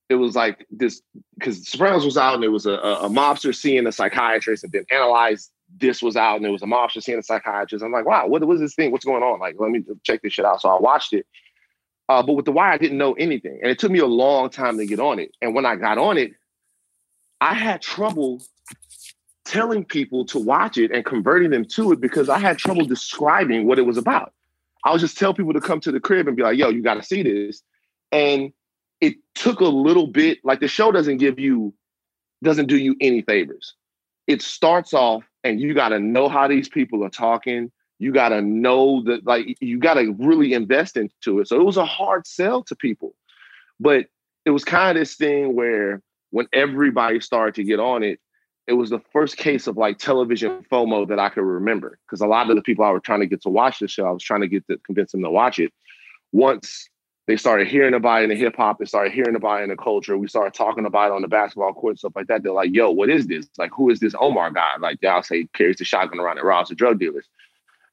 it 0.10 0.16
was 0.16 0.36
like 0.36 0.66
this 0.70 1.02
because 1.36 1.68
Sopranos 1.68 2.06
was 2.06 2.18
out 2.18 2.36
and 2.36 2.44
it 2.44 2.50
was 2.50 2.66
a, 2.66 2.74
a, 2.74 3.10
mobster 3.10 3.56
seeing 3.56 3.88
a 3.88 3.92
psychiatrist 3.92 4.64
and 4.64 4.74
then 4.74 4.86
analyze 4.92 5.50
this 5.78 6.02
was 6.02 6.16
out 6.16 6.38
and 6.38 6.46
it 6.46 6.52
was 6.52 6.62
a 6.62 6.68
mobster 6.68 7.02
seeing 7.02 7.20
a 7.20 7.24
psychiatrist. 7.24 7.84
I'm 7.84 7.92
like, 7.92 8.06
wow, 8.06 8.28
what 8.28 8.46
was 8.46 8.60
this 8.60 8.76
thing? 8.76 8.92
What's 8.92 9.06
going 9.06 9.24
on? 9.24 9.40
Like, 9.40 9.56
let 9.58 9.72
me 9.72 9.84
check 10.04 10.22
this 10.22 10.34
shit 10.34 10.46
out. 10.46 10.62
So 10.62 10.70
I 10.70 10.80
watched 10.80 11.14
it 11.14 11.26
uh, 12.10 12.22
but 12.22 12.34
with 12.34 12.46
The 12.46 12.52
Wire, 12.52 12.74
I 12.74 12.78
didn't 12.78 12.98
know 12.98 13.14
anything. 13.14 13.60
And 13.62 13.72
it 13.72 13.80
took 13.80 13.92
me 13.92 14.00
a 14.00 14.06
long 14.06 14.50
time 14.50 14.78
to 14.78 14.86
get 14.86 15.00
on 15.00 15.20
it. 15.20 15.32
And 15.42 15.56
when 15.56 15.66
I 15.66 15.76
got 15.76 15.98
on 15.98 16.18
it, 16.18 16.34
I 17.40 17.54
had 17.54 17.82
trouble 17.82 18.42
telling 19.46 19.84
people 19.84 20.26
to 20.26 20.40
watch 20.40 20.78
it 20.78 20.92
and 20.92 21.06
converting 21.06 21.52
them 21.52 21.66
to 21.66 21.92
it 21.92 22.02
because 22.02 22.30
I 22.30 22.40
had 22.40 22.58
trouble 22.58 22.86
describing 22.86 23.68
what 23.68 23.80
it 23.80 23.84
was 23.84 23.98
about. 23.98 24.34
I 24.86 24.92
would 24.92 25.02
just 25.02 25.18
tell 25.18 25.34
people 25.34 25.54
to 25.54 25.62
come 25.62 25.80
to 25.82 25.92
the 25.92 26.00
crib 26.00 26.28
and 26.28 26.36
be 26.36 26.44
like, 26.44 26.58
yo, 26.58 26.70
you 26.70 26.82
got 26.82 26.96
to 26.96 27.04
see 27.04 27.24
this. 27.24 27.64
And 28.12 28.52
it 29.00 29.16
took 29.34 29.62
a 29.62 29.66
little 29.66 30.08
bit, 30.08 30.40
like 30.44 30.60
the 30.60 30.68
show 30.68 30.92
doesn't 30.92 31.18
give 31.18 31.40
you, 31.40 31.74
doesn't 32.42 32.68
do 32.68 32.78
you 32.78 32.96
any 33.00 33.22
favors. 33.22 33.76
It 34.28 34.42
starts 34.42 34.94
off 34.94 35.24
and 35.44 35.60
you 35.60 35.74
got 35.74 35.90
to 35.90 36.00
know 36.00 36.30
how 36.30 36.48
these 36.48 36.70
people 36.70 37.04
are 37.04 37.10
talking. 37.10 37.72
You 38.00 38.12
got 38.12 38.30
to 38.30 38.42
know 38.42 39.04
that 39.04 39.26
like 39.26 39.58
you 39.62 39.80
got 39.80 39.96
to 39.96 40.16
really 40.20 40.54
invest 40.54 40.98
into 40.98 41.40
it. 41.40 41.48
So 41.48 41.60
it 41.60 41.66
was 41.66 41.78
a 41.78 41.86
hard 41.86 42.28
sell 42.28 42.64
to 42.64 42.76
people. 42.76 43.16
But 43.80 44.08
it 44.46 44.52
was 44.52 44.64
kind 44.64 44.98
of 44.98 45.02
this 45.02 45.16
thing 45.16 45.56
where 45.56 46.02
when 46.32 46.48
everybody 46.54 47.20
started 47.20 47.56
to 47.56 47.64
get 47.64 47.80
on 47.80 48.04
it 48.04 48.20
it 48.68 48.74
was 48.74 48.90
the 48.90 49.02
first 49.12 49.38
case 49.38 49.68
of 49.68 49.78
like 49.78 49.98
television 49.98 50.64
FOMO 50.72 51.08
that 51.10 51.20
I 51.20 51.30
could 51.30 51.44
remember. 51.44 52.00
Because 52.06 52.22
a 52.22 52.28
lot 52.28 52.50
of 52.50 52.56
the 52.56 52.62
people 52.62 52.86
I 52.86 52.92
was 52.92 53.02
trying 53.04 53.20
to 53.20 53.26
get 53.26 53.42
to 53.42 53.50
watch 53.50 53.80
the 53.80 53.88
show, 53.88 54.06
I 54.06 54.12
was 54.12 54.24
trying 54.24 54.42
to 54.42 54.48
get 54.48 54.66
to 54.68 54.78
convince 54.80 55.12
them 55.12 55.24
to 55.24 55.30
watch 55.30 55.60
it. 55.60 55.74
Once 56.32 56.90
they 57.26 57.38
started 57.38 57.68
hearing 57.68 57.94
about 57.94 58.22
it 58.22 58.24
in 58.26 58.30
the 58.30 58.36
hip 58.36 58.56
hop, 58.58 58.80
they 58.80 58.86
started 58.86 59.14
hearing 59.14 59.36
about 59.36 59.62
it 59.62 59.64
in 59.64 59.70
the 59.70 59.78
culture. 59.78 60.18
We 60.18 60.28
started 60.28 60.54
talking 60.54 60.86
about 60.86 61.12
it 61.12 61.16
on 61.16 61.22
the 61.22 61.28
basketball 61.28 61.74
court, 61.74 61.92
and 61.92 62.00
stuff 62.00 62.14
like 62.16 62.28
that. 62.28 62.44
They're 62.44 62.52
like, 62.52 62.74
"Yo, 62.74 62.92
what 62.92 63.10
is 63.10 63.28
this? 63.28 63.48
Like, 63.58 63.72
who 63.74 63.90
is 63.90 64.00
this 64.00 64.14
Omar 64.20 64.52
guy?" 64.52 64.72
Like, 64.80 65.00
they 65.00 65.08
all 65.08 65.24
say 65.24 65.48
carries 65.54 65.78
the 65.78 65.86
shotgun 65.86 66.20
around 66.20 66.38
and 66.38 66.48
robs 66.48 66.70
the 66.70 66.76
drug 66.76 67.00
dealers. 67.00 67.28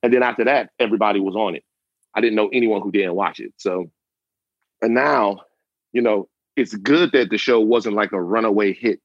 And 0.03 0.13
then 0.13 0.23
after 0.23 0.45
that, 0.45 0.71
everybody 0.79 1.21
was 1.21 1.37
on 1.37 1.55
it. 1.55 1.65
I 2.15 2.21
didn't 2.21 2.37
know 2.37 2.49
anyone 2.49 2.83
who 2.83 2.91
didn't 2.91 3.15
watch 3.15 3.39
it. 3.39 3.53
So, 3.57 3.91
and 4.83 4.95
now, 4.95 5.43
you 5.93 6.03
know, 6.03 6.29
it's 6.57 6.75
good 6.75 7.13
that 7.13 7.31
the 7.31 7.39
show 7.39 7.61
wasn't 7.61 7.95
like 7.95 8.13
a 8.13 8.21
runaway 8.21 8.73
hit 8.73 9.01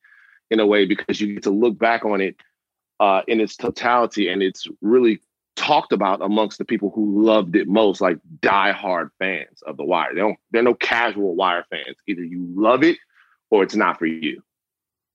in 0.50 0.60
a 0.60 0.66
way 0.66 0.86
because 0.86 1.22
you 1.22 1.36
get 1.36 1.44
to 1.44 1.52
look 1.52 1.78
back 1.78 2.06
on 2.06 2.22
it 2.22 2.36
uh, 3.00 3.22
in 3.28 3.40
its 3.40 3.56
totality 3.56 4.30
and 4.30 4.42
it's 4.42 4.68
really 4.82 5.20
talked 5.56 5.92
about 5.92 6.22
amongst 6.22 6.58
the 6.58 6.66
people 6.66 6.92
who 6.94 7.24
loved 7.24 7.56
it 7.56 7.68
most, 7.68 8.02
like 8.02 8.18
die-hard 8.42 9.10
fans 9.20 9.62
of 9.66 9.78
The 9.78 9.86
Wire. 9.86 10.14
They 10.14 10.22
don't, 10.22 10.38
they're 10.52 10.64
no 10.64 10.74
casual 10.74 11.36
Wire 11.36 11.66
fans. 11.70 11.98
Either 12.08 12.24
you 12.24 12.48
love 12.56 12.84
it 12.84 12.98
or 13.50 13.64
it's 13.64 13.76
not 13.76 13.98
for 14.00 14.06
you. 14.06 14.42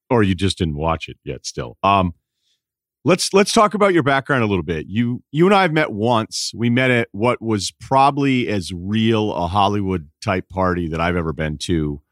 Or 0.09 0.22
you 0.22 0.35
just 0.35 0.59
didn't 0.59 0.76
watch 0.76 1.09
it 1.09 1.18
yet 1.24 1.46
still. 1.46 1.76
Um, 1.83 2.14
Let's 3.03 3.33
let's 3.33 3.55
talk 3.55 3.72
about 3.72 3.94
your 3.94 4.03
background 4.03 4.44
a 4.44 4.46
little 4.46 4.62
bit. 4.62 4.85
You 4.87 5.22
you 5.33 5.46
and 5.46 5.55
I 5.55 5.62
have 5.62 5.72
met 5.72 5.90
once. 5.90 6.53
We 6.55 6.68
met 6.68 6.90
at 6.90 7.09
what 7.12 7.40
was 7.40 7.72
probably 7.81 8.46
as 8.46 8.74
real 8.74 9.33
a 9.33 9.46
Hollywood 9.46 10.11
type 10.20 10.50
party 10.50 10.87
that 10.88 11.00
I've 11.00 11.16
ever 11.16 11.33
been 11.33 11.57
to, 11.61 12.03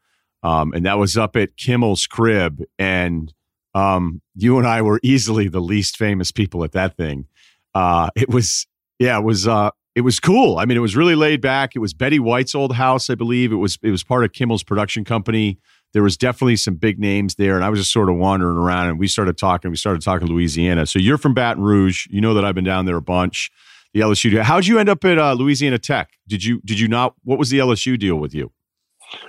um, 0.41 0.73
and 0.73 0.87
that 0.87 0.97
was 0.97 1.15
up 1.15 1.35
at 1.35 1.57
Kimmel's 1.57 2.07
crib. 2.07 2.63
And 2.79 3.31
um, 3.75 4.23
you 4.33 4.57
and 4.57 4.65
I 4.65 4.81
were 4.81 4.99
easily 5.03 5.47
the 5.47 5.59
least 5.59 5.95
famous 5.95 6.31
people 6.31 6.63
at 6.63 6.71
that 6.71 6.97
thing. 6.97 7.27
Uh, 7.73 8.09
it 8.15 8.29
was 8.29 8.67
yeah, 8.99 9.17
it 9.17 9.23
was 9.23 9.47
uh, 9.47 9.71
it 9.95 10.01
was 10.01 10.19
cool. 10.19 10.57
I 10.57 10.65
mean, 10.65 10.77
it 10.77 10.81
was 10.81 10.95
really 10.95 11.15
laid 11.15 11.41
back. 11.41 11.75
It 11.75 11.79
was 11.79 11.93
Betty 11.93 12.19
White's 12.19 12.55
old 12.55 12.75
house, 12.75 13.09
I 13.09 13.15
believe. 13.15 13.51
It 13.51 13.57
was 13.57 13.77
it 13.81 13.91
was 13.91 14.03
part 14.03 14.23
of 14.23 14.33
Kimmel's 14.33 14.63
production 14.63 15.03
company 15.03 15.59
there 15.93 16.03
was 16.03 16.17
definitely 16.17 16.55
some 16.55 16.75
big 16.75 16.99
names 16.99 17.35
there, 17.35 17.55
and 17.55 17.63
I 17.63 17.69
was 17.69 17.79
just 17.79 17.91
sort 17.91 18.09
of 18.09 18.15
wandering 18.15 18.57
around, 18.57 18.89
and 18.89 18.99
we 18.99 19.07
started 19.07 19.37
talking. 19.37 19.71
We 19.71 19.77
started 19.77 20.01
talking 20.01 20.27
Louisiana. 20.27 20.85
So 20.85 20.99
you're 20.99 21.17
from 21.17 21.33
Baton 21.33 21.63
Rouge. 21.63 22.07
You 22.09 22.21
know 22.21 22.33
that 22.35 22.45
I've 22.45 22.55
been 22.55 22.63
down 22.63 22.85
there 22.85 22.97
a 22.97 23.01
bunch. 23.01 23.51
The 23.93 24.01
LSU. 24.01 24.39
How'd 24.41 24.67
you 24.67 24.77
end 24.77 24.87
up 24.87 25.03
at 25.03 25.17
uh, 25.17 25.33
Louisiana 25.33 25.79
Tech? 25.79 26.11
Did 26.27 26.43
you 26.43 26.61
did 26.63 26.79
you 26.79 26.87
not? 26.87 27.15
What 27.23 27.39
was 27.39 27.49
the 27.49 27.57
LSU 27.57 27.97
deal 27.97 28.17
with 28.17 28.35
you? 28.35 28.51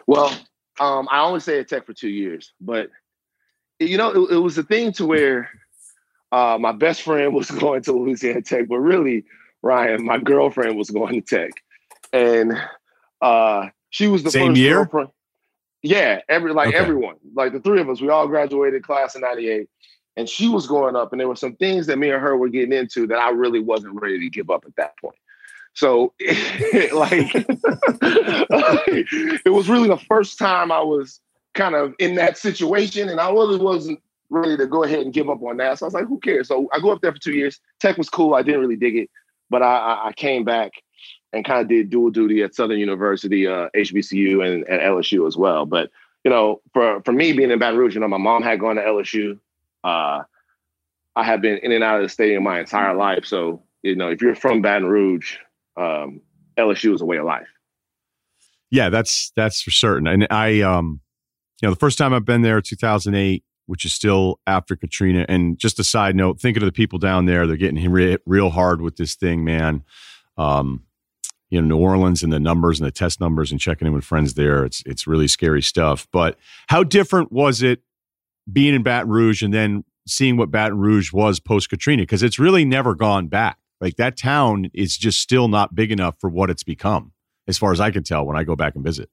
Well, 0.07 0.29
um, 0.79 1.09
I 1.11 1.20
only 1.20 1.40
stayed 1.40 1.61
at 1.61 1.68
Tech 1.68 1.87
for 1.87 1.94
two 1.94 2.11
years, 2.11 2.53
but 2.61 2.90
you 3.79 3.96
know, 3.96 4.11
it, 4.11 4.35
it 4.35 4.38
was 4.38 4.59
a 4.59 4.62
thing 4.62 4.92
to 4.92 5.07
where 5.07 5.48
uh, 6.32 6.58
my 6.60 6.72
best 6.72 7.02
friend 7.02 7.34
was 7.34 7.50
going 7.50 7.82
to 7.82 7.92
Louisiana 7.92 8.42
Tech, 8.42 8.68
but 8.68 8.78
really, 8.78 9.24
Ryen, 9.62 10.04
my 10.04 10.18
girlfriend 10.18 10.76
was 10.76 10.90
going 10.90 11.22
to 11.22 11.36
Tech, 11.36 11.52
and 12.12 12.60
uh, 13.20 13.68
she 13.90 14.06
was 14.06 14.22
the 14.22 14.30
same 14.30 14.52
first 14.52 14.60
year. 14.60 14.76
Girlfriend. 14.76 15.10
Yeah, 15.82 16.20
every 16.28 16.52
like 16.52 16.68
okay. 16.68 16.78
everyone, 16.78 17.16
like 17.34 17.52
the 17.52 17.60
three 17.60 17.80
of 17.80 17.88
us, 17.88 18.00
we 18.00 18.10
all 18.10 18.28
graduated 18.28 18.82
class 18.82 19.14
in 19.14 19.22
'98, 19.22 19.68
and 20.16 20.28
she 20.28 20.48
was 20.48 20.66
growing 20.66 20.94
up, 20.94 21.12
and 21.12 21.20
there 21.20 21.28
were 21.28 21.36
some 21.36 21.56
things 21.56 21.86
that 21.86 21.98
me 21.98 22.10
and 22.10 22.20
her 22.20 22.36
were 22.36 22.48
getting 22.48 22.72
into 22.72 23.06
that 23.06 23.18
I 23.18 23.30
really 23.30 23.60
wasn't 23.60 24.00
ready 24.00 24.18
to 24.18 24.28
give 24.28 24.50
up 24.50 24.64
at 24.66 24.76
that 24.76 24.98
point. 24.98 25.16
So, 25.72 26.12
like, 26.20 27.30
it 29.44 29.52
was 29.52 29.68
really 29.68 29.88
the 29.88 30.02
first 30.08 30.38
time 30.38 30.70
I 30.70 30.82
was 30.82 31.20
kind 31.54 31.74
of 31.74 31.94
in 31.98 32.16
that 32.16 32.36
situation, 32.36 33.08
and 33.08 33.20
I 33.20 33.30
really 33.30 33.58
wasn't 33.58 34.00
ready 34.30 34.56
to 34.56 34.66
go 34.66 34.84
ahead 34.84 35.00
and 35.00 35.12
give 35.12 35.28
up 35.28 35.42
on 35.42 35.56
that. 35.58 35.78
So 35.78 35.84
I 35.84 35.88
was 35.88 35.94
like, 35.94 36.06
who 36.06 36.18
cares? 36.20 36.48
So 36.48 36.68
I 36.72 36.80
go 36.80 36.90
up 36.90 37.00
there 37.00 37.12
for 37.12 37.18
two 37.18 37.32
years. 37.32 37.60
Tech 37.80 37.98
was 37.98 38.08
cool. 38.08 38.34
I 38.34 38.42
didn't 38.42 38.60
really 38.60 38.76
dig 38.76 38.96
it, 38.96 39.10
but 39.50 39.62
I, 39.62 40.06
I 40.06 40.12
came 40.16 40.44
back 40.44 40.72
and 41.32 41.44
kind 41.44 41.60
of 41.60 41.68
did 41.68 41.90
dual 41.90 42.10
duty 42.10 42.42
at 42.42 42.54
Southern 42.54 42.78
University, 42.78 43.46
uh, 43.46 43.68
HBCU, 43.76 44.44
and, 44.44 44.64
and 44.68 44.80
LSU 44.80 45.26
as 45.26 45.36
well. 45.36 45.66
But 45.66 45.90
you 46.24 46.30
know, 46.30 46.60
for 46.72 47.02
for 47.04 47.12
me 47.12 47.32
being 47.32 47.50
in 47.50 47.58
Baton 47.58 47.78
Rouge, 47.78 47.94
you 47.94 48.00
know, 48.00 48.08
my 48.08 48.18
mom 48.18 48.42
had 48.42 48.60
gone 48.60 48.76
to 48.76 48.82
LSU. 48.82 49.38
Uh, 49.82 50.22
I 51.16 51.24
have 51.24 51.40
been 51.40 51.58
in 51.58 51.72
and 51.72 51.82
out 51.82 51.96
of 51.96 52.02
the 52.02 52.08
stadium 52.08 52.42
my 52.42 52.60
entire 52.60 52.94
life. 52.94 53.24
So 53.24 53.62
you 53.82 53.96
know, 53.96 54.10
if 54.10 54.20
you're 54.20 54.34
from 54.34 54.60
Baton 54.60 54.88
Rouge, 54.88 55.36
um, 55.76 56.20
LSU 56.58 56.94
is 56.94 57.00
a 57.00 57.06
way 57.06 57.16
of 57.16 57.24
life. 57.24 57.48
Yeah, 58.70 58.88
that's 58.88 59.32
that's 59.34 59.62
for 59.62 59.70
certain. 59.70 60.06
And 60.06 60.26
I, 60.30 60.60
um, 60.60 61.00
you 61.60 61.68
know, 61.68 61.74
the 61.74 61.80
first 61.80 61.98
time 61.98 62.12
I've 62.12 62.24
been 62.24 62.42
there, 62.42 62.60
2008, 62.60 63.42
which 63.70 63.85
is 63.85 63.94
still 63.94 64.40
after 64.48 64.74
Katrina. 64.74 65.24
And 65.28 65.56
just 65.56 65.78
a 65.78 65.85
side 65.85 66.16
note, 66.16 66.40
thinking 66.40 66.61
of 66.61 66.66
the 66.66 66.72
people 66.72 66.98
down 66.98 67.26
there, 67.26 67.46
they're 67.46 67.56
getting 67.56 67.76
hit 67.76 68.20
real 68.26 68.50
hard 68.50 68.83
with 68.83 68.96
this 68.96 69.14
thing, 69.14 69.44
man. 69.44 69.85
Um, 70.37 70.83
you 71.50 71.61
know 71.61 71.68
New 71.68 71.80
Orleans 71.80 72.24
and 72.24 72.33
the 72.33 72.40
numbers 72.40 72.80
and 72.80 72.87
the 72.87 72.92
test 72.92 73.20
numbers 73.20 73.52
and 73.52 73.61
checking 73.61 73.87
in 73.87 73.94
with 73.94 74.04
friends 74.04 74.35
there. 74.35 74.64
It's 74.64 74.83
it's 74.87 75.06
really 75.06 75.28
scary 75.28 75.62
stuff. 75.62 76.09
But 76.12 76.37
how 76.68 76.83
different 76.83 77.30
was 77.30 77.62
it 77.62 77.83
being 78.50 78.74
in 78.74 78.83
Baton 78.83 79.09
Rouge 79.09 79.42
and 79.42 79.54
then 79.54 79.85
seeing 80.06 80.37
what 80.37 80.50
Baton 80.50 80.78
Rouge 80.78 81.12
was 81.12 81.38
post 81.38 81.70
Katrina 81.70 82.02
because 82.02 82.24
it's 82.24 82.38
really 82.38 82.64
never 82.64 82.96
gone 82.96 83.28
back. 83.28 83.59
Like 83.80 83.96
that 83.96 84.16
town 84.16 84.70
is 84.74 84.96
just 84.96 85.20
still 85.20 85.48
not 85.48 85.74
big 85.74 85.92
enough 85.92 86.16
for 86.18 86.28
what 86.28 86.50
it's 86.50 86.64
become, 86.64 87.12
as 87.46 87.56
far 87.56 87.72
as 87.72 87.80
I 87.80 87.90
can 87.90 88.02
tell 88.02 88.26
when 88.26 88.37
I 88.37 88.44
go 88.44 88.56
back 88.56 88.74
and 88.74 88.85
visit. 88.85 89.11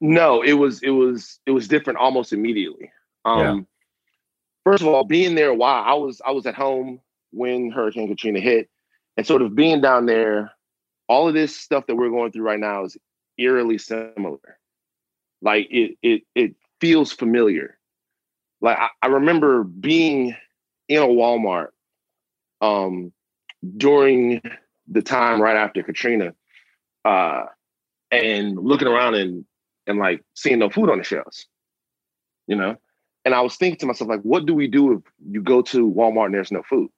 No, 0.00 0.42
it 0.42 0.54
was 0.54 0.82
it 0.82 0.90
was 0.90 1.40
it 1.46 1.50
was 1.50 1.68
different 1.68 1.98
almost 1.98 2.32
immediately. 2.32 2.90
Um, 3.28 3.40
yeah. 3.40 3.60
First 4.64 4.82
of 4.82 4.88
all, 4.88 5.04
being 5.04 5.34
there 5.34 5.52
while, 5.54 5.84
I 5.84 5.94
was 5.94 6.20
I 6.24 6.30
was 6.32 6.46
at 6.46 6.54
home 6.54 7.00
when 7.30 7.70
Hurricane 7.70 8.08
Katrina 8.08 8.40
hit, 8.40 8.68
and 9.16 9.26
sort 9.26 9.42
of 9.42 9.54
being 9.54 9.80
down 9.80 10.06
there, 10.06 10.52
all 11.08 11.28
of 11.28 11.34
this 11.34 11.56
stuff 11.56 11.86
that 11.86 11.96
we're 11.96 12.10
going 12.10 12.32
through 12.32 12.44
right 12.44 12.58
now 12.58 12.84
is 12.84 12.96
eerily 13.38 13.78
similar. 13.78 14.58
Like 15.42 15.68
it 15.70 15.96
it 16.02 16.22
it 16.34 16.54
feels 16.80 17.12
familiar. 17.12 17.78
Like 18.60 18.78
I, 18.78 18.88
I 19.02 19.06
remember 19.08 19.64
being 19.64 20.34
in 20.88 21.02
a 21.02 21.06
Walmart 21.06 21.68
um 22.60 23.12
during 23.76 24.40
the 24.88 25.02
time 25.02 25.40
right 25.40 25.56
after 25.56 25.82
Katrina, 25.82 26.34
uh, 27.04 27.44
and 28.10 28.58
looking 28.58 28.88
around 28.88 29.14
and 29.14 29.44
and 29.86 29.98
like 29.98 30.22
seeing 30.34 30.58
no 30.58 30.70
food 30.70 30.90
on 30.90 30.98
the 30.98 31.04
shelves, 31.04 31.46
you 32.46 32.56
know. 32.56 32.76
And 33.28 33.34
I 33.34 33.42
was 33.42 33.56
thinking 33.56 33.78
to 33.80 33.86
myself, 33.86 34.08
like, 34.08 34.22
what 34.22 34.46
do 34.46 34.54
we 34.54 34.68
do 34.68 34.94
if 34.94 35.02
you 35.30 35.42
go 35.42 35.60
to 35.60 35.92
Walmart 35.92 36.24
and 36.24 36.34
there's 36.34 36.50
no 36.50 36.62
food? 36.62 36.88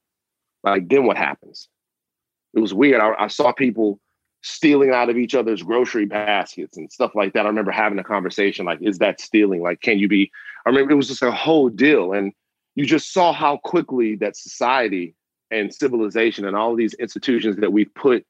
Like, 0.63 0.89
then 0.89 1.05
what 1.05 1.17
happens? 1.17 1.69
It 2.55 2.61
was 2.61 2.73
weird. 2.73 3.01
I, 3.01 3.15
I 3.19 3.27
saw 3.27 3.51
people 3.51 3.99
stealing 4.41 4.91
out 4.91 5.11
of 5.11 5.17
each 5.17 5.35
other's 5.35 5.65
grocery 5.65 6.05
baskets 6.05 6.77
and 6.77 6.89
stuff 6.93 7.17
like 7.17 7.33
that. 7.33 7.47
I 7.47 7.49
remember 7.49 7.73
having 7.73 7.99
a 7.99 8.05
conversation 8.05 8.65
like, 8.65 8.79
is 8.81 8.99
that 8.99 9.21
stealing? 9.21 9.61
Like, 9.61 9.81
can 9.81 9.99
you 9.99 10.07
be? 10.07 10.31
I 10.65 10.69
remember 10.69 10.93
it 10.93 10.99
was 10.99 11.09
just 11.09 11.21
a 11.21 11.33
whole 11.33 11.69
deal. 11.69 12.13
And 12.13 12.33
you 12.77 12.87
just 12.87 13.13
saw 13.13 13.33
how 13.33 13.57
quickly 13.57 14.15
that 14.15 14.37
society 14.37 15.17
and 15.51 15.75
civilization 15.75 16.47
and 16.47 16.55
all 16.55 16.77
these 16.77 16.95
institutions 16.95 17.57
that 17.57 17.73
we've 17.73 17.93
put 17.97 18.25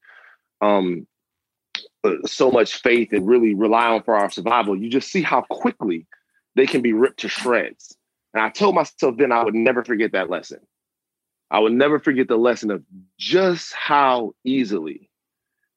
um, 0.61 1.05
uh, 2.03 2.15
so 2.25 2.49
much 2.49 2.81
faith 2.81 3.13
and 3.13 3.27
really 3.27 3.53
rely 3.53 3.89
on 3.89 4.01
for 4.01 4.15
our 4.15 4.31
survival, 4.31 4.75
you 4.75 4.89
just 4.89 5.11
see 5.11 5.21
how 5.21 5.41
quickly 5.51 6.07
they 6.55 6.65
can 6.65 6.81
be 6.81 6.93
ripped 6.93 7.21
to 7.21 7.29
shreds. 7.29 7.95
And 8.33 8.43
I 8.43 8.49
told 8.49 8.75
myself 8.75 9.17
then 9.17 9.31
I 9.31 9.43
would 9.43 9.55
never 9.55 9.83
forget 9.83 10.13
that 10.13 10.29
lesson. 10.29 10.59
I 11.49 11.59
would 11.59 11.73
never 11.73 11.99
forget 11.99 12.27
the 12.27 12.37
lesson 12.37 12.71
of 12.71 12.83
just 13.17 13.73
how 13.73 14.33
easily 14.43 15.09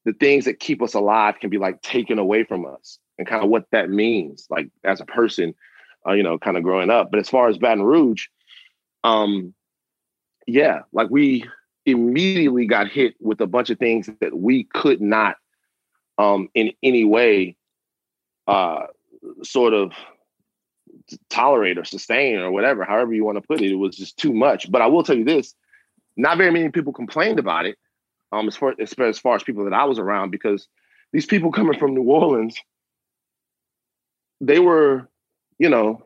the 0.05 0.13
things 0.13 0.45
that 0.45 0.61
keep 0.61 0.83
us 0.83 0.95
alive 0.95 1.41
can 1.41 1.51
be 1.51 1.59
like 1.59 1.83
taken 1.83 2.19
away 2.19 2.45
from 2.45 2.65
us 2.65 2.99
and 3.19 3.27
kind 3.27 3.43
of 3.43 3.51
what 3.51 3.65
that 3.73 3.91
means, 3.91 4.47
like 4.51 4.69
as 4.85 5.01
a 5.01 5.07
person, 5.07 5.55
uh, 6.07 6.13
you 6.13 6.23
know, 6.23 6.39
kind 6.39 6.57
of 6.57 6.63
growing 6.63 6.91
up. 6.91 7.11
But 7.11 7.21
as 7.21 7.29
far 7.29 7.49
as 7.49 7.59
Baton 7.59 7.83
Rouge, 7.83 8.27
um, 9.03 9.55
yeah, 10.47 10.81
like 10.93 11.11
we 11.11 11.45
immediately 11.87 12.67
got 12.67 12.89
hit 12.89 13.15
with 13.21 13.41
a 13.41 13.47
bunch 13.47 13.71
of 13.71 13.79
things 13.79 14.09
that 14.21 14.39
we 14.39 14.65
could 14.65 15.01
not 15.01 15.37
um 16.17 16.49
in 16.55 16.73
any 16.83 17.05
way 17.05 17.57
uh 18.47 18.87
sort 19.43 19.75
of 19.75 19.93
tolerate 21.31 21.79
or 21.79 21.85
sustain 21.85 22.39
or 22.39 22.51
whatever, 22.51 22.85
however 22.85 23.13
you 23.13 23.25
want 23.25 23.37
to 23.37 23.47
put 23.47 23.61
it. 23.61 23.71
It 23.71 23.77
was 23.77 23.97
just 23.97 24.17
too 24.17 24.33
much. 24.33 24.71
But 24.71 24.83
I 24.83 24.87
will 24.87 25.03
tell 25.03 25.17
you 25.17 25.25
this, 25.25 25.55
not 26.17 26.39
very 26.39 26.51
many 26.51 26.69
people 26.71 26.93
complained 26.93 27.39
about 27.39 27.67
it. 27.67 27.77
Um, 28.33 28.49
as 28.49 28.57
far 28.57 28.75
as 28.79 28.93
as, 28.95 29.19
far 29.19 29.37
as 29.37 29.43
people 29.43 29.65
that 29.65 29.73
I 29.73 29.85
was 29.85 29.99
around, 29.99 30.31
because 30.31 30.67
these 31.13 31.27
people 31.27 31.53
coming 31.53 31.79
from 31.79 31.95
New 31.95 32.03
Orleans, 32.03 32.57
they 34.41 34.59
were, 34.59 35.09
you 35.59 35.69
know, 35.69 36.05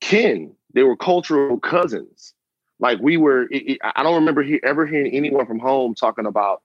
kin. 0.00 0.54
They 0.74 0.82
were 0.82 0.96
cultural 0.96 1.58
cousins. 1.58 2.34
Like 2.80 3.00
we 3.00 3.16
were, 3.16 3.42
it, 3.50 3.72
it, 3.72 3.78
I 3.82 4.02
don't 4.02 4.14
remember 4.14 4.42
he, 4.42 4.60
ever 4.62 4.86
hearing 4.86 5.12
anyone 5.12 5.46
from 5.46 5.58
home 5.58 5.94
talking 5.94 6.26
about, 6.26 6.62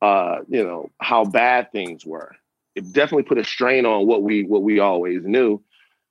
uh, 0.00 0.38
you 0.48 0.64
know, 0.64 0.90
how 1.00 1.24
bad 1.24 1.70
things 1.70 2.04
were. 2.06 2.34
It 2.74 2.92
definitely 2.92 3.24
put 3.24 3.38
a 3.38 3.44
strain 3.44 3.84
on 3.84 4.06
what 4.06 4.22
we 4.22 4.44
what 4.44 4.62
we 4.62 4.78
always 4.78 5.24
knew, 5.24 5.62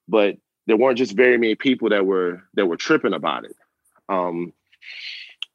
but 0.07 0.37
there 0.69 0.77
weren't 0.77 0.99
just 0.99 1.15
very 1.15 1.37
many 1.37 1.55
people 1.55 1.89
that 1.89 2.05
were 2.05 2.43
that 2.53 2.67
were 2.67 2.77
tripping 2.77 3.13
about 3.13 3.43
it. 3.43 3.55
Um, 4.07 4.53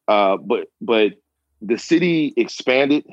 uh, 0.08 0.36
but 0.36 0.68
but 0.80 1.12
the 1.62 1.78
city 1.78 2.34
expanded. 2.36 3.04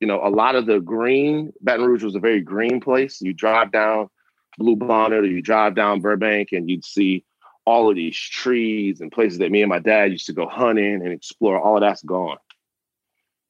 You 0.00 0.06
know, 0.06 0.20
a 0.22 0.28
lot 0.28 0.54
of 0.54 0.66
the 0.66 0.80
green 0.80 1.54
Baton 1.62 1.86
Rouge 1.86 2.04
was 2.04 2.14
a 2.14 2.20
very 2.20 2.42
green 2.42 2.80
place. 2.80 3.22
You 3.22 3.32
drive 3.32 3.72
down 3.72 4.10
Blue 4.58 4.76
Bonnet 4.76 5.24
or 5.24 5.26
you 5.26 5.40
drive 5.40 5.74
down 5.74 6.02
Burbank, 6.02 6.52
and 6.52 6.68
you'd 6.68 6.84
see 6.84 7.24
all 7.64 7.88
of 7.88 7.96
these 7.96 8.16
trees 8.16 9.00
and 9.00 9.10
places 9.10 9.38
that 9.38 9.50
me 9.50 9.62
and 9.62 9.70
my 9.70 9.78
dad 9.78 10.12
used 10.12 10.26
to 10.26 10.34
go 10.34 10.46
hunting 10.46 11.02
and 11.02 11.08
explore, 11.08 11.58
all 11.58 11.76
of 11.76 11.80
that's 11.80 12.02
gone. 12.02 12.36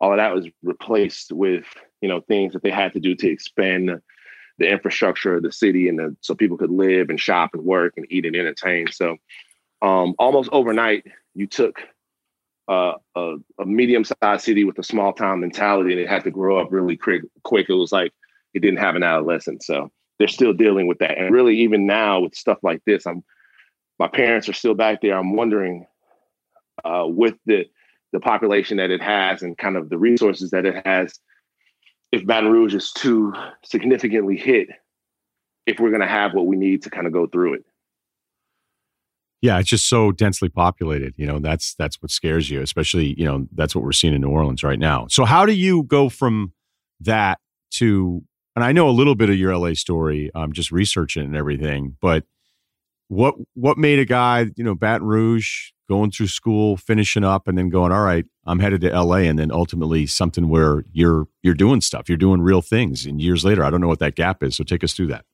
All 0.01 0.12
of 0.12 0.19
that 0.19 0.35
was 0.35 0.47
replaced 0.62 1.33
with, 1.33 1.66
you 2.01 2.09
know, 2.09 2.21
things 2.21 2.53
that 2.53 2.62
they 2.62 2.71
had 2.71 2.92
to 2.92 3.01
do 3.01 3.16
to 3.16 3.29
expand 3.29 4.01
the, 4.59 4.69
infrastructure 4.69 5.37
of 5.37 5.42
the 5.42 5.53
city 5.53 5.88
and 5.88 5.99
the, 5.99 6.16
so 6.21 6.35
people 6.35 6.57
could 6.57 6.71
live 6.71 7.11
and 7.11 7.21
shop 7.21 7.51
and 7.55 7.64
work 7.64 7.95
and 7.97 8.07
eat 8.11 8.27
and 8.27 8.37
entertain. 8.37 8.87
So 8.90 9.16
um, 9.83 10.14
almost 10.19 10.51
overnight, 10.53 11.07
you 11.35 11.47
took 11.47 11.81
uh, 12.69 12.95
a, 13.14 13.37
a 13.61 13.66
medium-sized 13.66 14.45
city 14.45 14.64
with 14.64 14.79
a 14.79 14.83
small 14.83 15.12
town 15.12 15.40
mentality 15.40 15.92
and 15.92 16.01
it 16.01 16.09
had 16.09 16.25
to 16.25 16.31
grow 16.31 16.59
up 16.59 16.73
really 16.73 16.97
quick. 16.97 17.23
quick. 17.45 17.66
It 17.69 17.75
was 17.75 17.92
like 17.92 18.12
it 18.55 18.61
didn't 18.61 18.81
have 18.81 18.97
an 18.97 19.03
adolescence. 19.03 19.66
So 19.66 19.90
they're 20.19 20.29
still 20.29 20.53
dealing 20.53 20.87
with 20.87 20.99
that. 20.99 21.19
And 21.19 21.33
really, 21.33 21.59
even 21.59 21.87
now 21.87 22.21
with 22.21 22.35
stuff 22.35 22.59
like 22.62 22.83
this, 22.87 23.07
I'm 23.07 23.23
my 23.99 24.09
parents 24.09 24.49
are 24.49 24.53
still 24.53 24.75
back 24.75 25.01
there. 25.01 25.16
I'm 25.16 25.35
wondering 25.35 25.87
uh, 26.85 27.05
with 27.07 27.35
the 27.47 27.66
the 28.12 28.21
population 28.21 28.77
that 28.79 28.90
it 28.90 29.03
has 29.03 29.42
and 29.42 29.59
kind 29.59 29.77
of 29.77 29.88
the 29.88 29.99
resources 29.99 30.51
that 30.51 30.64
it 30.64 30.87
has, 30.87 31.19
if 32.12 32.27
Baton 32.27 32.51
Rouge 32.51 32.75
is 32.75 32.92
too 32.92 33.33
significantly 33.64 34.37
hit, 34.37 34.69
if 35.66 35.81
we're 35.81 35.90
going 35.90 36.01
to 36.01 36.07
have 36.07 36.35
what 36.35 36.47
we 36.47 36.57
need 36.57 36.83
to 36.83 36.90
kind 36.90 37.07
of 37.07 37.12
go 37.12 37.27
through 37.27 37.55
it. 37.55 37.64
Yeah, 39.42 39.59
it's 39.59 39.69
just 39.69 39.88
so 39.88 40.12
densely 40.12 40.49
populated. 40.49 41.14
You 41.16 41.27
know, 41.27 41.38
that's 41.38 41.75
that's 41.75 42.01
what 42.01 42.11
scares 42.11 42.49
you, 42.49 42.62
especially 42.62 43.14
you 43.19 43.25
know 43.25 43.47
that's 43.53 43.75
what 43.75 43.85
we're 43.85 43.92
seeing 43.92 44.14
in 44.14 44.23
New 44.23 44.31
Orleans 44.31 44.64
right 44.64 44.79
now. 44.79 45.07
So 45.09 45.25
how 45.25 45.45
do 45.45 45.53
you 45.53 45.83
go 45.83 46.09
from 46.09 46.53
that 47.01 47.38
to? 47.73 48.23
And 48.55 48.64
I 48.64 48.73
know 48.73 48.88
a 48.88 48.90
little 48.90 49.14
bit 49.14 49.29
of 49.29 49.37
your 49.37 49.57
LA 49.57 49.75
story. 49.75 50.31
I'm 50.35 50.45
um, 50.45 50.53
just 50.53 50.73
researching 50.73 51.25
and 51.25 51.37
everything, 51.37 51.97
but 52.01 52.25
what 53.09 53.35
what 53.55 53.79
made 53.79 53.99
a 53.99 54.05
guy, 54.05 54.47
you 54.57 54.64
know, 54.64 54.75
Baton 54.75 55.07
Rouge, 55.07 55.71
going 55.88 56.11
through 56.11 56.27
school, 56.27 56.77
finishing 56.77 57.25
up, 57.25 57.47
and 57.49 57.57
then 57.57 57.69
going, 57.69 57.92
all 57.92 58.05
right, 58.05 58.25
I'm 58.47 58.59
headed 58.59 58.81
to 58.83 59.01
LA, 59.01 59.19
and 59.19 59.38
then 59.38 59.53
ultimately 59.53 60.07
something 60.07 60.49
where 60.49 60.85
you're 60.92 61.29
you're 61.42 61.55
doing 61.55 61.81
stuff, 61.81 62.09
you're 62.09 62.19
doing 62.19 62.40
real 62.40 62.62
things, 62.62 63.07
and 63.07 63.21
years 63.21 63.45
later, 63.45 63.64
I 63.64 63.71
don't 63.71 63.81
know 63.81 63.88
what 63.88 64.01
that 64.01 64.14
gap 64.14 64.42
is. 64.42 64.57
So 64.57 64.64
take 64.64 64.85
us 64.85 64.92
through 64.92 65.09
that. 65.09 65.25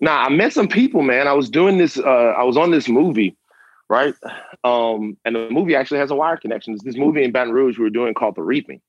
Nah, 0.00 0.24
I 0.24 0.28
met 0.30 0.52
some 0.52 0.68
people, 0.68 1.02
man. 1.02 1.28
I 1.28 1.34
was 1.34 1.50
doing 1.50 1.78
this. 1.78 1.98
Uh, 1.98 2.34
I 2.36 2.44
was 2.44 2.56
on 2.56 2.70
this 2.70 2.88
movie, 2.88 3.36
right? 3.88 4.14
Um, 4.64 5.16
and 5.24 5.36
the 5.36 5.50
movie 5.50 5.76
actually 5.76 5.98
has 5.98 6.10
a 6.10 6.14
wire 6.14 6.36
connection. 6.36 6.74
It's 6.74 6.84
this 6.84 6.96
movie 6.96 7.22
in 7.22 7.32
Baton 7.32 7.52
Rouge 7.52 7.78
we 7.78 7.84
were 7.84 7.90
doing 7.90 8.14
called 8.14 8.36
The 8.36 8.42
Reaping, 8.42 8.80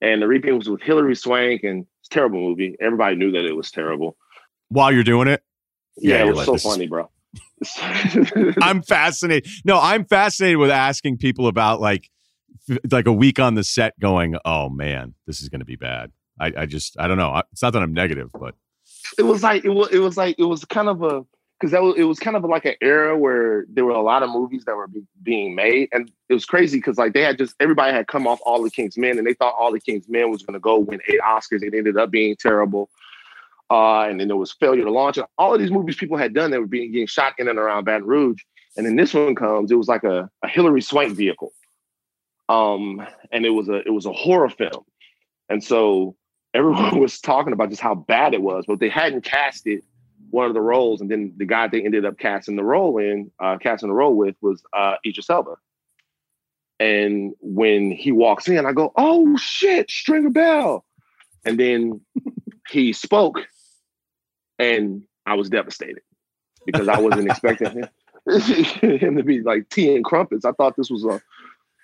and 0.00 0.20
The 0.20 0.28
Reaping 0.28 0.58
was 0.58 0.68
with 0.68 0.82
Hilary 0.82 1.16
Swank, 1.16 1.62
and 1.64 1.86
it's 2.00 2.08
a 2.10 2.14
terrible 2.14 2.40
movie. 2.40 2.76
Everybody 2.80 3.16
knew 3.16 3.32
that 3.32 3.44
it 3.46 3.56
was 3.56 3.70
terrible. 3.70 4.16
While 4.68 4.92
you're 4.92 5.04
doing 5.04 5.28
it, 5.28 5.42
yeah, 5.96 6.16
yeah 6.16 6.24
it 6.24 6.28
was 6.28 6.46
like, 6.46 6.58
so 6.58 6.70
funny, 6.70 6.86
bro. 6.86 7.10
I'm 8.62 8.82
fascinated. 8.82 9.50
No, 9.64 9.78
I'm 9.80 10.04
fascinated 10.04 10.58
with 10.58 10.70
asking 10.70 11.18
people 11.18 11.46
about 11.46 11.80
like 11.80 12.10
like 12.90 13.06
a 13.06 13.12
week 13.12 13.38
on 13.38 13.54
the 13.54 13.64
set 13.64 13.98
going, 14.00 14.36
oh 14.44 14.68
man, 14.68 15.14
this 15.26 15.40
is 15.40 15.48
going 15.48 15.60
to 15.60 15.66
be 15.66 15.76
bad. 15.76 16.12
I, 16.40 16.52
I 16.58 16.66
just 16.66 16.98
I 16.98 17.08
don't 17.08 17.18
know. 17.18 17.42
It's 17.52 17.62
not 17.62 17.72
that 17.74 17.82
I'm 17.82 17.94
negative, 17.94 18.30
but 18.32 18.54
it 19.18 19.22
was 19.22 19.42
like 19.42 19.64
it 19.64 19.70
was 19.70 19.90
it 19.92 19.98
was 19.98 20.16
like 20.16 20.36
it 20.38 20.44
was 20.44 20.64
kind 20.64 20.88
of 20.88 21.02
a 21.02 21.24
because 21.60 21.70
that 21.72 21.82
was 21.82 21.94
it 21.96 22.04
was 22.04 22.18
kind 22.18 22.36
of 22.36 22.44
like 22.44 22.64
an 22.64 22.74
era 22.80 23.16
where 23.16 23.64
there 23.68 23.84
were 23.84 23.92
a 23.92 24.02
lot 24.02 24.22
of 24.22 24.30
movies 24.30 24.64
that 24.64 24.76
were 24.76 24.88
be, 24.88 25.02
being 25.22 25.54
made, 25.54 25.88
and 25.92 26.10
it 26.28 26.34
was 26.34 26.44
crazy 26.44 26.78
because 26.78 26.98
like 26.98 27.12
they 27.12 27.22
had 27.22 27.38
just 27.38 27.54
everybody 27.60 27.92
had 27.92 28.08
come 28.08 28.26
off 28.26 28.40
All 28.44 28.62
the 28.62 28.70
King's 28.70 28.98
Men, 28.98 29.18
and 29.18 29.26
they 29.26 29.34
thought 29.34 29.54
All 29.58 29.72
the 29.72 29.80
King's 29.80 30.08
Men 30.08 30.30
was 30.30 30.42
going 30.42 30.54
to 30.54 30.60
go 30.60 30.78
win 30.78 31.00
eight 31.08 31.20
Oscars. 31.20 31.62
It 31.62 31.74
ended 31.74 31.96
up 31.96 32.10
being 32.10 32.36
terrible. 32.36 32.90
Uh, 33.74 34.06
and 34.08 34.20
then 34.20 34.28
there 34.28 34.36
was 34.36 34.52
failure 34.52 34.84
to 34.84 34.90
launch. 34.90 35.16
And 35.16 35.26
all 35.36 35.52
of 35.52 35.58
these 35.58 35.72
movies 35.72 35.96
people 35.96 36.16
had 36.16 36.32
done 36.32 36.52
that 36.52 36.60
were 36.60 36.66
being 36.66 36.92
getting 36.92 37.08
shot 37.08 37.34
in 37.40 37.48
and 37.48 37.58
around 37.58 37.82
Baton 37.82 38.06
Rouge. 38.06 38.40
And 38.76 38.86
then 38.86 38.94
this 38.94 39.12
one 39.12 39.34
comes, 39.34 39.72
it 39.72 39.74
was 39.74 39.88
like 39.88 40.04
a, 40.04 40.30
a 40.44 40.48
Hilary 40.48 40.80
Swank 40.80 41.16
vehicle. 41.16 41.52
Um, 42.48 43.04
and 43.32 43.44
it 43.44 43.50
was 43.50 43.68
a 43.68 43.78
it 43.78 43.90
was 43.90 44.06
a 44.06 44.12
horror 44.12 44.48
film. 44.48 44.84
And 45.48 45.64
so 45.64 46.14
everyone 46.54 47.00
was 47.00 47.20
talking 47.20 47.52
about 47.52 47.70
just 47.70 47.82
how 47.82 47.96
bad 47.96 48.32
it 48.32 48.42
was, 48.42 48.64
but 48.64 48.78
they 48.78 48.88
hadn't 48.88 49.24
casted 49.24 49.82
one 50.30 50.46
of 50.46 50.54
the 50.54 50.60
roles. 50.60 51.00
And 51.00 51.10
then 51.10 51.32
the 51.36 51.44
guy 51.44 51.66
they 51.66 51.84
ended 51.84 52.04
up 52.04 52.16
casting 52.16 52.54
the 52.54 52.62
role 52.62 52.98
in, 52.98 53.32
uh, 53.40 53.58
casting 53.58 53.88
the 53.88 53.94
role 53.94 54.14
with 54.14 54.36
was 54.40 54.62
uh, 54.72 54.96
Idris 55.04 55.28
Elba. 55.28 55.56
And 56.78 57.32
when 57.40 57.90
he 57.90 58.12
walks 58.12 58.46
in, 58.46 58.66
I 58.66 58.72
go, 58.72 58.92
"Oh 58.94 59.36
shit, 59.36 59.90
Stringer 59.90 60.30
Bell!" 60.30 60.84
And 61.44 61.58
then 61.58 62.00
he 62.68 62.92
spoke, 62.92 63.48
and 64.58 65.02
I 65.26 65.34
was 65.34 65.50
devastated 65.50 66.02
because 66.66 66.88
I 66.88 66.98
wasn't 67.00 67.30
expecting 67.30 67.70
him. 67.70 67.88
him 68.80 69.16
to 69.16 69.22
be 69.22 69.42
like 69.42 69.68
tea 69.68 69.94
and 69.94 70.04
crumpets. 70.04 70.44
I 70.44 70.52
thought 70.52 70.76
this 70.76 70.90
was 70.90 71.04
a 71.04 71.20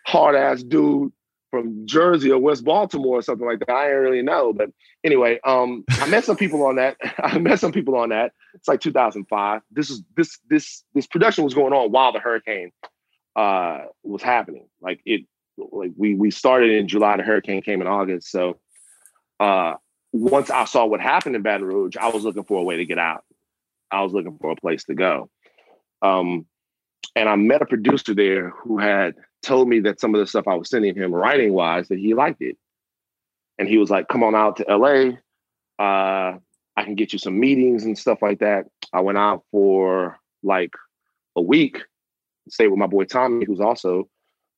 hard 0.06 0.34
ass 0.34 0.62
dude 0.62 1.12
from 1.50 1.86
Jersey 1.86 2.30
or 2.30 2.38
West 2.38 2.64
Baltimore 2.64 3.18
or 3.18 3.22
something 3.22 3.46
like 3.46 3.58
that. 3.60 3.70
I 3.70 3.88
didn't 3.88 4.02
really 4.02 4.22
know. 4.22 4.52
But 4.52 4.70
anyway, 5.04 5.40
um, 5.44 5.84
I 5.90 6.06
met 6.08 6.24
some 6.24 6.36
people 6.36 6.64
on 6.64 6.76
that. 6.76 6.96
I 7.18 7.38
met 7.38 7.60
some 7.60 7.72
people 7.72 7.96
on 7.96 8.10
that. 8.10 8.32
It's 8.54 8.68
like 8.68 8.80
2005. 8.80 9.62
This 9.70 9.90
is 9.90 10.02
this 10.16 10.38
this 10.48 10.84
this 10.94 11.06
production 11.06 11.44
was 11.44 11.54
going 11.54 11.72
on 11.72 11.90
while 11.92 12.12
the 12.12 12.20
hurricane 12.20 12.72
uh 13.36 13.82
was 14.02 14.22
happening. 14.22 14.66
Like 14.80 15.00
it 15.04 15.22
like 15.58 15.92
we 15.96 16.14
we 16.14 16.30
started 16.30 16.70
in 16.70 16.88
July, 16.88 17.16
the 17.16 17.22
hurricane 17.22 17.62
came 17.62 17.80
in 17.80 17.86
August. 17.86 18.30
So 18.30 18.58
uh 19.38 19.74
once 20.12 20.50
I 20.50 20.64
saw 20.64 20.86
what 20.86 21.00
happened 21.00 21.36
in 21.36 21.42
Baton 21.42 21.66
Rouge, 21.66 21.96
I 21.96 22.08
was 22.08 22.24
looking 22.24 22.44
for 22.44 22.58
a 22.58 22.64
way 22.64 22.76
to 22.76 22.84
get 22.84 22.98
out. 22.98 23.24
I 23.90 24.02
was 24.02 24.12
looking 24.12 24.38
for 24.40 24.50
a 24.50 24.56
place 24.56 24.84
to 24.84 24.94
go. 24.94 25.30
Um, 26.02 26.46
and 27.16 27.28
I 27.28 27.36
met 27.36 27.62
a 27.62 27.66
producer 27.66 28.14
there 28.14 28.50
who 28.50 28.78
had 28.78 29.14
told 29.42 29.68
me 29.68 29.80
that 29.80 30.00
some 30.00 30.14
of 30.14 30.20
the 30.20 30.26
stuff 30.26 30.46
I 30.46 30.54
was 30.54 30.70
sending 30.70 30.94
him 30.94 31.14
writing 31.14 31.52
wise 31.52 31.88
that 31.88 31.98
he 31.98 32.14
liked 32.14 32.42
it. 32.42 32.56
And 33.58 33.68
he 33.68 33.78
was 33.78 33.90
like, 33.90 34.08
come 34.08 34.22
on 34.22 34.34
out 34.34 34.56
to 34.56 34.64
LA. 34.68 35.16
Uh, 35.78 36.38
I 36.76 36.84
can 36.84 36.94
get 36.94 37.12
you 37.12 37.18
some 37.18 37.38
meetings 37.38 37.84
and 37.84 37.98
stuff 37.98 38.22
like 38.22 38.40
that. 38.40 38.66
I 38.92 39.00
went 39.00 39.18
out 39.18 39.44
for 39.50 40.18
like 40.42 40.72
a 41.36 41.42
week, 41.42 41.78
stayed 42.48 42.68
with 42.68 42.78
my 42.78 42.86
boy 42.86 43.04
Tommy, 43.04 43.44
who's 43.44 43.60
also 43.60 44.08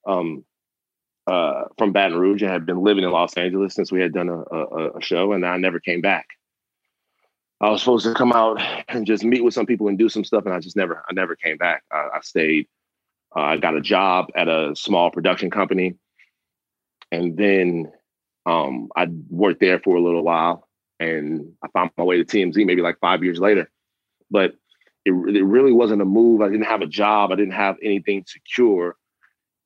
um, 0.07 0.45
uh, 1.27 1.65
from 1.79 1.93
Baton 1.93 2.19
Rouge 2.19 2.43
and 2.43 2.51
had 2.51 2.67
been 2.67 2.83
living 2.83 3.05
in 3.05 3.11
Los 3.11 3.37
Angeles 3.37 3.75
since 3.75 3.93
we 3.93 4.01
had 4.01 4.13
done 4.13 4.29
a, 4.29 4.39
a, 4.39 4.91
a 4.99 5.01
show, 5.01 5.33
and 5.33 5.47
I 5.47 5.57
never 5.57 5.81
came 5.81 6.01
back. 6.01 6.27
I 7.61 7.71
was 7.71 7.81
supposed 7.81 8.05
to 8.07 8.15
come 8.15 8.33
out 8.33 8.61
and 8.89 9.07
just 9.07 9.23
meet 9.23 9.45
with 9.45 9.55
some 9.55 9.67
people 9.67 9.87
and 9.89 9.97
do 9.97 10.09
some 10.09 10.25
stuff, 10.25 10.45
and 10.45 10.55
I 10.55 10.59
just 10.59 10.77
never, 10.77 11.05
I 11.09 11.13
never 11.13 11.37
came 11.37 11.57
back. 11.57 11.85
I, 11.93 12.09
I 12.15 12.21
stayed. 12.23 12.67
Uh, 13.35 13.41
I 13.41 13.57
got 13.57 13.77
a 13.77 13.81
job 13.81 14.27
at 14.35 14.49
a 14.49 14.75
small 14.75 15.11
production 15.11 15.51
company, 15.51 15.95
and 17.13 17.37
then 17.37 17.93
um, 18.47 18.89
I 18.97 19.07
worked 19.31 19.61
there 19.61 19.79
for 19.79 19.97
a 19.97 20.03
little 20.03 20.23
while, 20.25 20.69
and 20.99 21.53
I 21.63 21.69
found 21.69 21.91
my 21.97 22.05
way 22.05 22.23
to 22.23 22.25
TMZ 22.25 22.67
maybe 22.67 22.83
like 22.83 22.99
five 23.01 23.23
years 23.23 23.39
later. 23.39 23.71
But 24.31 24.55
it, 25.05 25.13
it 25.13 25.45
really 25.45 25.73
wasn't 25.73 26.03
a 26.03 26.07
move. 26.07 26.41
I 26.41 26.49
didn't 26.49 26.67
have 26.67 26.83
a 26.83 26.87
job. 26.87 27.31
I 27.31 27.37
didn't 27.37 27.55
have 27.55 27.77
anything 27.83 28.25
secure. 28.27 28.97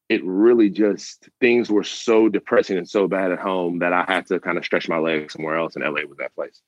It 0.08 0.24
really 0.24 0.70
just 0.70 1.28
things 1.40 1.68
were 1.68 1.84
so 1.84 2.28
depressing 2.28 2.78
and 2.78 2.88
so 2.88 3.08
bad 3.08 3.32
at 3.32 3.38
home 3.38 3.80
that 3.80 3.92
I 3.92 4.04
had 4.06 4.26
to 4.26 4.38
kind 4.38 4.56
of 4.56 4.64
stretch 4.64 4.88
my 4.88 4.98
legs 4.98 5.32
somewhere 5.32 5.56
else, 5.56 5.74
and 5.74 5.84
LA 5.84 6.02
was 6.06 6.18
that 6.18 6.34
place. 6.34 6.60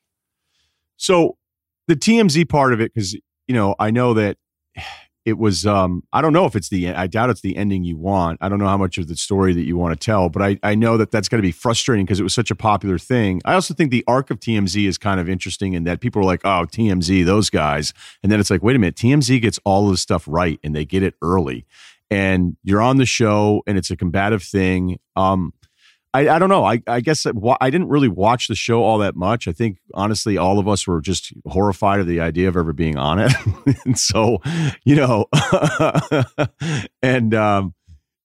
So 0.97 1.37
the 1.87 1.95
TMZ 1.95 2.49
part 2.49 2.73
of 2.73 2.81
it, 2.81 2.93
because 2.93 3.13
you 3.13 3.55
know, 3.55 3.75
I 3.79 3.91
know 3.91 4.13
that 4.13 4.37
it 5.25 5.37
was 5.37 5.65
um 5.65 6.03
I 6.11 6.21
don't 6.21 6.33
know 6.33 6.45
if 6.45 6.55
it's 6.55 6.69
the 6.69 6.89
I 6.89 7.07
doubt 7.07 7.29
it's 7.29 7.41
the 7.41 7.55
ending 7.55 7.83
you 7.83 7.97
want. 7.97 8.39
I 8.41 8.49
don't 8.49 8.59
know 8.59 8.67
how 8.67 8.77
much 8.77 8.97
of 8.97 9.07
the 9.07 9.15
story 9.15 9.53
that 9.53 9.63
you 9.63 9.77
want 9.77 9.99
to 9.99 10.05
tell, 10.05 10.29
but 10.29 10.41
I 10.41 10.59
I 10.63 10.75
know 10.75 10.97
that 10.97 11.11
that's 11.11 11.29
going 11.29 11.39
to 11.41 11.47
be 11.47 11.51
frustrating 11.51 12.05
because 12.05 12.19
it 12.19 12.23
was 12.23 12.33
such 12.33 12.51
a 12.51 12.55
popular 12.55 12.97
thing. 12.97 13.41
I 13.45 13.53
also 13.53 13.73
think 13.73 13.91
the 13.91 14.03
arc 14.07 14.31
of 14.31 14.39
TMZ 14.39 14.87
is 14.87 14.97
kind 14.97 15.19
of 15.19 15.29
interesting 15.29 15.73
in 15.73 15.83
that 15.83 15.99
people 15.99 16.21
are 16.21 16.25
like, 16.25 16.41
"Oh, 16.45 16.65
TMZ, 16.65 17.25
those 17.25 17.49
guys." 17.49 17.93
And 18.23 18.31
then 18.31 18.39
it's 18.39 18.49
like, 18.49 18.63
"Wait 18.63 18.75
a 18.75 18.79
minute, 18.79 18.95
TMZ 18.95 19.41
gets 19.41 19.59
all 19.65 19.85
of 19.85 19.91
the 19.91 19.97
stuff 19.97 20.25
right 20.27 20.59
and 20.63 20.75
they 20.75 20.85
get 20.85 21.03
it 21.03 21.15
early." 21.21 21.65
And 22.11 22.57
you're 22.63 22.81
on 22.81 22.97
the 22.97 23.05
show 23.05 23.61
and 23.67 23.77
it's 23.77 23.91
a 23.91 23.97
combative 23.97 24.43
thing. 24.43 24.99
Um 25.15 25.53
I, 26.11 26.27
I 26.27 26.39
don't 26.39 26.49
know. 26.49 26.65
I, 26.65 26.81
I 26.87 27.01
guess 27.01 27.27
I 27.27 27.69
didn't 27.69 27.89
really 27.89 28.07
watch 28.07 28.47
the 28.47 28.55
show 28.55 28.83
all 28.83 28.97
that 28.97 29.15
much. 29.15 29.47
I 29.47 29.51
think 29.51 29.77
honestly, 29.93 30.37
all 30.37 30.57
of 30.57 30.67
us 30.67 30.87
were 30.87 31.01
just 31.01 31.33
horrified 31.45 31.99
of 31.99 32.07
the 32.07 32.19
idea 32.19 32.47
of 32.47 32.57
ever 32.57 32.73
being 32.73 32.97
on 32.97 33.19
it. 33.19 33.31
and 33.85 33.97
so, 33.97 34.39
you 34.83 34.95
know, 34.95 35.27
and 37.03 37.35
um, 37.35 37.75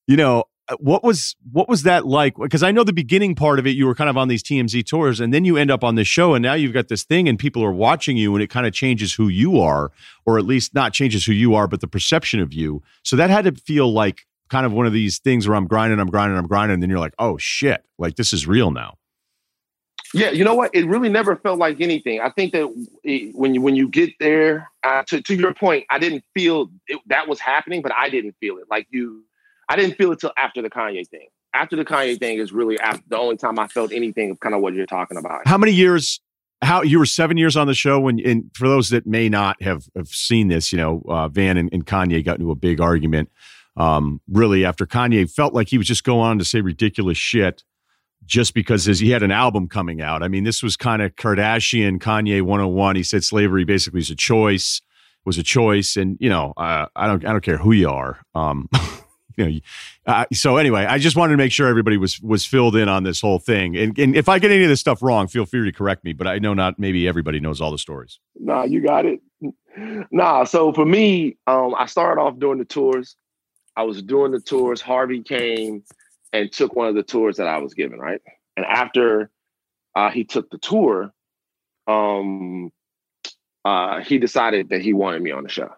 you 0.06 0.16
know, 0.16 0.44
what 0.78 1.04
was 1.04 1.36
what 1.52 1.68
was 1.68 1.82
that 1.82 2.06
like? 2.06 2.36
Because 2.36 2.62
I 2.62 2.70
know 2.70 2.84
the 2.84 2.92
beginning 2.92 3.34
part 3.34 3.58
of 3.58 3.66
it, 3.66 3.70
you 3.70 3.86
were 3.86 3.94
kind 3.94 4.08
of 4.08 4.16
on 4.16 4.28
these 4.28 4.42
TMZ 4.42 4.86
tours, 4.86 5.20
and 5.20 5.32
then 5.32 5.44
you 5.44 5.56
end 5.56 5.70
up 5.70 5.84
on 5.84 5.94
this 5.94 6.08
show, 6.08 6.34
and 6.34 6.42
now 6.42 6.54
you've 6.54 6.72
got 6.72 6.88
this 6.88 7.04
thing, 7.04 7.28
and 7.28 7.38
people 7.38 7.62
are 7.62 7.72
watching 7.72 8.16
you, 8.16 8.34
and 8.34 8.42
it 8.42 8.48
kind 8.48 8.66
of 8.66 8.72
changes 8.72 9.14
who 9.14 9.28
you 9.28 9.60
are, 9.60 9.92
or 10.24 10.38
at 10.38 10.44
least 10.44 10.74
not 10.74 10.92
changes 10.92 11.24
who 11.24 11.32
you 11.32 11.54
are, 11.54 11.66
but 11.66 11.80
the 11.80 11.86
perception 11.86 12.40
of 12.40 12.52
you. 12.52 12.82
So 13.02 13.16
that 13.16 13.30
had 13.30 13.44
to 13.44 13.52
feel 13.52 13.92
like 13.92 14.26
kind 14.48 14.64
of 14.64 14.72
one 14.72 14.86
of 14.86 14.92
these 14.92 15.18
things 15.18 15.46
where 15.46 15.56
I'm 15.56 15.66
grinding, 15.66 16.00
I'm 16.00 16.10
grinding, 16.10 16.38
I'm 16.38 16.46
grinding, 16.46 16.74
and 16.74 16.82
then 16.82 16.90
you're 16.90 16.98
like, 16.98 17.14
oh 17.18 17.36
shit, 17.36 17.84
like 17.98 18.16
this 18.16 18.32
is 18.32 18.46
real 18.46 18.70
now. 18.70 18.96
Yeah, 20.14 20.30
you 20.30 20.44
know 20.44 20.54
what? 20.54 20.70
It 20.72 20.86
really 20.86 21.08
never 21.08 21.34
felt 21.34 21.58
like 21.58 21.80
anything. 21.80 22.20
I 22.20 22.30
think 22.30 22.52
that 22.52 22.72
it, 23.02 23.34
when 23.34 23.52
you 23.52 23.60
when 23.60 23.74
you 23.74 23.88
get 23.88 24.10
there, 24.20 24.70
uh, 24.84 25.02
to 25.08 25.20
to 25.20 25.34
your 25.34 25.52
point, 25.52 25.86
I 25.90 25.98
didn't 25.98 26.24
feel 26.34 26.70
it, 26.86 27.00
that 27.06 27.26
was 27.26 27.40
happening, 27.40 27.82
but 27.82 27.92
I 27.92 28.08
didn't 28.10 28.36
feel 28.38 28.58
it. 28.58 28.64
Like 28.70 28.86
you, 28.90 29.24
I 29.68 29.76
didn't 29.76 29.96
feel 29.96 30.12
it 30.12 30.20
till 30.20 30.32
after 30.36 30.62
the 30.62 30.70
Kanye 30.70 31.06
thing. 31.08 31.28
After 31.52 31.76
the 31.76 31.84
Kanye 31.84 32.18
thing 32.18 32.38
is 32.38 32.52
really 32.52 32.78
after, 32.80 33.02
the 33.08 33.18
only 33.18 33.36
time 33.36 33.58
I 33.58 33.68
felt 33.68 33.92
anything 33.92 34.30
of 34.30 34.40
kind 34.40 34.54
of 34.54 34.60
what 34.60 34.74
you're 34.74 34.86
talking 34.86 35.16
about. 35.16 35.46
How 35.46 35.58
many 35.58 35.72
years? 35.72 36.20
How 36.62 36.82
you 36.82 36.98
were 36.98 37.06
seven 37.06 37.36
years 37.36 37.56
on 37.56 37.66
the 37.66 37.74
show 37.74 38.00
when, 38.00 38.18
and 38.20 38.50
for 38.54 38.68
those 38.68 38.88
that 38.88 39.06
may 39.06 39.28
not 39.28 39.60
have, 39.60 39.86
have 39.94 40.08
seen 40.08 40.48
this, 40.48 40.72
you 40.72 40.78
know, 40.78 41.02
uh, 41.08 41.28
Van 41.28 41.58
and, 41.58 41.68
and 41.72 41.84
Kanye 41.84 42.24
got 42.24 42.38
into 42.38 42.50
a 42.50 42.54
big 42.54 42.80
argument 42.80 43.28
um, 43.76 44.20
really 44.30 44.64
after 44.64 44.86
Kanye 44.86 45.30
felt 45.30 45.52
like 45.52 45.68
he 45.68 45.78
was 45.78 45.86
just 45.86 46.04
going 46.04 46.20
on 46.20 46.38
to 46.38 46.44
say 46.44 46.60
ridiculous 46.60 47.18
shit 47.18 47.64
just 48.24 48.54
because 48.54 48.84
his, 48.84 49.00
he 49.00 49.10
had 49.10 49.22
an 49.22 49.30
album 49.30 49.68
coming 49.68 50.00
out. 50.00 50.22
I 50.22 50.28
mean, 50.28 50.44
this 50.44 50.62
was 50.62 50.76
kind 50.76 51.02
of 51.02 51.14
Kardashian 51.16 51.98
Kanye 51.98 52.40
101. 52.40 52.96
He 52.96 53.02
said 53.02 53.24
slavery 53.24 53.64
basically 53.64 54.00
is 54.00 54.10
a 54.10 54.16
choice, 54.16 54.80
was 55.24 55.36
a 55.36 55.42
choice. 55.42 55.96
And, 55.96 56.16
you 56.20 56.30
know, 56.30 56.54
uh, 56.56 56.86
I 56.96 57.06
don't, 57.06 57.24
I 57.26 57.32
don't 57.32 57.42
care 57.44 57.58
who 57.58 57.72
you 57.72 57.90
are. 57.90 58.20
Um, 58.34 58.68
you 59.36 59.44
know, 59.44 59.60
uh, 60.06 60.24
so 60.32 60.56
anyway, 60.56 60.84
I 60.84 60.98
just 60.98 61.16
wanted 61.16 61.32
to 61.32 61.36
make 61.38 61.52
sure 61.52 61.66
everybody 61.68 61.96
was, 61.96 62.20
was 62.20 62.44
filled 62.44 62.76
in 62.76 62.88
on 62.88 63.04
this 63.04 63.20
whole 63.20 63.38
thing. 63.38 63.76
And, 63.76 63.98
and 63.98 64.16
if 64.16 64.28
I 64.28 64.38
get 64.38 64.50
any 64.50 64.64
of 64.64 64.68
this 64.68 64.80
stuff 64.80 65.02
wrong, 65.02 65.28
feel 65.28 65.46
free 65.46 65.64
to 65.64 65.72
correct 65.72 66.04
me, 66.04 66.12
but 66.12 66.26
I 66.26 66.38
know 66.38 66.54
not, 66.54 66.78
maybe 66.78 67.08
everybody 67.08 67.40
knows 67.40 67.60
all 67.60 67.70
the 67.70 67.78
stories. 67.78 68.18
Nah, 68.38 68.64
you 68.64 68.80
got 68.80 69.06
it. 69.06 69.20
Nah. 70.10 70.44
So 70.44 70.72
for 70.72 70.84
me, 70.84 71.36
um, 71.46 71.74
I 71.76 71.86
started 71.86 72.20
off 72.20 72.38
doing 72.38 72.58
the 72.58 72.64
tours 72.64 73.16
I 73.76 73.82
was 73.82 74.02
doing 74.02 74.32
the 74.32 74.40
tours. 74.40 74.80
Harvey 74.80 75.22
came 75.22 75.82
and 76.32 76.50
took 76.50 76.74
one 76.74 76.88
of 76.88 76.94
the 76.94 77.02
tours 77.02 77.36
that 77.36 77.48
I 77.48 77.58
was 77.58 77.74
given, 77.74 77.98
right? 77.98 78.20
And 78.56 78.64
after 78.66 79.30
uh, 79.94 80.10
he 80.10 80.24
took 80.24 80.50
the 80.50 80.58
tour, 80.58 81.12
um, 81.86 82.70
uh, 83.64 84.00
he 84.00 84.18
decided 84.18 84.68
that 84.70 84.82
he 84.82 84.92
wanted 84.92 85.22
me 85.22 85.30
on 85.30 85.42
the 85.42 85.48
show. 85.48 85.70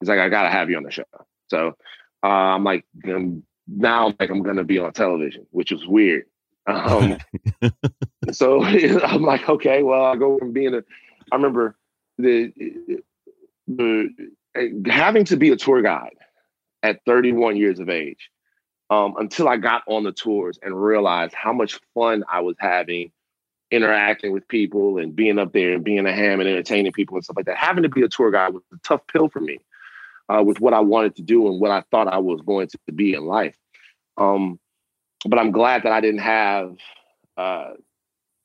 He's 0.00 0.08
like, 0.08 0.18
I 0.18 0.28
gotta 0.28 0.50
have 0.50 0.70
you 0.70 0.76
on 0.76 0.82
the 0.82 0.90
show. 0.90 1.04
So 1.48 1.76
uh, 2.22 2.26
I'm 2.26 2.64
like, 2.64 2.84
now 3.68 4.06
I'm 4.06 4.16
like, 4.18 4.30
I'm 4.30 4.42
gonna 4.42 4.64
be 4.64 4.78
on 4.78 4.92
television, 4.92 5.46
which 5.50 5.72
was 5.72 5.86
weird. 5.86 6.24
Um, 6.66 7.18
so 8.32 8.62
I'm 8.64 9.22
like, 9.22 9.48
okay, 9.48 9.82
well, 9.82 10.04
I 10.04 10.16
go 10.16 10.38
from 10.38 10.52
being 10.52 10.74
a. 10.74 10.82
I 11.32 11.36
remember 11.36 11.76
the 12.18 12.52
the 13.68 14.08
having 14.86 15.24
to 15.26 15.36
be 15.36 15.50
a 15.50 15.56
tour 15.56 15.82
guide 15.82 16.16
at 16.82 17.00
31 17.04 17.56
years 17.56 17.80
of 17.80 17.88
age 17.88 18.30
um, 18.90 19.14
until 19.18 19.48
I 19.48 19.56
got 19.56 19.82
on 19.86 20.04
the 20.04 20.12
tours 20.12 20.58
and 20.62 20.80
realized 20.80 21.34
how 21.34 21.52
much 21.52 21.80
fun 21.94 22.24
I 22.30 22.40
was 22.40 22.56
having 22.58 23.10
interacting 23.72 24.32
with 24.32 24.46
people 24.46 24.98
and 24.98 25.16
being 25.16 25.38
up 25.38 25.52
there 25.52 25.72
and 25.72 25.82
being 25.82 26.06
a 26.06 26.12
ham 26.12 26.38
and 26.38 26.48
entertaining 26.48 26.92
people 26.92 27.16
and 27.16 27.24
stuff 27.24 27.36
like 27.36 27.46
that. 27.46 27.56
Having 27.56 27.82
to 27.82 27.88
be 27.88 28.02
a 28.02 28.08
tour 28.08 28.30
guide 28.30 28.54
was 28.54 28.62
a 28.72 28.78
tough 28.84 29.00
pill 29.08 29.28
for 29.28 29.40
me 29.40 29.58
uh, 30.28 30.42
with 30.42 30.60
what 30.60 30.74
I 30.74 30.80
wanted 30.80 31.16
to 31.16 31.22
do 31.22 31.46
and 31.48 31.60
what 31.60 31.70
I 31.70 31.82
thought 31.90 32.08
I 32.08 32.18
was 32.18 32.40
going 32.42 32.68
to 32.68 32.92
be 32.92 33.14
in 33.14 33.26
life. 33.26 33.56
Um, 34.16 34.58
but 35.26 35.38
I'm 35.38 35.50
glad 35.50 35.82
that 35.84 35.92
I 35.92 36.00
didn't 36.00 36.20
have 36.20 36.76
uh, 37.36 37.70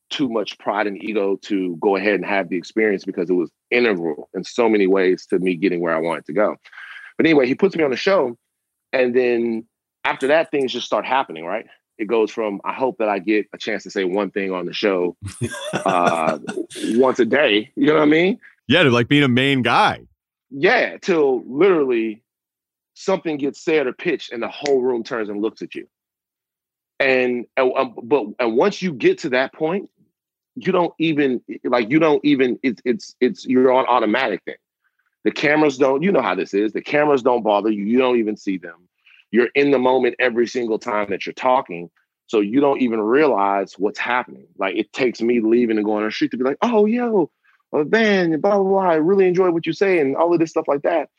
too 0.09 0.29
much 0.29 0.57
pride 0.59 0.87
and 0.87 1.01
ego 1.03 1.37
to 1.43 1.77
go 1.77 1.95
ahead 1.95 2.15
and 2.15 2.25
have 2.25 2.49
the 2.49 2.57
experience 2.57 3.05
because 3.05 3.29
it 3.29 3.33
was 3.33 3.49
integral 3.71 4.29
in 4.33 4.43
so 4.43 4.69
many 4.69 4.87
ways 4.87 5.25
to 5.27 5.39
me 5.39 5.55
getting 5.55 5.79
where 5.81 5.95
I 5.95 5.99
wanted 5.99 6.25
to 6.25 6.33
go. 6.33 6.55
But 7.17 7.25
anyway, 7.25 7.47
he 7.47 7.55
puts 7.55 7.75
me 7.75 7.83
on 7.83 7.91
the 7.91 7.97
show. 7.97 8.37
And 8.93 9.15
then 9.15 9.65
after 10.03 10.27
that, 10.27 10.51
things 10.51 10.73
just 10.73 10.85
start 10.85 11.05
happening, 11.05 11.45
right? 11.45 11.65
It 11.97 12.05
goes 12.05 12.31
from 12.31 12.61
I 12.65 12.73
hope 12.73 12.97
that 12.97 13.09
I 13.09 13.19
get 13.19 13.47
a 13.53 13.57
chance 13.57 13.83
to 13.83 13.91
say 13.91 14.03
one 14.03 14.31
thing 14.31 14.51
on 14.51 14.65
the 14.65 14.73
show 14.73 15.15
uh, 15.73 16.39
once 16.95 17.19
a 17.19 17.25
day. 17.25 17.71
You 17.75 17.87
know 17.87 17.93
what 17.93 18.01
I 18.01 18.05
mean? 18.05 18.39
Yeah, 18.67 18.83
to 18.83 18.89
like 18.89 19.07
being 19.07 19.23
a 19.23 19.27
main 19.27 19.61
guy. 19.61 20.07
Yeah, 20.51 20.97
till 20.97 21.43
literally 21.45 22.23
something 22.93 23.37
gets 23.37 23.63
said 23.63 23.87
or 23.87 23.93
pitched, 23.93 24.31
and 24.31 24.43
the 24.43 24.49
whole 24.49 24.81
room 24.81 25.03
turns 25.03 25.29
and 25.29 25.41
looks 25.41 25.61
at 25.61 25.75
you. 25.75 25.87
And, 26.99 27.45
um, 27.57 27.95
but 28.03 28.25
and 28.39 28.55
once 28.55 28.81
you 28.81 28.93
get 28.93 29.19
to 29.19 29.29
that 29.29 29.53
point, 29.53 29.89
you 30.55 30.71
don't 30.71 30.93
even 30.99 31.41
like 31.63 31.89
you 31.89 31.97
don't 31.99 32.23
even 32.23 32.59
it's 32.61 32.81
it's 32.85 33.15
it's 33.21 33.45
you're 33.45 33.71
on 33.71 33.85
automatic 33.87 34.41
then. 34.45 34.55
The 35.23 35.31
cameras 35.31 35.77
don't, 35.77 36.01
you 36.01 36.11
know 36.11 36.21
how 36.21 36.35
this 36.35 36.53
is. 36.53 36.73
The 36.73 36.81
cameras 36.81 37.21
don't 37.21 37.43
bother 37.43 37.69
you. 37.69 37.83
You 37.83 37.99
don't 37.99 38.17
even 38.17 38.35
see 38.35 38.57
them. 38.57 38.87
You're 39.29 39.49
in 39.55 39.71
the 39.71 39.79
moment 39.79 40.15
every 40.19 40.47
single 40.47 40.79
time 40.79 41.09
that 41.11 41.25
you're 41.25 41.33
talking. 41.33 41.89
So 42.27 42.39
you 42.39 42.59
don't 42.59 42.81
even 42.81 42.99
realize 43.01 43.73
what's 43.77 43.99
happening. 43.99 44.47
Like 44.57 44.75
it 44.75 44.91
takes 44.93 45.21
me 45.21 45.39
leaving 45.39 45.77
and 45.77 45.85
going 45.85 46.03
on 46.03 46.09
the 46.09 46.11
street 46.11 46.31
to 46.31 46.37
be 46.37 46.43
like, 46.43 46.57
oh, 46.61 46.85
yo, 46.85 47.29
uh, 47.73 47.83
Van, 47.83 48.39
blah, 48.39 48.57
blah, 48.57 48.63
blah. 48.63 48.89
I 48.89 48.95
really 48.95 49.27
enjoy 49.27 49.51
what 49.51 49.65
you 49.65 49.73
say 49.73 49.99
and 49.99 50.15
all 50.15 50.33
of 50.33 50.39
this 50.39 50.49
stuff 50.49 50.67
like 50.67 50.81
that. 50.83 51.09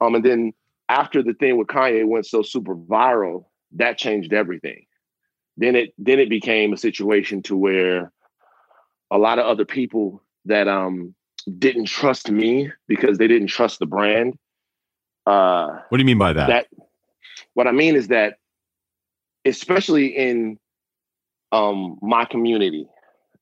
Um, 0.00 0.14
and 0.14 0.24
then 0.24 0.52
after 0.88 1.22
the 1.22 1.34
thing 1.34 1.56
with 1.56 1.68
Kanye 1.68 2.06
went 2.06 2.26
so 2.26 2.42
super 2.42 2.74
viral, 2.74 3.46
that 3.72 3.98
changed 3.98 4.32
everything. 4.32 4.86
Then 5.56 5.74
it 5.74 5.94
then 5.98 6.20
it 6.20 6.28
became 6.28 6.72
a 6.72 6.76
situation 6.76 7.42
to 7.42 7.56
where 7.56 8.12
a 9.10 9.18
lot 9.18 9.38
of 9.38 9.46
other 9.46 9.64
people 9.64 10.22
that 10.44 10.68
um 10.68 11.14
didn't 11.58 11.86
trust 11.86 12.30
me 12.30 12.70
because 12.88 13.18
they 13.18 13.26
didn't 13.26 13.48
trust 13.48 13.78
the 13.78 13.86
brand. 13.86 14.38
Uh, 15.26 15.80
what 15.88 15.98
do 15.98 16.02
you 16.02 16.06
mean 16.06 16.18
by 16.18 16.32
that? 16.32 16.48
That 16.48 16.66
what 17.54 17.66
I 17.66 17.72
mean 17.72 17.96
is 17.96 18.08
that, 18.08 18.34
especially 19.44 20.06
in 20.06 20.58
um, 21.52 21.98
my 22.02 22.24
community, 22.24 22.88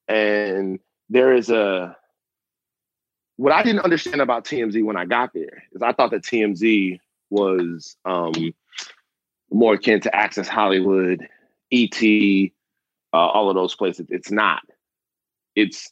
and 0.07 0.79
there 1.09 1.35
is 1.35 1.51
a 1.51 1.97
what 3.37 3.53
I 3.53 3.63
didn't 3.63 3.81
understand 3.81 4.21
about 4.21 4.45
TMZ 4.45 4.85
when 4.85 4.97
I 4.97 5.05
got 5.05 5.33
there 5.33 5.65
is 5.73 5.83
I 5.83 5.93
thought 5.93 6.11
that 6.13 6.23
TMZ 6.23 7.01
was 7.31 7.97
um, 8.05 8.55
more 9.51 9.75
akin 9.75 10.01
to 10.01 10.15
Access 10.15 10.49
Hollywood, 10.49 11.27
ET, 11.73 12.03
uh, 13.13 13.17
all 13.17 13.49
of 13.49 13.57
those 13.57 13.75
places. 13.75 14.07
It's 14.11 14.31
not. 14.31 14.63
It's 15.57 15.91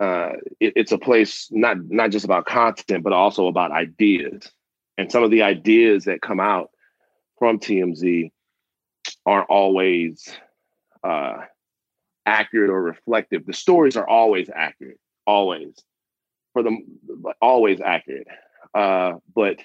uh, 0.00 0.32
it, 0.58 0.72
it's 0.74 0.92
a 0.92 0.98
place 0.98 1.48
not 1.52 1.78
not 1.88 2.10
just 2.10 2.24
about 2.24 2.46
content, 2.46 3.04
but 3.04 3.12
also 3.12 3.46
about 3.46 3.70
ideas. 3.70 4.50
And 4.98 5.10
some 5.10 5.22
of 5.22 5.30
the 5.30 5.42
ideas 5.42 6.04
that 6.04 6.20
come 6.20 6.40
out 6.40 6.70
from 7.38 7.58
TMZ 7.58 8.30
aren't 9.24 9.48
always 9.48 10.28
uh, 11.04 11.38
accurate 12.26 12.70
or 12.70 12.82
reflective. 12.82 13.46
The 13.46 13.52
stories 13.52 13.96
are 13.96 14.08
always 14.08 14.50
accurate, 14.54 14.98
always 15.26 15.74
for 16.52 16.62
them, 16.62 16.84
always 17.40 17.80
accurate. 17.80 18.26
Uh, 18.74 19.14
but 19.34 19.58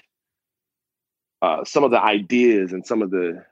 uh, 1.42 1.64
some 1.64 1.84
of 1.84 1.90
the 1.90 2.02
ideas 2.02 2.72
and 2.72 2.86
some 2.86 3.02
of 3.02 3.10
the 3.10 3.44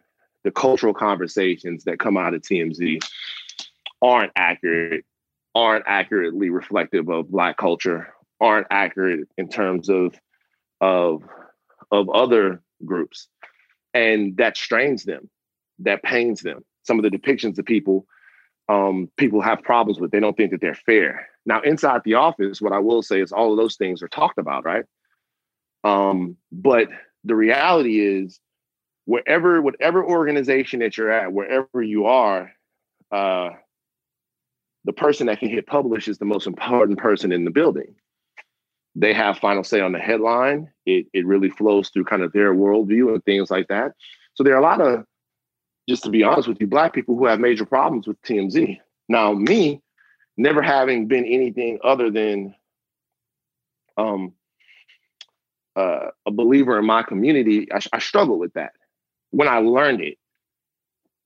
the 0.44 0.50
cultural 0.52 0.94
conversations 0.94 1.82
that 1.84 1.98
come 1.98 2.16
out 2.16 2.32
of 2.32 2.40
TMZ 2.40 3.00
aren't 4.00 4.30
accurate, 4.36 5.04
aren't 5.56 5.84
accurately 5.88 6.50
reflective 6.50 7.08
of 7.08 7.28
Black 7.28 7.56
culture, 7.56 8.14
aren't 8.40 8.68
accurate 8.70 9.28
in 9.36 9.48
terms 9.48 9.88
of 9.88 10.14
of 10.80 11.22
of 11.90 12.08
other 12.10 12.62
groups, 12.84 13.28
and 13.92 14.36
that 14.36 14.56
strains 14.56 15.04
them, 15.04 15.28
that 15.80 16.02
pains 16.02 16.42
them. 16.42 16.64
Some 16.84 16.98
of 16.98 17.02
the 17.02 17.16
depictions 17.16 17.58
of 17.58 17.64
people 17.64 18.06
um, 18.68 19.10
people 19.16 19.40
have 19.40 19.62
problems 19.62 20.00
with. 20.00 20.10
They 20.10 20.20
don't 20.20 20.36
think 20.36 20.50
that 20.50 20.60
they're 20.60 20.74
fair. 20.74 21.28
Now, 21.44 21.60
inside 21.60 22.02
the 22.04 22.14
office, 22.14 22.60
what 22.60 22.72
I 22.72 22.78
will 22.78 23.02
say 23.02 23.20
is 23.20 23.32
all 23.32 23.52
of 23.52 23.58
those 23.58 23.76
things 23.76 24.02
are 24.02 24.08
talked 24.08 24.38
about, 24.38 24.64
right? 24.64 24.84
Um, 25.84 26.36
but 26.50 26.88
the 27.24 27.36
reality 27.36 28.00
is, 28.00 28.40
wherever, 29.04 29.62
whatever 29.62 30.04
organization 30.04 30.80
that 30.80 30.96
you're 30.96 31.12
at, 31.12 31.32
wherever 31.32 31.82
you 31.82 32.06
are, 32.06 32.52
uh, 33.12 33.50
the 34.84 34.92
person 34.92 35.26
that 35.26 35.38
can 35.38 35.48
hit 35.48 35.66
publish 35.66 36.08
is 36.08 36.18
the 36.18 36.24
most 36.24 36.46
important 36.46 36.98
person 36.98 37.32
in 37.32 37.44
the 37.44 37.50
building. 37.50 37.94
They 38.94 39.12
have 39.12 39.38
final 39.38 39.62
say 39.62 39.80
on 39.80 39.92
the 39.92 39.98
headline. 39.98 40.70
It 40.86 41.06
it 41.12 41.26
really 41.26 41.50
flows 41.50 41.90
through 41.90 42.04
kind 42.04 42.22
of 42.22 42.32
their 42.32 42.54
worldview 42.54 43.12
and 43.12 43.22
things 43.24 43.50
like 43.50 43.68
that. 43.68 43.92
So 44.34 44.42
there 44.42 44.54
are 44.54 44.58
a 44.58 44.62
lot 44.62 44.80
of, 44.80 45.04
just 45.88 46.02
to 46.04 46.10
be 46.10 46.22
honest 46.22 46.48
with 46.48 46.60
you, 46.60 46.66
black 46.66 46.92
people 46.92 47.16
who 47.16 47.26
have 47.26 47.40
major 47.40 47.64
problems 47.64 48.06
with 48.06 48.20
TMZ. 48.22 48.78
Now, 49.08 49.32
me, 49.32 49.82
never 50.36 50.62
having 50.62 51.06
been 51.06 51.24
anything 51.24 51.78
other 51.84 52.10
than 52.10 52.54
um, 53.96 54.32
uh, 55.76 56.08
a 56.26 56.30
believer 56.30 56.78
in 56.78 56.86
my 56.86 57.02
community, 57.02 57.68
I, 57.72 57.80
I 57.92 57.98
struggled 57.98 58.40
with 58.40 58.54
that 58.54 58.72
when 59.30 59.48
I 59.48 59.58
learned 59.58 60.00
it. 60.00 60.18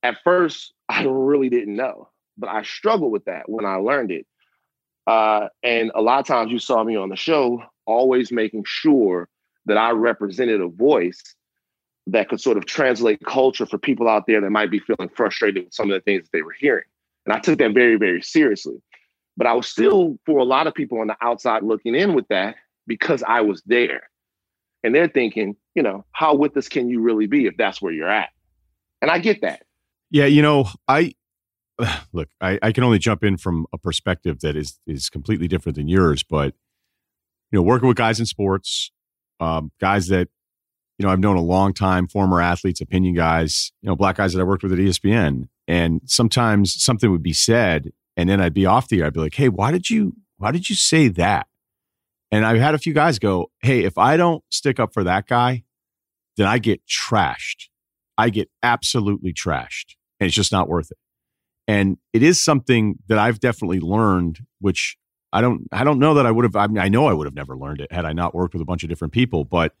At 0.03 0.17
first, 0.23 0.73
I 0.89 1.03
really 1.03 1.49
didn't 1.49 1.75
know, 1.75 2.09
but 2.37 2.49
I 2.49 2.63
struggled 2.63 3.11
with 3.11 3.25
that 3.25 3.49
when 3.49 3.65
I 3.65 3.75
learned 3.75 4.11
it. 4.11 4.27
Uh, 5.07 5.47
and 5.63 5.91
a 5.95 6.01
lot 6.01 6.19
of 6.19 6.27
times 6.27 6.51
you 6.51 6.59
saw 6.59 6.83
me 6.83 6.95
on 6.95 7.09
the 7.09 7.15
show 7.15 7.63
always 7.87 8.31
making 8.31 8.63
sure 8.67 9.27
that 9.65 9.77
I 9.77 9.91
represented 9.91 10.61
a 10.61 10.67
voice 10.67 11.35
that 12.07 12.29
could 12.29 12.41
sort 12.41 12.57
of 12.57 12.65
translate 12.65 13.19
culture 13.25 13.65
for 13.65 13.77
people 13.77 14.09
out 14.09 14.25
there 14.27 14.41
that 14.41 14.49
might 14.49 14.71
be 14.71 14.79
feeling 14.79 15.09
frustrated 15.15 15.65
with 15.65 15.73
some 15.73 15.91
of 15.91 15.93
the 15.93 16.01
things 16.01 16.23
that 16.23 16.31
they 16.33 16.41
were 16.41 16.55
hearing. 16.59 16.83
And 17.25 17.33
I 17.33 17.39
took 17.39 17.59
that 17.59 17.73
very, 17.73 17.95
very 17.95 18.21
seriously. 18.21 18.81
But 19.37 19.47
I 19.47 19.53
was 19.53 19.67
still, 19.67 20.17
for 20.25 20.39
a 20.39 20.43
lot 20.43 20.67
of 20.67 20.73
people 20.73 20.99
on 20.99 21.07
the 21.07 21.15
outside 21.21 21.63
looking 21.63 21.95
in 21.95 22.13
with 22.13 22.27
that, 22.29 22.55
because 22.87 23.23
I 23.23 23.41
was 23.41 23.61
there 23.65 24.09
and 24.83 24.93
they're 24.93 25.07
thinking, 25.07 25.55
you 25.75 25.83
know, 25.83 26.05
how 26.11 26.35
with 26.35 26.57
us 26.57 26.67
can 26.67 26.89
you 26.89 27.01
really 27.01 27.27
be 27.27 27.45
if 27.45 27.55
that's 27.57 27.81
where 27.81 27.93
you're 27.93 28.09
at? 28.09 28.29
And 29.01 29.09
I 29.09 29.19
get 29.19 29.41
that. 29.41 29.63
Yeah, 30.09 30.25
you 30.25 30.41
know, 30.41 30.67
I 30.87 31.13
look, 32.13 32.29
I, 32.39 32.59
I 32.61 32.71
can 32.71 32.83
only 32.83 32.99
jump 32.99 33.23
in 33.23 33.37
from 33.37 33.65
a 33.73 33.77
perspective 33.77 34.39
that 34.41 34.55
is 34.55 34.79
is 34.85 35.09
completely 35.09 35.47
different 35.47 35.75
than 35.75 35.87
yours, 35.87 36.23
but 36.23 36.53
you 37.51 37.59
know, 37.59 37.63
working 37.63 37.87
with 37.87 37.97
guys 37.97 38.19
in 38.19 38.25
sports, 38.25 38.91
um, 39.39 39.71
guys 39.79 40.07
that 40.07 40.29
you 41.01 41.07
know 41.07 41.11
I've 41.11 41.19
known 41.19 41.35
a 41.35 41.41
long 41.41 41.73
time, 41.73 42.07
former 42.07 42.39
athletes, 42.39 42.79
opinion 42.79 43.15
guys, 43.15 43.71
you 43.81 43.89
know, 43.89 43.95
black 43.95 44.17
guys 44.17 44.33
that 44.33 44.39
I 44.39 44.43
worked 44.43 44.61
with 44.61 44.71
at 44.71 44.77
ESPN, 44.77 45.47
and 45.67 46.01
sometimes 46.05 46.81
something 46.81 47.09
would 47.09 47.23
be 47.23 47.33
said, 47.33 47.91
and 48.15 48.29
then 48.29 48.39
I'd 48.39 48.53
be 48.53 48.67
off 48.67 48.87
the 48.87 48.99
air. 48.99 49.07
I'd 49.07 49.13
be 49.13 49.19
like, 49.19 49.33
"Hey, 49.33 49.49
why 49.49 49.71
did 49.71 49.89
you 49.89 50.15
why 50.37 50.51
did 50.51 50.69
you 50.69 50.75
say 50.75 51.07
that?" 51.07 51.47
And 52.31 52.45
I've 52.45 52.59
had 52.59 52.75
a 52.75 52.79
few 52.79 52.93
guys 52.93 53.19
go, 53.19 53.51
Hey, 53.61 53.83
if 53.83 53.97
I 53.97 54.15
don't 54.17 54.43
stick 54.49 54.79
up 54.79 54.93
for 54.93 55.03
that 55.03 55.27
guy, 55.27 55.63
then 56.37 56.47
I 56.47 56.59
get 56.59 56.81
trashed. 56.87 57.67
I 58.17 58.29
get 58.29 58.49
absolutely 58.63 59.33
trashed. 59.33 59.95
And 60.19 60.27
it's 60.27 60.35
just 60.35 60.51
not 60.51 60.69
worth 60.69 60.91
it. 60.91 60.97
And 61.67 61.97
it 62.13 62.23
is 62.23 62.41
something 62.41 62.99
that 63.07 63.17
I've 63.17 63.39
definitely 63.39 63.79
learned, 63.79 64.39
which 64.59 64.97
I 65.33 65.41
don't, 65.41 65.67
I 65.71 65.83
don't 65.83 65.99
know 65.99 66.13
that 66.13 66.25
I 66.25 66.31
would 66.31 66.45
have, 66.45 66.55
I, 66.55 66.67
mean, 66.67 66.77
I 66.77 66.87
know 66.87 67.07
I 67.07 67.13
would 67.13 67.27
have 67.27 67.35
never 67.35 67.57
learned 67.57 67.81
it 67.81 67.91
had 67.91 68.05
I 68.05 68.13
not 68.13 68.33
worked 68.33 68.53
with 68.53 68.61
a 68.61 68.65
bunch 68.65 68.83
of 68.83 68.89
different 68.89 69.13
people, 69.13 69.43
but 69.43 69.73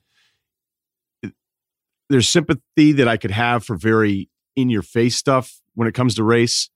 there's 2.11 2.29
sympathy 2.29 2.91
that 2.93 3.07
I 3.07 3.17
could 3.17 3.31
have 3.31 3.63
for 3.63 3.75
very 3.75 4.29
in 4.55 4.69
your 4.69 4.81
face 4.81 5.15
stuff 5.15 5.61
when 5.75 5.87
it 5.87 5.93
comes 5.93 6.15
to 6.15 6.23
race. 6.23 6.69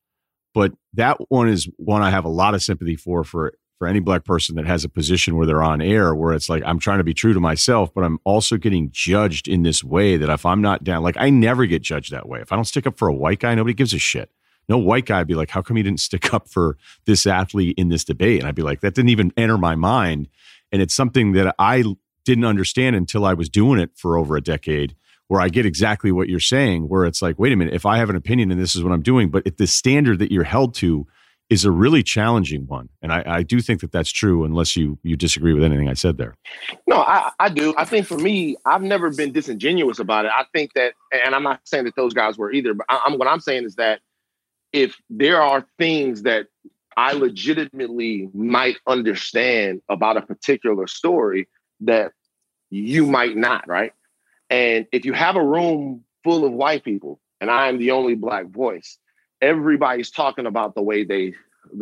But 0.53 0.73
that 0.93 1.17
one 1.29 1.49
is 1.49 1.67
one 1.77 2.01
I 2.01 2.11
have 2.11 2.25
a 2.25 2.29
lot 2.29 2.53
of 2.55 2.63
sympathy 2.63 2.95
for, 2.95 3.23
for 3.23 3.53
for 3.77 3.88
any 3.88 3.99
black 3.99 4.23
person 4.23 4.55
that 4.55 4.65
has 4.65 4.83
a 4.83 4.89
position 4.89 5.36
where 5.36 5.45
they're 5.45 5.61
on 5.61 5.81
air 5.81 6.15
where 6.15 6.33
it's 6.33 6.49
like 6.49 6.63
i'm 6.65 6.79
trying 6.79 6.97
to 6.97 7.03
be 7.03 7.13
true 7.13 7.33
to 7.33 7.39
myself 7.39 7.93
but 7.93 8.03
i'm 8.03 8.19
also 8.23 8.57
getting 8.57 8.89
judged 8.91 9.47
in 9.47 9.63
this 9.63 9.83
way 9.83 10.17
that 10.17 10.29
if 10.29 10.45
i'm 10.45 10.61
not 10.61 10.83
down 10.83 11.03
like 11.03 11.17
i 11.19 11.29
never 11.29 11.65
get 11.65 11.81
judged 11.81 12.11
that 12.11 12.27
way. 12.27 12.39
If 12.39 12.51
i 12.51 12.55
don't 12.55 12.65
stick 12.65 12.88
up 12.88 12.97
for 12.97 13.07
a 13.07 13.13
white 13.13 13.39
guy 13.39 13.53
nobody 13.55 13.73
gives 13.73 13.93
a 13.93 13.99
shit. 13.99 14.31
No 14.67 14.77
white 14.77 15.05
guy 15.05 15.19
would 15.19 15.27
be 15.27 15.36
like 15.36 15.49
how 15.49 15.61
come 15.61 15.77
you 15.77 15.83
didn't 15.83 15.99
stick 15.99 16.33
up 16.33 16.49
for 16.49 16.77
this 17.05 17.27
athlete 17.27 17.75
in 17.77 17.89
this 17.89 18.03
debate? 18.03 18.39
And 18.39 18.47
i'd 18.47 18.55
be 18.55 18.61
like 18.61 18.81
that 18.81 18.95
didn't 18.95 19.09
even 19.09 19.33
enter 19.38 19.57
my 19.57 19.75
mind. 19.75 20.29
And 20.71 20.81
it's 20.81 20.95
something 20.95 21.33
that 21.33 21.53
i 21.59 21.83
didn't 22.23 22.45
understand 22.45 22.95
until 22.95 23.25
i 23.25 23.33
was 23.33 23.49
doing 23.49 23.79
it 23.79 23.91
for 23.95 24.17
over 24.17 24.38
a 24.38 24.41
decade 24.41 24.95
where 25.28 25.41
i 25.41 25.49
get 25.49 25.65
exactly 25.65 26.11
what 26.11 26.30
you're 26.30 26.39
saying 26.39 26.88
where 26.88 27.05
it's 27.05 27.21
like 27.21 27.38
wait 27.39 27.53
a 27.53 27.55
minute 27.55 27.73
if 27.73 27.86
i 27.86 27.97
have 27.97 28.09
an 28.09 28.15
opinion 28.15 28.51
and 28.51 28.59
this 28.59 28.76
is 28.76 28.84
what 28.84 28.91
i'm 28.91 29.01
doing 29.01 29.30
but 29.30 29.43
if 29.45 29.57
the 29.57 29.67
standard 29.67 30.19
that 30.19 30.32
you're 30.32 30.43
held 30.43 30.73
to 30.73 31.05
is 31.49 31.63
a 31.63 31.71
really 31.71 32.01
challenging 32.01 32.65
one. 32.65 32.89
And 33.01 33.13
I, 33.13 33.23
I, 33.26 33.43
do 33.43 33.61
think 33.61 33.82
that 33.82 33.91
that's 33.91 34.11
true, 34.11 34.45
unless 34.45 34.76
you 34.76 34.97
you 35.03 35.15
disagree 35.15 35.53
with 35.53 35.63
anything 35.63 35.88
I 35.88 35.93
said 35.93 36.17
there. 36.17 36.36
No, 36.88 36.97
I, 36.97 37.32
I 37.39 37.49
do. 37.49 37.73
I 37.78 37.86
think 37.86 38.07
for 38.07 38.17
me, 38.17 38.57
I've 38.65 38.82
never 38.82 39.11
been 39.11 39.32
disingenuous 39.32 39.99
about 39.99 40.26
it. 40.26 40.32
I 40.36 40.45
think 40.53 40.73
that, 40.73 40.93
and 41.11 41.36
I'm 41.36 41.43
not 41.43 41.61
saying 41.65 41.86
that 41.86 41.95
those 41.95 42.13
guys 42.13 42.38
were 42.38 42.51
either, 42.51 42.73
but 42.73 42.88
I, 42.89 43.01
am 43.05 43.19
what 43.19 43.28
I'm 43.28 43.39
saying 43.39 43.65
is 43.65 43.76
that 43.76 43.99
if 44.73 44.99
there 45.09 45.41
are 45.41 45.65
things 45.78 46.23
that 46.23 46.47
I 46.97 47.13
legitimately 47.13 48.30
might 48.34 48.78
understand 48.88 49.82
about 49.89 50.17
a 50.17 50.21
particular 50.21 50.88
story 50.88 51.47
that 51.82 52.11
you 52.71 53.05
might 53.05 53.38
not, 53.38 53.67
right? 53.67 53.93
And 54.50 54.88
if 54.91 55.06
you 55.06 55.14
have 55.14 55.36
a 55.36 55.43
room 55.43 56.04
full 56.24 56.46
of 56.46 56.52
white 56.52 56.84
people 56.84 57.20
and 57.41 57.50
I 57.50 57.68
am 57.68 57.78
the 57.78 57.91
only 57.91 58.16
black 58.16 58.48
voice, 58.48 58.98
everybody's 59.41 60.12
talking 60.12 60.46
about 60.46 60.76
the 60.76 60.82
way 60.82 61.04
they 61.04 61.34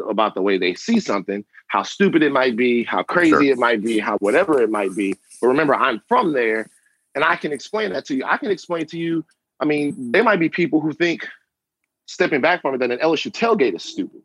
about 0.09 0.33
the 0.33 0.41
way 0.41 0.57
they 0.57 0.73
see 0.73 0.99
something, 0.99 1.43
how 1.67 1.83
stupid 1.83 2.23
it 2.23 2.31
might 2.31 2.55
be, 2.55 2.83
how 2.83 3.03
crazy 3.03 3.31
sure. 3.31 3.43
it 3.43 3.57
might 3.57 3.83
be, 3.83 3.99
how 3.99 4.17
whatever 4.19 4.61
it 4.61 4.69
might 4.69 4.95
be. 4.95 5.15
But 5.41 5.47
remember, 5.47 5.75
I'm 5.75 6.01
from 6.07 6.31
there 6.31 6.69
and 7.15 7.23
I 7.23 7.35
can 7.35 7.51
explain 7.51 7.91
that 7.93 8.05
to 8.05 8.15
you. 8.15 8.23
I 8.25 8.37
can 8.37 8.49
explain 8.49 8.85
to 8.87 8.97
you, 8.97 9.25
I 9.59 9.65
mean, 9.65 10.11
there 10.11 10.23
might 10.23 10.39
be 10.39 10.49
people 10.49 10.79
who 10.79 10.93
think 10.93 11.27
stepping 12.05 12.41
back 12.41 12.61
from 12.61 12.75
it 12.75 12.77
that 12.79 12.91
an 12.91 12.99
LSU 12.99 13.31
tailgate 13.31 13.75
is 13.75 13.83
stupid. 13.83 14.21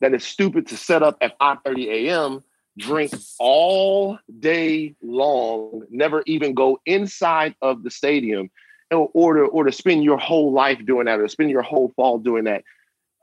That 0.00 0.14
it's 0.14 0.26
stupid 0.26 0.66
to 0.68 0.76
set 0.76 1.02
up 1.02 1.16
at 1.20 1.38
5:30 1.38 1.86
a.m., 1.88 2.44
drink 2.78 3.12
all 3.38 4.18
day 4.40 4.94
long, 5.02 5.84
never 5.90 6.22
even 6.26 6.54
go 6.54 6.80
inside 6.86 7.54
of 7.62 7.82
the 7.82 7.90
stadium 7.90 8.50
or 8.90 9.34
to 9.34 9.42
or 9.44 9.64
to 9.64 9.72
spend 9.72 10.04
your 10.04 10.18
whole 10.18 10.52
life 10.52 10.78
doing 10.84 11.06
that 11.06 11.20
or 11.20 11.28
spend 11.28 11.50
your 11.50 11.62
whole 11.62 11.92
fall 11.96 12.18
doing 12.18 12.44
that. 12.44 12.64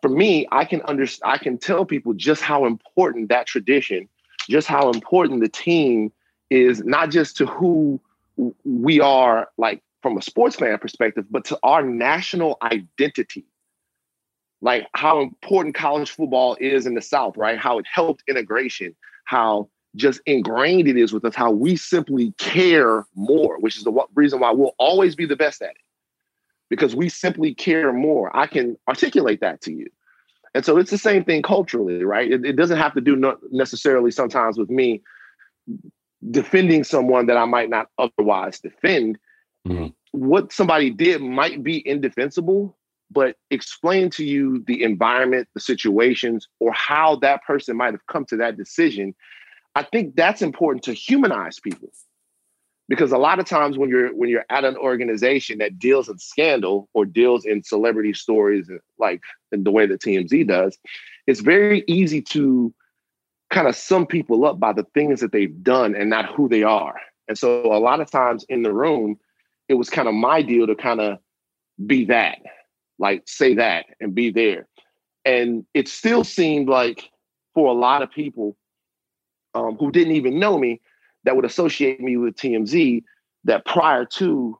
For 0.01 0.09
me 0.09 0.47
i 0.51 0.63
can 0.63 0.81
understand 0.83 1.33
i 1.33 1.37
can 1.37 1.57
tell 1.57 1.85
people 1.85 2.13
just 2.13 2.41
how 2.41 2.65
important 2.65 3.27
that 3.29 3.47
tradition 3.47 4.07
just 4.49 4.67
how 4.67 4.89
important 4.89 5.41
the 5.41 5.49
team 5.49 6.11
is 6.49 6.83
not 6.83 7.11
just 7.11 7.37
to 7.37 7.45
who 7.45 8.01
we 8.63 8.99
are 8.99 9.49
like 9.57 9.83
from 10.01 10.17
a 10.17 10.21
sports 10.21 10.55
fan 10.55 10.77
perspective, 10.77 11.25
but 11.29 11.45
to 11.45 11.59
our 11.61 11.83
national 11.83 12.57
identity, 12.61 13.45
like 14.61 14.87
how 14.93 15.21
important 15.21 15.75
college 15.75 16.09
football 16.09 16.57
is 16.59 16.85
in 16.85 16.95
the 16.95 17.01
South, 17.01 17.37
right? 17.37 17.57
How 17.57 17.79
it 17.79 17.85
helped 17.91 18.23
integration, 18.27 18.95
how 19.29 19.69
just 19.95 20.21
ingrained 20.25 20.87
it 20.87 20.97
is 20.97 21.13
with 21.13 21.23
us, 21.23 21.35
how 21.35 21.51
we 21.51 21.75
simply 21.75 22.33
care 22.39 23.05
more, 23.13 23.59
which 23.59 23.77
is 23.77 23.83
the 23.83 23.93
reason 24.15 24.39
why 24.39 24.49
we'll 24.49 24.73
always 24.79 25.15
be 25.15 25.27
the 25.27 25.35
best 25.35 25.61
at 25.61 25.69
it 25.69 25.77
because 26.67 26.95
we 26.95 27.09
simply 27.09 27.53
care 27.53 27.93
more. 27.93 28.35
I 28.35 28.47
can 28.47 28.75
articulate 28.87 29.41
that 29.41 29.61
to 29.61 29.71
you. 29.71 29.85
And 30.55 30.65
so 30.65 30.77
it's 30.77 30.89
the 30.89 30.97
same 30.97 31.23
thing 31.23 31.43
culturally, 31.43 32.03
right? 32.03 32.31
It, 32.31 32.43
it 32.43 32.55
doesn't 32.55 32.79
have 32.79 32.95
to 32.95 33.01
do 33.01 33.15
not 33.15 33.37
necessarily 33.51 34.09
sometimes 34.09 34.57
with 34.57 34.71
me 34.71 35.03
defending 36.31 36.83
someone 36.83 37.27
that 37.27 37.37
I 37.37 37.45
might 37.45 37.69
not 37.69 37.89
otherwise 37.99 38.59
defend. 38.59 39.19
Mm-hmm. 39.67 39.89
What 40.11 40.51
somebody 40.51 40.89
did 40.89 41.21
might 41.21 41.61
be 41.61 41.87
indefensible, 41.87 42.75
but 43.11 43.35
explain 43.49 44.09
to 44.11 44.23
you 44.23 44.63
the 44.67 44.83
environment, 44.83 45.47
the 45.53 45.59
situations, 45.59 46.47
or 46.59 46.71
how 46.73 47.15
that 47.17 47.43
person 47.43 47.75
might 47.75 47.93
have 47.93 48.05
come 48.07 48.25
to 48.25 48.37
that 48.37 48.57
decision. 48.57 49.15
I 49.75 49.83
think 49.83 50.15
that's 50.15 50.41
important 50.41 50.83
to 50.83 50.93
humanize 50.93 51.59
people 51.59 51.89
because 52.89 53.11
a 53.11 53.17
lot 53.17 53.39
of 53.39 53.45
times 53.45 53.77
when 53.77 53.89
you're 53.89 54.13
when 54.15 54.29
you're 54.29 54.45
at 54.49 54.65
an 54.65 54.75
organization 54.75 55.59
that 55.59 55.79
deals 55.79 56.09
in 56.09 56.17
scandal 56.17 56.89
or 56.93 57.05
deals 57.05 57.45
in 57.45 57.63
celebrity 57.63 58.13
stories 58.13 58.69
like 58.97 59.21
in 59.51 59.63
the 59.63 59.71
way 59.71 59.85
that 59.85 60.01
TMZ 60.01 60.47
does, 60.47 60.77
it's 61.27 61.39
very 61.39 61.83
easy 61.87 62.21
to 62.21 62.73
kind 63.51 63.67
of 63.67 63.75
sum 63.75 64.05
people 64.05 64.45
up 64.45 64.59
by 64.59 64.73
the 64.73 64.85
things 64.93 65.21
that 65.21 65.31
they've 65.31 65.63
done 65.63 65.95
and 65.95 66.09
not 66.09 66.25
who 66.25 66.49
they 66.49 66.63
are. 66.63 66.99
And 67.27 67.37
so 67.37 67.71
a 67.71 67.79
lot 67.79 68.01
of 68.01 68.09
times 68.09 68.43
in 68.49 68.63
the 68.63 68.73
room, 68.73 69.19
it 69.67 69.75
was 69.75 69.89
kind 69.89 70.07
of 70.07 70.13
my 70.13 70.41
deal 70.41 70.67
to 70.67 70.75
kind 70.75 70.99
of 70.99 71.19
be 71.85 72.05
that, 72.05 72.39
like 72.99 73.23
say 73.25 73.55
that 73.55 73.85
and 73.99 74.13
be 74.13 74.29
there. 74.29 74.67
And 75.25 75.65
it 75.73 75.87
still 75.87 76.23
seemed 76.23 76.69
like 76.69 77.09
for 77.53 77.69
a 77.69 77.73
lot 77.73 78.01
of 78.01 78.11
people 78.11 78.57
um, 79.55 79.77
who 79.77 79.91
didn't 79.91 80.15
even 80.15 80.39
know 80.39 80.57
me, 80.57 80.81
that 81.23 81.35
would 81.35 81.45
associate 81.45 81.99
me 81.99 82.17
with 82.17 82.35
TMZ 82.35 83.03
that 83.45 83.65
prior 83.65 84.05
to 84.05 84.57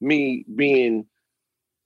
me 0.00 0.44
being 0.54 1.06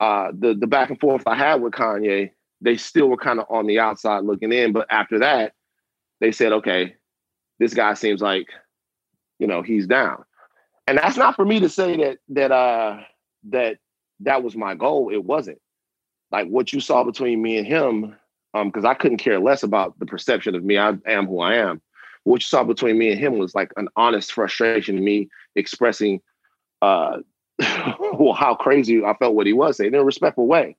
uh, 0.00 0.28
the 0.36 0.54
the 0.54 0.66
back 0.66 0.90
and 0.90 1.00
forth 1.00 1.22
I 1.26 1.34
had 1.34 1.60
with 1.60 1.72
Kanye, 1.72 2.30
they 2.60 2.76
still 2.76 3.08
were 3.08 3.16
kind 3.16 3.40
of 3.40 3.46
on 3.48 3.66
the 3.66 3.78
outside 3.78 4.24
looking 4.24 4.52
in. 4.52 4.72
But 4.72 4.86
after 4.90 5.18
that, 5.20 5.52
they 6.20 6.32
said, 6.32 6.52
okay, 6.52 6.96
this 7.58 7.74
guy 7.74 7.94
seems 7.94 8.20
like, 8.20 8.48
you 9.38 9.46
know, 9.46 9.62
he's 9.62 9.86
down. 9.86 10.24
And 10.86 10.98
that's 10.98 11.16
not 11.16 11.34
for 11.36 11.44
me 11.44 11.60
to 11.60 11.68
say 11.68 11.96
that 11.96 12.18
that 12.28 12.52
uh 12.52 13.00
that 13.50 13.78
that 14.20 14.42
was 14.42 14.56
my 14.56 14.74
goal. 14.74 15.10
It 15.12 15.24
wasn't. 15.24 15.60
Like 16.30 16.48
what 16.48 16.72
you 16.72 16.80
saw 16.80 17.04
between 17.04 17.40
me 17.40 17.58
and 17.58 17.66
him, 17.66 18.16
um, 18.54 18.68
because 18.68 18.84
I 18.84 18.94
couldn't 18.94 19.18
care 19.18 19.38
less 19.38 19.62
about 19.62 19.98
the 19.98 20.06
perception 20.06 20.54
of 20.54 20.64
me. 20.64 20.78
I 20.78 20.94
am 21.06 21.26
who 21.26 21.40
I 21.40 21.54
am 21.54 21.80
what 22.26 22.40
you 22.40 22.46
saw 22.46 22.64
between 22.64 22.98
me 22.98 23.12
and 23.12 23.20
him 23.20 23.38
was 23.38 23.54
like 23.54 23.72
an 23.76 23.88
honest 23.94 24.32
frustration 24.32 25.02
me 25.02 25.28
expressing 25.54 26.20
uh 26.82 27.18
well 28.12 28.32
how 28.32 28.54
crazy 28.54 29.02
I 29.04 29.14
felt 29.14 29.36
what 29.36 29.46
he 29.46 29.52
was 29.52 29.76
saying 29.76 29.94
in 29.94 30.00
a 30.00 30.04
respectful 30.04 30.46
way. 30.46 30.76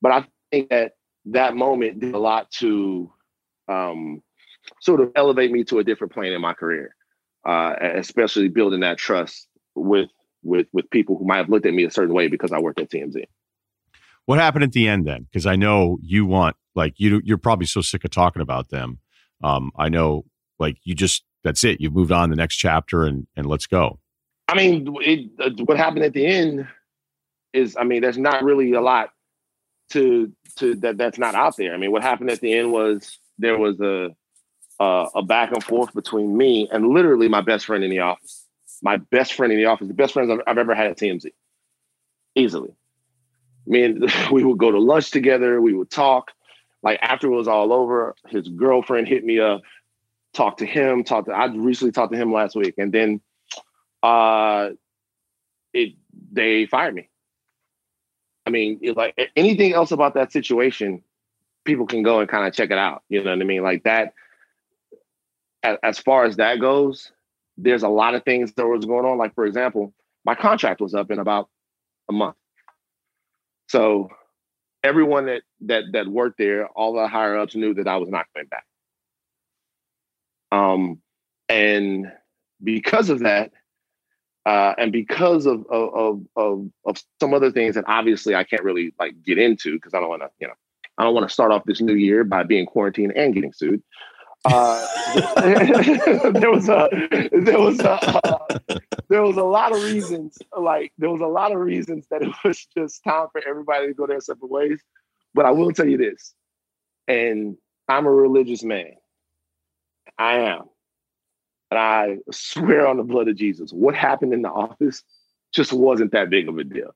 But 0.00 0.12
I 0.12 0.26
think 0.50 0.70
that 0.70 0.92
that 1.26 1.54
moment 1.54 2.00
did 2.00 2.14
a 2.14 2.18
lot 2.18 2.50
to 2.52 3.12
um 3.68 4.22
sort 4.80 5.00
of 5.00 5.12
elevate 5.14 5.52
me 5.52 5.62
to 5.64 5.78
a 5.78 5.84
different 5.84 6.14
plane 6.14 6.32
in 6.32 6.40
my 6.40 6.54
career. 6.54 6.96
Uh 7.46 7.74
especially 7.80 8.48
building 8.48 8.80
that 8.80 8.96
trust 8.96 9.46
with 9.74 10.08
with 10.42 10.68
with 10.72 10.88
people 10.88 11.18
who 11.18 11.26
might 11.26 11.36
have 11.36 11.50
looked 11.50 11.66
at 11.66 11.74
me 11.74 11.84
a 11.84 11.90
certain 11.90 12.14
way 12.14 12.28
because 12.28 12.50
I 12.50 12.60
worked 12.60 12.80
at 12.80 12.90
TMZ. 12.90 13.24
What 14.28 14.38
happened 14.38 14.62
at 14.62 14.72
the 14.72 14.86
end 14.86 15.06
then? 15.06 15.22
Because 15.22 15.46
I 15.46 15.56
know 15.56 15.96
you 16.02 16.26
want 16.26 16.54
like 16.74 16.92
you 16.98 17.22
you're 17.24 17.38
probably 17.38 17.64
so 17.64 17.80
sick 17.80 18.04
of 18.04 18.10
talking 18.10 18.42
about 18.42 18.68
them. 18.68 18.98
Um, 19.42 19.72
I 19.74 19.88
know 19.88 20.26
like 20.58 20.76
you 20.84 20.94
just 20.94 21.24
that's 21.44 21.64
it. 21.64 21.80
You've 21.80 21.94
moved 21.94 22.12
on 22.12 22.28
the 22.28 22.36
next 22.36 22.56
chapter 22.56 23.04
and 23.04 23.26
and 23.38 23.46
let's 23.46 23.66
go. 23.66 24.00
I 24.46 24.54
mean, 24.54 24.94
it, 25.00 25.30
uh, 25.40 25.64
what 25.64 25.78
happened 25.78 26.04
at 26.04 26.12
the 26.12 26.26
end 26.26 26.68
is, 27.54 27.74
I 27.74 27.84
mean, 27.84 28.02
there's 28.02 28.18
not 28.18 28.44
really 28.44 28.74
a 28.74 28.82
lot 28.82 29.12
to 29.92 30.30
to 30.56 30.74
that 30.74 30.98
that's 30.98 31.16
not 31.16 31.34
out 31.34 31.56
there. 31.56 31.72
I 31.72 31.78
mean, 31.78 31.90
what 31.90 32.02
happened 32.02 32.28
at 32.28 32.40
the 32.40 32.52
end 32.52 32.70
was 32.70 33.18
there 33.38 33.56
was 33.56 33.80
a 33.80 34.14
uh, 34.78 35.08
a 35.14 35.22
back 35.22 35.52
and 35.52 35.64
forth 35.64 35.94
between 35.94 36.36
me 36.36 36.68
and 36.70 36.88
literally 36.88 37.28
my 37.28 37.40
best 37.40 37.64
friend 37.64 37.82
in 37.82 37.88
the 37.88 38.00
office. 38.00 38.46
My 38.82 38.98
best 38.98 39.32
friend 39.32 39.54
in 39.54 39.58
the 39.58 39.64
office, 39.64 39.88
the 39.88 39.94
best 39.94 40.12
friends 40.12 40.30
I've, 40.30 40.40
I've 40.46 40.58
ever 40.58 40.74
had 40.74 40.88
at 40.88 40.98
TMZ, 40.98 41.30
easily. 42.34 42.74
I 43.68 43.70
mean, 43.70 44.06
we 44.32 44.44
would 44.44 44.58
go 44.58 44.70
to 44.70 44.78
lunch 44.78 45.10
together. 45.10 45.60
We 45.60 45.74
would 45.74 45.90
talk. 45.90 46.32
Like 46.82 46.98
after 47.02 47.26
it 47.26 47.34
was 47.34 47.48
all 47.48 47.72
over, 47.72 48.14
his 48.28 48.48
girlfriend 48.48 49.08
hit 49.08 49.24
me 49.24 49.40
up 49.40 49.62
talked 50.32 50.58
to 50.60 50.66
him, 50.66 51.04
talked 51.04 51.28
to 51.28 51.34
I 51.34 51.46
recently 51.46 51.92
talked 51.92 52.12
to 52.12 52.18
him 52.18 52.32
last 52.32 52.54
week, 52.54 52.74
and 52.78 52.92
then 52.92 53.20
uh 54.02 54.70
it 55.72 55.94
they 56.32 56.66
fired 56.66 56.94
me. 56.94 57.08
I 58.46 58.50
mean, 58.50 58.80
like 58.96 59.30
anything 59.36 59.74
else 59.74 59.90
about 59.90 60.14
that 60.14 60.32
situation, 60.32 61.02
people 61.64 61.86
can 61.86 62.02
go 62.02 62.20
and 62.20 62.28
kind 62.28 62.46
of 62.46 62.54
check 62.54 62.70
it 62.70 62.78
out. 62.78 63.02
You 63.08 63.22
know 63.22 63.30
what 63.30 63.40
I 63.40 63.44
mean? 63.44 63.62
Like 63.62 63.84
that. 63.84 64.14
As, 65.64 65.76
as 65.82 65.98
far 65.98 66.24
as 66.24 66.36
that 66.36 66.60
goes, 66.60 67.10
there's 67.56 67.82
a 67.82 67.88
lot 67.88 68.14
of 68.14 68.24
things 68.24 68.52
that 68.52 68.66
was 68.66 68.84
going 68.84 69.04
on. 69.04 69.18
Like 69.18 69.34
for 69.34 69.44
example, 69.44 69.92
my 70.24 70.36
contract 70.36 70.80
was 70.80 70.94
up 70.94 71.10
in 71.10 71.18
about 71.18 71.48
a 72.08 72.12
month. 72.12 72.36
So 73.68 74.10
everyone 74.82 75.26
that 75.26 75.42
that 75.62 75.84
that 75.92 76.08
worked 76.08 76.38
there, 76.38 76.66
all 76.68 76.94
the 76.94 77.08
higher 77.08 77.36
ups 77.36 77.54
knew 77.54 77.74
that 77.74 77.88
I 77.88 77.96
was 77.96 78.08
not 78.08 78.26
going 78.34 78.46
back. 78.46 78.64
Um, 80.50 81.00
and 81.48 82.10
because 82.62 83.10
of 83.10 83.20
that, 83.20 83.52
uh, 84.46 84.74
and 84.78 84.92
because 84.92 85.46
of, 85.46 85.66
of 85.70 86.26
of 86.36 86.70
of 86.84 87.02
some 87.20 87.34
other 87.34 87.52
things 87.52 87.74
that 87.74 87.84
obviously 87.86 88.34
I 88.34 88.44
can't 88.44 88.64
really 88.64 88.94
like 88.98 89.22
get 89.22 89.38
into 89.38 89.74
because 89.74 89.94
I 89.94 90.00
don't 90.00 90.08
want 90.08 90.22
to, 90.22 90.30
you 90.40 90.48
know, 90.48 90.54
I 90.96 91.04
don't 91.04 91.14
want 91.14 91.28
to 91.28 91.32
start 91.32 91.52
off 91.52 91.64
this 91.64 91.80
new 91.80 91.94
year 91.94 92.24
by 92.24 92.42
being 92.42 92.66
quarantined 92.66 93.12
and 93.16 93.34
getting 93.34 93.52
sued. 93.52 93.82
Uh, 94.50 94.86
there 96.32 96.50
was 96.50 96.68
a 96.68 96.88
there 97.32 97.60
was 97.60 97.80
a 97.80 97.90
uh, 97.90 98.78
there 99.10 99.22
was 99.22 99.36
a 99.36 99.42
lot 99.42 99.72
of 99.72 99.82
reasons 99.82 100.38
like 100.58 100.92
there 100.96 101.10
was 101.10 101.20
a 101.20 101.26
lot 101.26 101.52
of 101.52 101.58
reasons 101.58 102.06
that 102.10 102.22
it 102.22 102.32
was 102.44 102.66
just 102.76 103.04
time 103.04 103.26
for 103.32 103.42
everybody 103.46 103.88
to 103.88 103.94
go 103.94 104.06
their 104.06 104.20
separate 104.20 104.50
ways. 104.50 104.82
But 105.34 105.44
I 105.44 105.50
will 105.50 105.72
tell 105.72 105.86
you 105.86 105.98
this, 105.98 106.34
and 107.06 107.56
I'm 107.88 108.06
a 108.06 108.10
religious 108.10 108.62
man. 108.62 108.94
I 110.18 110.38
am. 110.40 110.62
And 111.70 111.78
I 111.78 112.16
swear 112.32 112.86
on 112.86 112.96
the 112.96 113.02
blood 113.02 113.28
of 113.28 113.36
Jesus, 113.36 113.70
what 113.72 113.94
happened 113.94 114.32
in 114.32 114.40
the 114.42 114.50
office 114.50 115.02
just 115.52 115.72
wasn't 115.72 116.12
that 116.12 116.30
big 116.30 116.48
of 116.48 116.56
a 116.58 116.64
deal. 116.64 116.94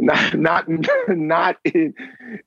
Not, 0.00 0.34
not, 0.34 0.68
not. 1.08 1.56
In, 1.64 1.94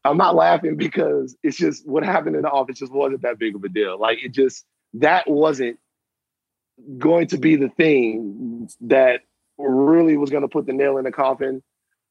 I'm 0.04 0.18
not 0.18 0.36
laughing 0.36 0.76
because 0.76 1.36
it's 1.44 1.58
just 1.58 1.88
what 1.88 2.04
happened 2.04 2.36
in 2.36 2.42
the 2.42 2.50
office 2.50 2.80
just 2.80 2.92
wasn't 2.92 3.22
that 3.22 3.40
big 3.40 3.56
of 3.56 3.64
a 3.64 3.70
deal. 3.70 4.00
Like 4.00 4.24
it 4.24 4.32
just 4.32 4.66
that 4.96 5.30
wasn't 5.30 5.80
going 6.98 7.28
to 7.28 7.38
be 7.38 7.56
the 7.56 7.70
thing 7.70 8.70
that 8.82 9.22
really 9.58 10.18
was 10.18 10.30
going 10.30 10.42
to 10.42 10.48
put 10.48 10.66
the 10.66 10.74
nail 10.74 10.98
in 10.98 11.04
the 11.04 11.12
coffin. 11.12 11.62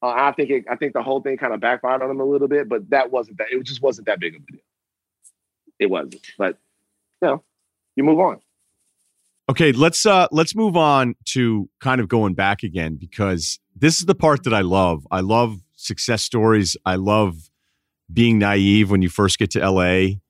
Uh, 0.03 0.15
I 0.17 0.33
think 0.33 0.51
it, 0.51 0.65
I 0.71 0.77
think 0.77 0.95
the 0.95 1.03
whole 1.03 1.21
thing 1.21 1.37
kind 1.37 1.53
of 1.53 1.61
backfired 1.61 2.03
on 2.03 2.11
him 2.11 2.21
a 2.21 2.25
little 2.25 2.49
bit, 2.49 2.69
but 2.69 2.91
that 2.91 3.11
wasn't 3.11 3.39
that. 3.39 3.49
It 3.51 3.63
just 3.65 3.83
wasn't 3.83 4.07
that 4.07 4.21
big 4.21 4.37
of 4.37 4.43
a 4.43 4.53
deal. 4.53 4.61
It 5.79 5.87
wasn't, 5.87 6.17
but 6.39 6.59
you 7.21 7.29
know, 7.29 7.45
you 7.97 8.05
move 8.05 8.21
on. 8.21 8.41
Okay, 9.49 9.73
let's 9.73 10.07
uh 10.07 10.29
let's 10.31 10.55
move 10.55 10.77
on 10.77 11.15
to 11.27 11.69
kind 11.81 12.01
of 12.01 12.09
going 12.09 12.35
back 12.35 12.63
again 12.63 12.97
because 12.97 13.59
this 13.75 13.99
is 13.99 14.07
the 14.07 14.15
part 14.15 14.45
that 14.45 14.55
I 14.55 14.61
love. 14.61 15.07
I 15.11 15.21
love 15.21 15.59
success 15.75 16.23
stories. 16.23 16.77
I 16.87 16.95
love 16.95 17.51
being 18.13 18.39
naive 18.39 18.91
when 18.91 19.03
you 19.03 19.09
first 19.09 19.39
get 19.39 19.51
to 19.53 19.69
LA 19.69 20.21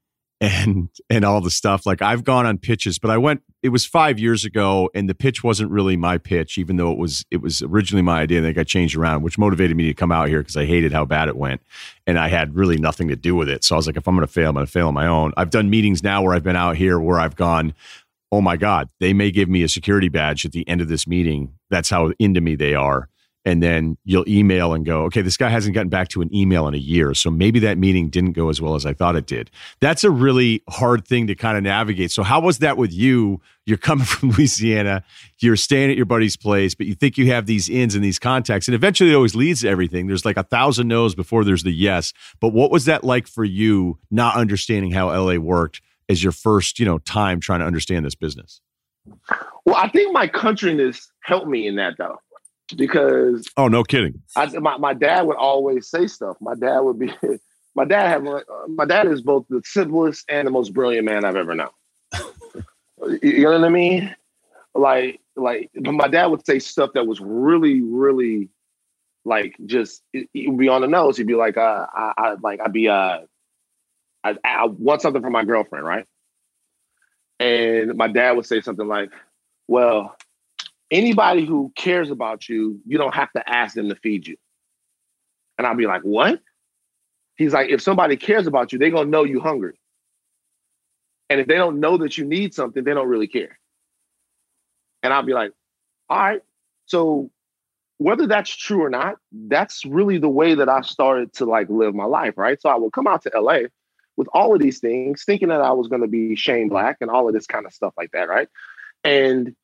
and 0.42 0.88
and 1.08 1.24
all 1.24 1.40
the 1.40 1.50
stuff. 1.50 1.86
Like 1.86 2.02
I've 2.02 2.24
gone 2.24 2.46
on 2.46 2.58
pitches, 2.58 2.98
but 2.98 3.10
I 3.10 3.16
went. 3.16 3.42
It 3.62 3.68
was 3.68 3.86
five 3.86 4.18
years 4.18 4.44
ago, 4.44 4.90
and 4.92 5.08
the 5.08 5.14
pitch 5.14 5.44
wasn't 5.44 5.70
really 5.70 5.96
my 5.96 6.18
pitch, 6.18 6.58
even 6.58 6.76
though 6.76 6.90
it 6.90 6.98
was. 6.98 7.24
It 7.30 7.40
was 7.40 7.62
originally 7.62 8.02
my 8.02 8.20
idea, 8.20 8.38
and 8.38 8.46
it 8.46 8.54
got 8.54 8.66
changed 8.66 8.96
around, 8.96 9.22
which 9.22 9.38
motivated 9.38 9.76
me 9.76 9.84
to 9.84 9.94
come 9.94 10.10
out 10.10 10.28
here 10.28 10.40
because 10.40 10.56
I 10.56 10.66
hated 10.66 10.92
how 10.92 11.04
bad 11.04 11.28
it 11.28 11.36
went, 11.36 11.60
and 12.08 12.18
I 12.18 12.26
had 12.26 12.56
really 12.56 12.76
nothing 12.76 13.06
to 13.08 13.16
do 13.16 13.36
with 13.36 13.48
it. 13.48 13.62
So 13.62 13.76
I 13.76 13.78
was 13.78 13.86
like, 13.86 13.96
if 13.96 14.08
I'm 14.08 14.16
going 14.16 14.26
to 14.26 14.32
fail, 14.32 14.48
I'm 14.48 14.54
going 14.54 14.66
to 14.66 14.72
fail 14.72 14.88
on 14.88 14.94
my 14.94 15.06
own. 15.06 15.32
I've 15.36 15.50
done 15.50 15.70
meetings 15.70 16.02
now 16.02 16.22
where 16.22 16.34
I've 16.34 16.42
been 16.42 16.56
out 16.56 16.76
here 16.76 16.98
where 16.98 17.20
I've 17.20 17.36
gone. 17.36 17.74
Oh 18.32 18.40
my 18.40 18.56
God, 18.56 18.88
they 18.98 19.12
may 19.12 19.30
give 19.30 19.48
me 19.50 19.62
a 19.62 19.68
security 19.68 20.08
badge 20.08 20.46
at 20.46 20.52
the 20.52 20.66
end 20.66 20.80
of 20.80 20.88
this 20.88 21.06
meeting. 21.06 21.52
That's 21.70 21.90
how 21.90 22.12
into 22.18 22.40
me 22.40 22.56
they 22.56 22.74
are. 22.74 23.08
and 23.44 23.62
then 23.62 23.96
you'll 24.04 24.28
email 24.28 24.72
and 24.72 24.86
go, 24.86 25.02
okay, 25.02 25.20
this 25.20 25.36
guy 25.36 25.48
hasn't 25.48 25.74
gotten 25.74 25.88
back 25.88 26.06
to 26.08 26.22
an 26.22 26.32
email 26.34 26.68
in 26.68 26.74
a 26.74 26.78
year. 26.78 27.12
So 27.12 27.30
maybe 27.30 27.58
that 27.60 27.76
meeting 27.76 28.08
didn't 28.08 28.32
go 28.32 28.48
as 28.50 28.60
well 28.60 28.76
as 28.76 28.86
I 28.86 28.92
thought 28.92 29.16
it 29.16 29.26
did. 29.26 29.50
That's 29.80 30.04
a 30.04 30.10
really 30.10 30.62
hard 30.70 31.06
thing 31.06 31.26
to 31.26 31.34
kind 31.34 31.56
of 31.56 31.64
navigate. 31.64 32.12
So, 32.12 32.22
how 32.22 32.40
was 32.40 32.58
that 32.58 32.76
with 32.76 32.92
you? 32.92 33.40
You're 33.66 33.78
coming 33.78 34.04
from 34.12 34.30
Louisiana, 34.30 35.02
you're 35.40 35.56
staying 35.56 35.90
at 35.90 35.96
your 35.96 36.06
buddy's 36.06 36.36
place, 36.36 36.74
but 36.74 36.86
you 36.86 36.94
think 36.94 37.18
you 37.18 37.32
have 37.32 37.46
these 37.46 37.68
ins 37.68 37.94
and 37.94 38.04
these 38.04 38.18
contacts, 38.18 38.68
and 38.68 38.74
eventually 38.74 39.10
it 39.10 39.14
always 39.14 39.34
leads 39.34 39.62
to 39.62 39.68
everything. 39.68 40.06
There's 40.06 40.24
like 40.24 40.36
a 40.36 40.42
thousand 40.44 40.88
no's 40.88 41.14
before 41.14 41.44
there's 41.44 41.62
the 41.64 41.72
yes. 41.72 42.12
But 42.40 42.50
what 42.50 42.70
was 42.70 42.84
that 42.84 43.02
like 43.04 43.26
for 43.26 43.44
you, 43.44 43.98
not 44.10 44.36
understanding 44.36 44.92
how 44.92 45.08
LA 45.08 45.36
worked 45.36 45.80
as 46.12 46.22
your 46.22 46.32
first, 46.32 46.78
you 46.78 46.86
know, 46.86 46.98
time 46.98 47.40
trying 47.40 47.60
to 47.60 47.66
understand 47.66 48.06
this 48.06 48.14
business? 48.14 48.60
Well, 49.64 49.74
I 49.74 49.88
think 49.88 50.12
my 50.12 50.28
countryness 50.28 51.06
helped 51.22 51.48
me 51.48 51.66
in 51.66 51.76
that 51.76 51.94
though 51.98 52.18
because 52.76 53.48
oh 53.56 53.68
no 53.68 53.82
kidding. 53.82 54.22
I, 54.36 54.46
my, 54.58 54.76
my 54.78 54.94
dad 54.94 55.22
would 55.26 55.36
always 55.36 55.88
say 55.88 56.06
stuff. 56.06 56.36
My 56.40 56.54
dad 56.54 56.80
would 56.80 56.98
be 56.98 57.12
my 57.74 57.84
dad 57.84 58.08
have 58.08 58.26
uh, 58.26 58.40
my 58.68 58.84
dad 58.84 59.06
is 59.06 59.22
both 59.22 59.46
the 59.48 59.62
simplest 59.64 60.24
and 60.28 60.46
the 60.46 60.50
most 60.50 60.72
brilliant 60.72 61.04
man 61.04 61.24
i've 61.24 61.36
ever 61.36 61.54
known. 61.54 61.70
You 63.20 63.42
know 63.42 63.58
what 63.58 63.64
i 63.64 63.68
mean? 63.68 64.14
Like 64.76 65.20
like 65.34 65.70
my 65.74 66.06
dad 66.06 66.26
would 66.26 66.46
say 66.46 66.60
stuff 66.60 66.90
that 66.94 67.04
was 67.04 67.20
really 67.20 67.82
really 67.82 68.48
like 69.24 69.56
just 69.66 70.02
it, 70.12 70.28
would 70.34 70.58
be 70.58 70.68
on 70.68 70.82
the 70.82 70.86
nose. 70.86 71.16
He'd 71.16 71.26
be 71.26 71.34
like 71.34 71.56
uh 71.56 71.86
i, 71.92 72.12
I 72.16 72.34
like 72.40 72.60
i'd 72.60 72.72
be 72.72 72.88
uh 72.88 73.18
I, 74.24 74.36
I 74.44 74.66
want 74.66 75.02
something 75.02 75.22
from 75.22 75.32
my 75.32 75.44
girlfriend 75.44 75.84
right 75.84 76.06
and 77.40 77.96
my 77.96 78.08
dad 78.08 78.32
would 78.32 78.46
say 78.46 78.60
something 78.60 78.86
like 78.86 79.10
well 79.68 80.16
anybody 80.92 81.44
who 81.44 81.72
cares 81.74 82.10
about 82.10 82.48
you, 82.48 82.80
you 82.86 82.98
don't 82.98 83.14
have 83.14 83.32
to 83.32 83.48
ask 83.48 83.74
them 83.74 83.88
to 83.88 83.96
feed 83.96 84.26
you. 84.26 84.36
And 85.58 85.66
I'll 85.66 85.74
be 85.74 85.86
like, 85.86 86.02
what? 86.02 86.40
He's 87.36 87.54
like, 87.54 87.70
if 87.70 87.80
somebody 87.80 88.16
cares 88.16 88.46
about 88.46 88.72
you, 88.72 88.78
they're 88.78 88.90
gonna 88.90 89.10
know 89.10 89.24
you're 89.24 89.42
hungry. 89.42 89.78
And 91.30 91.40
if 91.40 91.46
they 91.46 91.54
don't 91.54 91.80
know 91.80 91.96
that 91.96 92.18
you 92.18 92.26
need 92.26 92.54
something, 92.54 92.84
they 92.84 92.92
don't 92.92 93.08
really 93.08 93.26
care. 93.26 93.58
And 95.02 95.12
I'll 95.12 95.22
be 95.22 95.32
like, 95.32 95.52
all 96.10 96.18
right. 96.18 96.42
So 96.84 97.30
whether 97.96 98.26
that's 98.26 98.54
true 98.54 98.84
or 98.84 98.90
not, 98.90 99.16
that's 99.32 99.86
really 99.86 100.18
the 100.18 100.28
way 100.28 100.54
that 100.54 100.68
I 100.68 100.82
started 100.82 101.32
to 101.34 101.46
like 101.46 101.70
live 101.70 101.94
my 101.94 102.04
life, 102.04 102.34
right? 102.36 102.60
So 102.60 102.68
I 102.68 102.76
would 102.76 102.92
come 102.92 103.06
out 103.06 103.22
to 103.22 103.30
LA 103.34 103.60
with 104.16 104.28
all 104.32 104.54
of 104.54 104.60
these 104.60 104.78
things, 104.78 105.24
thinking 105.24 105.48
that 105.48 105.60
I 105.60 105.72
was 105.72 105.88
gonna 105.88 106.08
be 106.08 106.36
Shane 106.36 106.68
Black 106.68 106.98
and 107.00 107.10
all 107.10 107.28
of 107.28 107.34
this 107.34 107.46
kind 107.46 107.66
of 107.66 107.72
stuff 107.72 107.94
like 107.96 108.10
that, 108.12 108.28
right? 108.28 108.48
And 109.04 109.54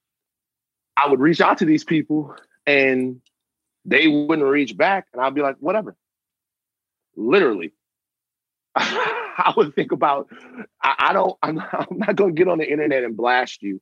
I 0.96 1.08
would 1.08 1.20
reach 1.20 1.40
out 1.40 1.58
to 1.58 1.64
these 1.64 1.84
people 1.84 2.34
and 2.66 3.20
they 3.84 4.08
wouldn't 4.08 4.46
reach 4.46 4.76
back. 4.76 5.06
And 5.12 5.22
I'd 5.22 5.34
be 5.34 5.42
like, 5.42 5.56
whatever. 5.60 5.96
Literally. 7.16 7.72
I 8.76 9.54
would 9.56 9.74
think 9.74 9.92
about, 9.92 10.28
I, 10.82 10.94
I 10.98 11.12
don't, 11.12 11.36
I'm 11.42 11.54
not, 11.56 11.74
I'm 11.90 11.98
not 11.98 12.16
going 12.16 12.34
to 12.34 12.38
get 12.38 12.48
on 12.48 12.58
the 12.58 12.70
internet 12.70 13.04
and 13.04 13.16
blast 13.16 13.62
you. 13.62 13.80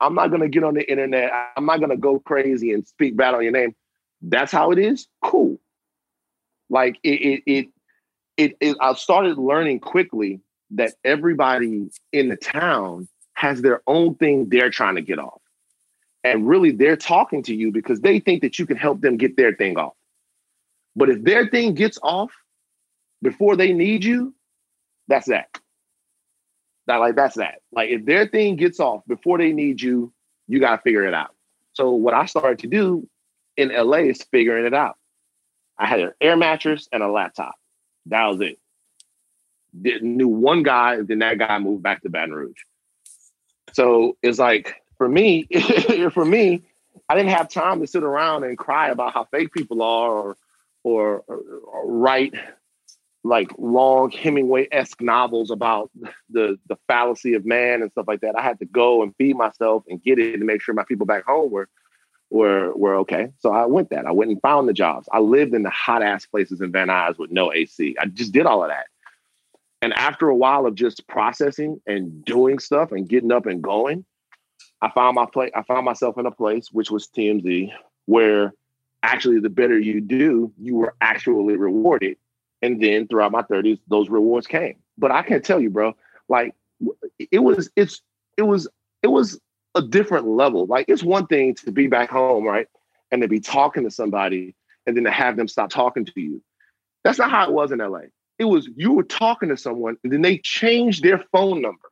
I'm 0.00 0.14
not 0.14 0.28
going 0.28 0.40
to 0.40 0.48
get 0.48 0.64
on 0.64 0.74
the 0.74 0.88
internet. 0.88 1.30
I'm 1.56 1.66
not 1.66 1.78
going 1.78 1.90
to 1.90 1.96
go 1.96 2.18
crazy 2.18 2.72
and 2.72 2.86
speak 2.86 3.16
bad 3.16 3.34
on 3.34 3.42
your 3.42 3.52
name. 3.52 3.74
That's 4.22 4.52
how 4.52 4.70
it 4.70 4.78
is. 4.78 5.06
Cool. 5.22 5.60
Like 6.70 6.98
it, 7.02 7.08
it, 7.08 7.42
it, 7.46 7.66
it, 8.36 8.56
it 8.60 8.76
I 8.80 8.94
started 8.94 9.38
learning 9.38 9.80
quickly 9.80 10.40
that 10.70 10.94
everybody 11.04 11.88
in 12.12 12.28
the 12.28 12.36
town 12.36 13.08
has 13.34 13.62
their 13.62 13.82
own 13.86 14.14
thing 14.16 14.48
they're 14.48 14.70
trying 14.70 14.94
to 14.96 15.02
get 15.02 15.18
off. 15.18 15.40
And 16.22 16.48
really, 16.48 16.70
they're 16.70 16.96
talking 16.96 17.42
to 17.44 17.54
you 17.54 17.70
because 17.70 18.00
they 18.00 18.18
think 18.18 18.40
that 18.42 18.58
you 18.58 18.66
can 18.66 18.76
help 18.76 19.02
them 19.02 19.16
get 19.16 19.36
their 19.36 19.54
thing 19.54 19.76
off. 19.76 19.92
But 20.96 21.10
if 21.10 21.22
their 21.22 21.48
thing 21.48 21.74
gets 21.74 21.98
off 22.02 22.32
before 23.22 23.56
they 23.56 23.72
need 23.72 24.04
you, 24.04 24.34
that's 25.06 25.28
that. 25.28 25.58
That 26.86 26.96
like 26.96 27.16
that's 27.16 27.36
that. 27.36 27.60
Like 27.72 27.90
if 27.90 28.04
their 28.04 28.26
thing 28.26 28.56
gets 28.56 28.80
off 28.80 29.02
before 29.06 29.38
they 29.38 29.52
need 29.52 29.82
you, 29.82 30.12
you 30.48 30.60
got 30.60 30.76
to 30.76 30.82
figure 30.82 31.06
it 31.06 31.14
out. 31.14 31.34
So 31.72 31.90
what 31.90 32.14
I 32.14 32.26
started 32.26 32.58
to 32.60 32.68
do 32.68 33.08
in 33.56 33.68
LA 33.68 33.98
is 33.98 34.22
figuring 34.22 34.66
it 34.66 34.74
out. 34.74 34.96
I 35.78 35.86
had 35.86 36.00
an 36.00 36.12
air 36.20 36.36
mattress 36.36 36.88
and 36.92 37.02
a 37.02 37.08
laptop. 37.08 37.54
That 38.06 38.26
was 38.26 38.40
it. 38.40 38.58
Didn't 39.80 40.16
knew 40.16 40.28
one 40.28 40.62
guy, 40.62 41.00
then 41.00 41.18
that 41.20 41.38
guy 41.38 41.58
moved 41.58 41.82
back 41.82 42.02
to 42.02 42.10
Baton 42.10 42.32
Rouge. 42.32 42.60
So 43.72 44.16
it's 44.22 44.38
like 44.38 44.82
for 44.96 45.08
me, 45.08 45.44
for 46.12 46.24
me, 46.24 46.62
I 47.08 47.16
didn't 47.16 47.30
have 47.30 47.48
time 47.48 47.80
to 47.80 47.86
sit 47.86 48.04
around 48.04 48.44
and 48.44 48.56
cry 48.56 48.88
about 48.88 49.12
how 49.12 49.24
fake 49.24 49.52
people 49.52 49.82
are 49.82 50.10
or 50.10 50.36
or, 50.84 51.24
or, 51.26 51.90
write 51.90 52.34
like 53.24 53.50
long 53.56 54.10
Hemingway-esque 54.10 55.00
novels 55.00 55.50
about 55.50 55.90
the 56.28 56.58
the 56.68 56.76
fallacy 56.86 57.34
of 57.34 57.46
man 57.46 57.80
and 57.82 57.90
stuff 57.90 58.04
like 58.06 58.20
that. 58.20 58.36
I 58.36 58.42
had 58.42 58.58
to 58.58 58.66
go 58.66 59.02
and 59.02 59.14
feed 59.16 59.36
myself 59.36 59.84
and 59.88 60.02
get 60.02 60.18
it 60.18 60.34
and 60.34 60.44
make 60.44 60.60
sure 60.60 60.74
my 60.74 60.84
people 60.84 61.06
back 61.06 61.24
home 61.24 61.50
were 61.50 61.68
were 62.30 62.72
were 62.74 62.96
okay. 62.96 63.30
So 63.38 63.52
I 63.52 63.66
went 63.66 63.90
that. 63.90 64.06
I 64.06 64.12
went 64.12 64.30
and 64.30 64.40
found 64.40 64.68
the 64.68 64.72
jobs. 64.72 65.08
I 65.12 65.20
lived 65.20 65.54
in 65.54 65.62
the 65.62 65.70
hot 65.70 66.02
ass 66.02 66.26
places 66.26 66.60
in 66.60 66.72
Van 66.72 66.88
Nuys 66.88 67.18
with 67.18 67.30
no 67.30 67.52
AC. 67.52 67.96
I 68.00 68.06
just 68.06 68.32
did 68.32 68.46
all 68.46 68.62
of 68.62 68.70
that. 68.70 68.86
And 69.82 69.92
after 69.92 70.28
a 70.28 70.34
while 70.34 70.66
of 70.66 70.74
just 70.74 71.06
processing 71.06 71.80
and 71.86 72.24
doing 72.24 72.58
stuff 72.58 72.90
and 72.90 73.08
getting 73.08 73.30
up 73.30 73.44
and 73.44 73.62
going, 73.62 74.04
I 74.80 74.90
found 74.90 75.14
my 75.14 75.26
place. 75.26 75.52
I 75.54 75.62
found 75.62 75.84
myself 75.84 76.18
in 76.18 76.26
a 76.26 76.30
place 76.30 76.68
which 76.72 76.90
was 76.90 77.06
TMZ, 77.06 77.70
where 78.06 78.54
actually 79.02 79.40
the 79.40 79.50
better 79.50 79.78
you 79.78 80.00
do, 80.00 80.52
you 80.58 80.76
were 80.76 80.94
actually 81.00 81.56
rewarded. 81.56 82.16
And 82.62 82.82
then 82.82 83.06
throughout 83.06 83.32
my 83.32 83.42
30s, 83.42 83.78
those 83.88 84.08
rewards 84.08 84.46
came. 84.46 84.76
But 84.96 85.10
I 85.10 85.22
can't 85.22 85.44
tell 85.44 85.60
you, 85.60 85.68
bro, 85.68 85.94
like 86.28 86.54
it 87.30 87.40
was, 87.40 87.68
it's, 87.76 88.00
it 88.38 88.42
was, 88.42 88.66
it 89.02 89.08
was 89.08 89.38
a 89.74 89.82
different 89.82 90.26
level. 90.26 90.66
Like 90.66 90.86
it's 90.88 91.02
one 91.02 91.26
thing 91.26 91.54
to 91.56 91.72
be 91.72 91.86
back 91.86 92.10
home, 92.10 92.44
right? 92.44 92.66
And 93.10 93.22
to 93.22 93.28
be 93.28 93.40
talking 93.40 93.84
to 93.84 93.90
somebody 93.90 94.54
and 94.86 94.96
then 94.96 95.04
to 95.04 95.10
have 95.10 95.36
them 95.36 95.48
stop 95.48 95.70
talking 95.70 96.04
to 96.04 96.20
you. 96.20 96.42
That's 97.04 97.18
not 97.18 97.30
how 97.30 97.46
it 97.46 97.52
was 97.52 97.72
in 97.72 97.78
LA. 97.78 98.00
It 98.38 98.44
was 98.44 98.68
you 98.76 98.92
were 98.92 99.04
talking 99.04 99.48
to 99.50 99.56
someone 99.56 99.96
and 100.02 100.12
then 100.12 100.22
they 100.22 100.38
changed 100.38 101.02
their 101.02 101.18
phone 101.32 101.60
number. 101.60 101.90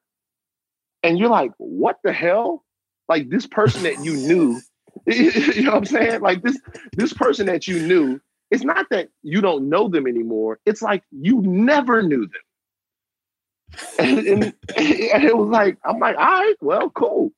And 1.02 1.18
you're 1.18 1.28
like, 1.28 1.52
what 1.58 1.98
the 2.04 2.12
hell? 2.12 2.64
like 3.08 3.28
this 3.28 3.46
person 3.46 3.82
that 3.82 4.02
you 4.02 4.16
knew 4.16 4.60
you 5.06 5.62
know 5.62 5.72
what 5.72 5.78
i'm 5.78 5.84
saying 5.84 6.20
like 6.20 6.42
this 6.42 6.58
this 6.96 7.12
person 7.12 7.46
that 7.46 7.66
you 7.66 7.78
knew 7.86 8.20
it's 8.50 8.64
not 8.64 8.86
that 8.90 9.08
you 9.22 9.40
don't 9.40 9.68
know 9.68 9.88
them 9.88 10.06
anymore 10.06 10.58
it's 10.66 10.82
like 10.82 11.02
you 11.10 11.40
never 11.42 12.02
knew 12.02 12.22
them 12.22 13.88
and, 13.98 14.18
and, 14.26 14.44
and 14.76 15.24
it 15.24 15.36
was 15.36 15.48
like 15.48 15.78
i'm 15.84 15.98
like 15.98 16.16
all 16.16 16.24
right 16.24 16.54
well 16.60 16.90
cool 16.90 17.30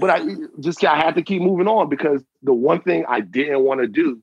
but 0.00 0.10
i 0.10 0.20
just 0.60 0.84
i 0.84 0.96
had 0.96 1.14
to 1.14 1.22
keep 1.22 1.42
moving 1.42 1.68
on 1.68 1.88
because 1.88 2.22
the 2.42 2.54
one 2.54 2.80
thing 2.82 3.04
i 3.08 3.20
didn't 3.20 3.62
want 3.62 3.80
to 3.80 3.86
do 3.86 4.22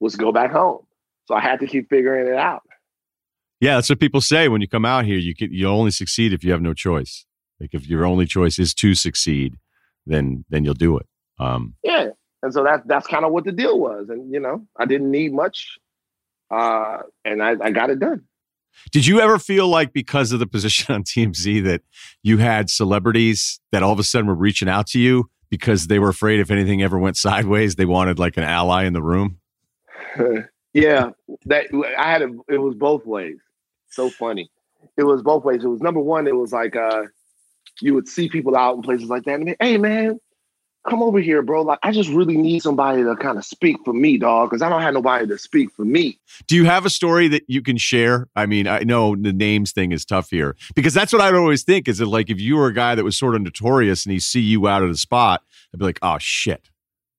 was 0.00 0.16
go 0.16 0.32
back 0.32 0.50
home 0.50 0.80
so 1.26 1.34
i 1.34 1.40
had 1.40 1.60
to 1.60 1.66
keep 1.66 1.88
figuring 1.90 2.26
it 2.26 2.36
out 2.36 2.62
yeah 3.60 3.74
that's 3.74 3.90
what 3.90 4.00
people 4.00 4.20
say 4.20 4.48
when 4.48 4.60
you 4.60 4.68
come 4.68 4.84
out 4.84 5.04
here 5.04 5.18
you 5.18 5.34
can 5.34 5.52
you 5.52 5.68
only 5.68 5.90
succeed 5.90 6.32
if 6.32 6.42
you 6.42 6.52
have 6.52 6.62
no 6.62 6.72
choice 6.72 7.26
like 7.60 7.74
if 7.74 7.86
your 7.86 8.04
only 8.04 8.26
choice 8.26 8.58
is 8.58 8.72
to 8.72 8.94
succeed 8.94 9.56
then 10.06 10.44
then 10.48 10.64
you'll 10.64 10.74
do 10.74 10.98
it. 10.98 11.06
Um, 11.38 11.74
yeah, 11.82 12.08
and 12.42 12.52
so 12.52 12.64
that 12.64 12.86
that's 12.86 13.06
kind 13.06 13.24
of 13.24 13.32
what 13.32 13.44
the 13.44 13.52
deal 13.52 13.78
was, 13.78 14.08
and 14.08 14.32
you 14.32 14.40
know, 14.40 14.66
I 14.76 14.86
didn't 14.86 15.10
need 15.10 15.32
much, 15.32 15.78
uh, 16.50 16.98
and 17.24 17.42
I, 17.42 17.56
I 17.60 17.70
got 17.70 17.90
it 17.90 17.98
done. 17.98 18.24
Did 18.90 19.06
you 19.06 19.20
ever 19.20 19.38
feel 19.38 19.68
like 19.68 19.92
because 19.92 20.32
of 20.32 20.38
the 20.38 20.46
position 20.46 20.94
on 20.94 21.04
TMZ 21.04 21.64
that 21.64 21.82
you 22.22 22.38
had 22.38 22.70
celebrities 22.70 23.60
that 23.70 23.82
all 23.82 23.92
of 23.92 23.98
a 23.98 24.04
sudden 24.04 24.26
were 24.26 24.34
reaching 24.34 24.68
out 24.68 24.86
to 24.88 25.00
you 25.00 25.30
because 25.50 25.86
they 25.86 25.98
were 25.98 26.08
afraid 26.08 26.40
if 26.40 26.50
anything 26.50 26.82
ever 26.82 26.98
went 26.98 27.16
sideways, 27.16 27.76
they 27.76 27.84
wanted 27.84 28.18
like 28.18 28.36
an 28.36 28.44
ally 28.44 28.84
in 28.84 28.92
the 28.92 29.02
room? 29.02 29.38
yeah, 30.72 31.10
that 31.46 31.66
I 31.98 32.10
had 32.10 32.22
a, 32.22 32.30
it 32.48 32.58
was 32.58 32.74
both 32.74 33.06
ways. 33.06 33.38
So 33.90 34.10
funny. 34.10 34.50
It 34.96 35.04
was 35.04 35.22
both 35.22 35.44
ways. 35.44 35.64
It 35.64 35.68
was 35.68 35.80
number 35.80 36.00
one. 36.00 36.26
It 36.26 36.34
was 36.34 36.52
like 36.52 36.74
uh, 36.76 37.02
you 37.80 37.94
would 37.94 38.08
see 38.08 38.28
people 38.28 38.56
out 38.56 38.76
in 38.76 38.82
places 38.82 39.08
like 39.08 39.24
that 39.24 39.40
and 39.40 39.56
hey 39.60 39.76
man, 39.76 40.18
come 40.88 41.02
over 41.02 41.20
here, 41.20 41.42
bro. 41.42 41.62
Like, 41.62 41.78
I 41.82 41.92
just 41.92 42.10
really 42.10 42.36
need 42.36 42.62
somebody 42.62 43.02
to 43.02 43.14
kind 43.16 43.38
of 43.38 43.44
speak 43.44 43.76
for 43.84 43.92
me, 43.92 44.18
dog, 44.18 44.50
because 44.50 44.62
I 44.62 44.68
don't 44.68 44.82
have 44.82 44.94
nobody 44.94 45.26
to 45.26 45.38
speak 45.38 45.70
for 45.72 45.84
me. 45.84 46.18
Do 46.46 46.56
you 46.56 46.64
have 46.64 46.84
a 46.84 46.90
story 46.90 47.28
that 47.28 47.44
you 47.46 47.62
can 47.62 47.76
share? 47.76 48.28
I 48.34 48.46
mean, 48.46 48.66
I 48.66 48.80
know 48.80 49.14
the 49.14 49.32
names 49.32 49.72
thing 49.72 49.92
is 49.92 50.04
tough 50.04 50.30
here 50.30 50.56
because 50.74 50.94
that's 50.94 51.12
what 51.12 51.22
I 51.22 51.30
would 51.30 51.38
always 51.38 51.62
think 51.62 51.88
is 51.88 51.98
that 51.98 52.06
like 52.06 52.30
if 52.30 52.40
you 52.40 52.56
were 52.56 52.66
a 52.66 52.74
guy 52.74 52.94
that 52.94 53.04
was 53.04 53.16
sort 53.16 53.34
of 53.34 53.42
notorious 53.42 54.04
and 54.04 54.12
he 54.12 54.18
see 54.18 54.40
you 54.40 54.66
out 54.66 54.82
at 54.82 54.90
a 54.90 54.96
spot, 54.96 55.42
I'd 55.72 55.78
be 55.78 55.84
like, 55.84 55.98
oh 56.02 56.18
shit, 56.18 56.68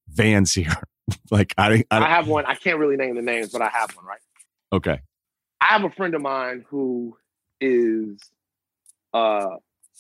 Van's 0.08 0.54
here. 0.54 0.76
like 1.32 1.54
I, 1.58 1.84
I, 1.90 2.00
I 2.00 2.10
have 2.10 2.28
one. 2.28 2.46
I 2.46 2.56
can't 2.56 2.80
really 2.80 2.98
name 2.98 3.16
the 3.16 3.22
names, 3.22 3.50
but 3.50 3.62
I 3.62 3.70
have 3.70 3.96
one, 3.96 4.06
right? 4.06 4.22
Okay. 4.72 5.00
I 5.62 5.66
have 5.66 5.84
a 5.84 5.90
friend 5.90 6.14
of 6.16 6.22
mine 6.22 6.66
who 6.70 7.18
is 7.62 8.20
uh 9.14 9.56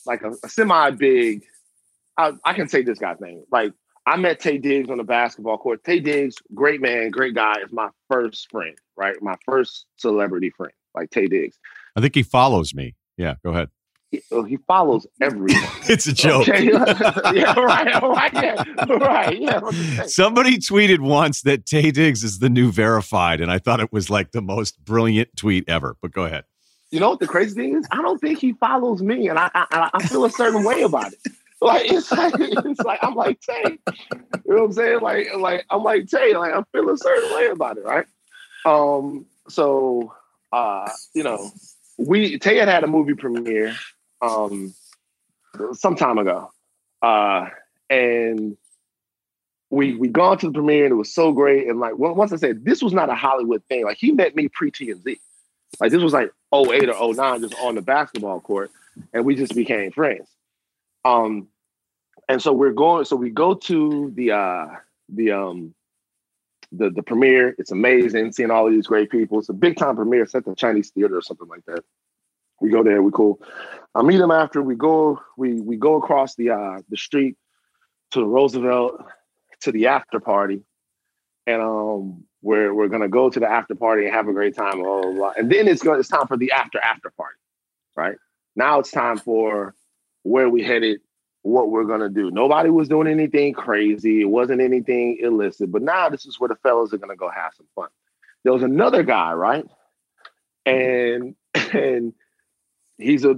like 0.05 0.21
a, 0.23 0.31
a 0.43 0.49
semi 0.49 0.91
big. 0.91 1.45
I, 2.17 2.33
I, 2.45 2.53
can 2.53 2.67
say 2.67 2.83
this 2.83 2.99
guy's 2.99 3.19
name, 3.19 3.43
like 3.51 3.73
I 4.05 4.17
met 4.17 4.39
Taye 4.41 4.61
Diggs 4.61 4.89
on 4.89 4.97
the 4.97 5.03
basketball 5.03 5.57
court. 5.57 5.83
Taye 5.83 6.03
Diggs, 6.03 6.35
great 6.53 6.81
man, 6.81 7.09
great 7.09 7.33
guy, 7.33 7.55
is 7.63 7.71
my 7.71 7.89
first 8.09 8.49
friend, 8.51 8.75
right? 8.97 9.15
My 9.21 9.35
first 9.45 9.85
celebrity 9.97 10.49
friend, 10.49 10.73
like 10.93 11.09
Taye 11.09 11.29
Diggs. 11.29 11.57
I 11.95 12.01
think 12.01 12.15
he 12.15 12.23
follows 12.23 12.73
me. 12.73 12.95
Yeah, 13.17 13.35
go 13.43 13.51
ahead. 13.51 13.69
He, 14.11 14.21
uh, 14.31 14.43
he 14.43 14.57
follows 14.67 15.07
everyone. 15.21 15.63
it's 15.83 16.05
a 16.05 16.13
joke. 16.13 16.49
Okay? 16.49 16.65
yeah, 16.65 16.79
right, 17.59 18.01
right, 18.03 18.33
yeah, 18.33 18.63
right, 18.89 19.39
yeah. 19.39 20.05
Somebody 20.05 20.57
tweeted 20.57 20.99
once 20.99 21.41
that 21.43 21.65
Taye 21.65 21.93
Diggs 21.93 22.23
is 22.23 22.39
the 22.39 22.49
new 22.49 22.71
verified, 22.71 23.39
and 23.39 23.49
I 23.49 23.57
thought 23.57 23.79
it 23.79 23.93
was 23.93 24.09
like 24.09 24.31
the 24.31 24.41
most 24.41 24.83
brilliant 24.83 25.29
tweet 25.37 25.63
ever. 25.69 25.95
But 26.01 26.11
go 26.11 26.25
ahead. 26.25 26.43
You 26.91 26.99
know 26.99 27.09
what 27.09 27.19
the 27.19 27.27
crazy 27.27 27.55
thing 27.55 27.75
is? 27.75 27.87
I 27.91 28.01
don't 28.03 28.19
think 28.19 28.37
he 28.37 28.53
follows 28.53 29.01
me, 29.01 29.29
and 29.29 29.39
I 29.39 29.49
I, 29.55 29.89
I 29.93 30.03
feel 30.07 30.25
a 30.25 30.29
certain 30.29 30.63
way 30.63 30.83
about 30.83 31.13
it. 31.13 31.19
Like 31.67 31.89
it's 31.89 32.11
like 32.11 32.33
it's 32.37 32.81
like 32.81 32.99
I'm 33.01 33.15
like 33.15 33.39
Taye. 33.39 33.77
You 34.45 34.53
know 34.53 34.55
what 34.55 34.63
I'm 34.63 34.71
saying? 34.73 34.99
Like 34.99 35.27
like 35.37 35.65
I'm 35.69 35.81
like 35.81 36.07
Taye. 36.07 36.37
Like 36.37 36.53
I'm 36.53 36.65
feeling 36.73 36.93
a 36.93 36.97
certain 36.97 37.33
way 37.37 37.47
about 37.47 37.77
it, 37.77 37.85
right? 37.85 38.05
Um. 38.65 39.25
So 39.47 40.13
uh, 40.51 40.89
you 41.13 41.23
know, 41.23 41.51
we 41.97 42.37
Taye 42.37 42.59
had 42.59 42.67
had 42.67 42.83
a 42.83 42.87
movie 42.87 43.13
premiere 43.13 43.75
um 44.21 44.73
some 45.71 45.95
time 45.95 46.17
ago. 46.17 46.51
Uh 47.01 47.47
and 47.89 48.57
we 49.69 49.95
we 49.95 50.09
gone 50.09 50.37
to 50.39 50.47
the 50.47 50.53
premiere 50.53 50.83
and 50.85 50.91
it 50.91 50.95
was 50.95 51.13
so 51.13 51.31
great. 51.31 51.69
And 51.69 51.79
like 51.79 51.97
once 51.97 52.33
I 52.33 52.35
said 52.35 52.65
this 52.65 52.83
was 52.83 52.91
not 52.91 53.09
a 53.09 53.15
Hollywood 53.15 53.63
thing, 53.69 53.85
like 53.85 53.97
he 53.97 54.11
met 54.11 54.35
me 54.35 54.49
pre 54.49 54.69
TMZ. 54.69 55.17
Like 55.79 55.91
this 55.91 56.03
was 56.03 56.13
like 56.13 56.31
08 56.53 56.89
or 56.89 57.13
09, 57.13 57.41
just 57.41 57.55
on 57.61 57.75
the 57.75 57.81
basketball 57.81 58.41
court, 58.41 58.69
and 59.13 59.23
we 59.23 59.35
just 59.35 59.55
became 59.55 59.91
friends. 59.91 60.27
Um 61.05 61.47
and 62.29 62.41
so 62.41 62.53
we're 62.53 62.71
going, 62.71 63.05
so 63.05 63.15
we 63.15 63.29
go 63.29 63.53
to 63.53 64.11
the 64.15 64.31
uh 64.31 64.67
the 65.09 65.31
um 65.31 65.73
the 66.71 66.89
the 66.89 67.03
premiere. 67.03 67.55
It's 67.57 67.71
amazing 67.71 68.31
seeing 68.31 68.51
all 68.51 68.67
of 68.67 68.73
these 68.73 68.87
great 68.87 69.09
people. 69.09 69.39
It's 69.39 69.49
a 69.49 69.53
big 69.53 69.77
time 69.77 69.95
premiere. 69.95 70.23
It's 70.23 70.35
at 70.35 70.45
the 70.45 70.55
Chinese 70.55 70.89
Theater 70.91 71.17
or 71.17 71.21
something 71.21 71.47
like 71.47 71.65
that. 71.65 71.83
We 72.61 72.69
go 72.69 72.83
there. 72.83 73.01
We 73.01 73.11
cool. 73.11 73.41
I 73.95 74.01
meet 74.01 74.19
him 74.19 74.31
after. 74.31 74.61
We 74.61 74.75
go. 74.75 75.21
We 75.37 75.59
we 75.61 75.77
go 75.77 75.95
across 75.95 76.35
the 76.35 76.51
uh 76.51 76.79
the 76.89 76.97
street 76.97 77.35
to 78.11 78.19
the 78.19 78.25
Roosevelt 78.25 79.03
to 79.61 79.71
the 79.71 79.87
after 79.87 80.19
party, 80.19 80.63
and 81.47 81.61
um 81.61 82.23
we're 82.41 82.73
we're 82.73 82.87
gonna 82.87 83.09
go 83.09 83.29
to 83.29 83.39
the 83.39 83.49
after 83.49 83.75
party 83.75 84.05
and 84.05 84.13
have 84.13 84.27
a 84.27 84.33
great 84.33 84.55
time. 84.55 84.81
Blah, 84.81 85.01
blah, 85.01 85.11
blah. 85.11 85.33
And 85.37 85.51
then 85.51 85.67
it's 85.67 85.83
going 85.83 85.99
it's 85.99 86.09
time 86.09 86.27
for 86.27 86.37
the 86.37 86.51
after 86.51 86.79
after 86.79 87.11
party, 87.11 87.37
right? 87.95 88.15
Now 88.55 88.79
it's 88.79 88.91
time 88.91 89.17
for 89.17 89.75
where 90.23 90.49
we 90.49 90.63
headed 90.63 91.01
what 91.43 91.69
we're 91.69 91.83
gonna 91.83 92.09
do. 92.09 92.31
Nobody 92.31 92.69
was 92.69 92.89
doing 92.89 93.07
anything 93.07 93.53
crazy. 93.53 94.21
It 94.21 94.29
wasn't 94.29 94.61
anything 94.61 95.17
illicit. 95.21 95.71
But 95.71 95.81
now 95.81 96.09
this 96.09 96.25
is 96.25 96.39
where 96.39 96.47
the 96.47 96.55
fellas 96.55 96.93
are 96.93 96.97
gonna 96.97 97.15
go 97.15 97.29
have 97.29 97.53
some 97.55 97.67
fun. 97.75 97.89
There 98.43 98.53
was 98.53 98.63
another 98.63 99.03
guy, 99.03 99.33
right? 99.33 99.65
And 100.65 101.35
and 101.73 102.13
he's 102.97 103.25
a 103.25 103.35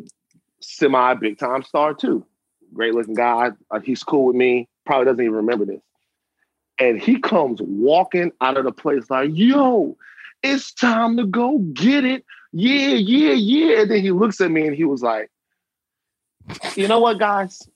semi 0.62 1.14
big 1.16 1.38
time 1.38 1.64
star 1.64 1.94
too. 1.94 2.26
Great 2.74 2.94
looking 2.94 3.16
guy. 3.16 3.52
Uh, 3.72 3.80
he's 3.80 4.04
cool 4.04 4.26
with 4.26 4.36
me. 4.36 4.68
Probably 4.86 5.06
doesn't 5.06 5.24
even 5.24 5.36
remember 5.36 5.66
this. 5.66 5.82
And 6.80 7.00
he 7.00 7.20
comes 7.20 7.60
walking 7.62 8.32
out 8.42 8.58
of 8.58 8.66
the 8.66 8.72
place 8.72 9.10
like, 9.10 9.30
yo, 9.34 9.96
it's 10.44 10.74
time 10.74 11.18
to 11.18 11.26
go 11.26 11.60
get 11.74 12.04
it. 12.04 12.26
Yeah, 12.52 12.96
yeah, 12.96 13.34
yeah. 13.34 13.82
And 13.82 13.92
then 13.92 14.02
he 14.02 14.12
looks 14.12 14.42
at 14.42 14.52
me 14.52 14.68
and 14.68 14.76
he 14.76 14.84
was 14.84 15.02
like, 15.02 15.32
you 16.76 16.88
know 16.88 17.00
what, 17.00 17.20
guys? 17.20 17.68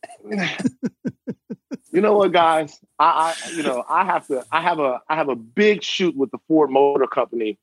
you 1.91 2.01
know 2.01 2.13
what, 2.13 2.31
guys? 2.31 2.79
I, 2.97 3.35
I, 3.45 3.51
you 3.51 3.63
know, 3.63 3.83
I 3.89 4.05
have 4.05 4.27
to. 4.27 4.45
I 4.51 4.61
have 4.61 4.79
a, 4.79 5.01
I 5.09 5.15
have 5.15 5.29
a 5.29 5.35
big 5.35 5.83
shoot 5.83 6.15
with 6.15 6.31
the 6.31 6.37
Ford 6.47 6.69
Motor 6.69 7.07
Company 7.07 7.57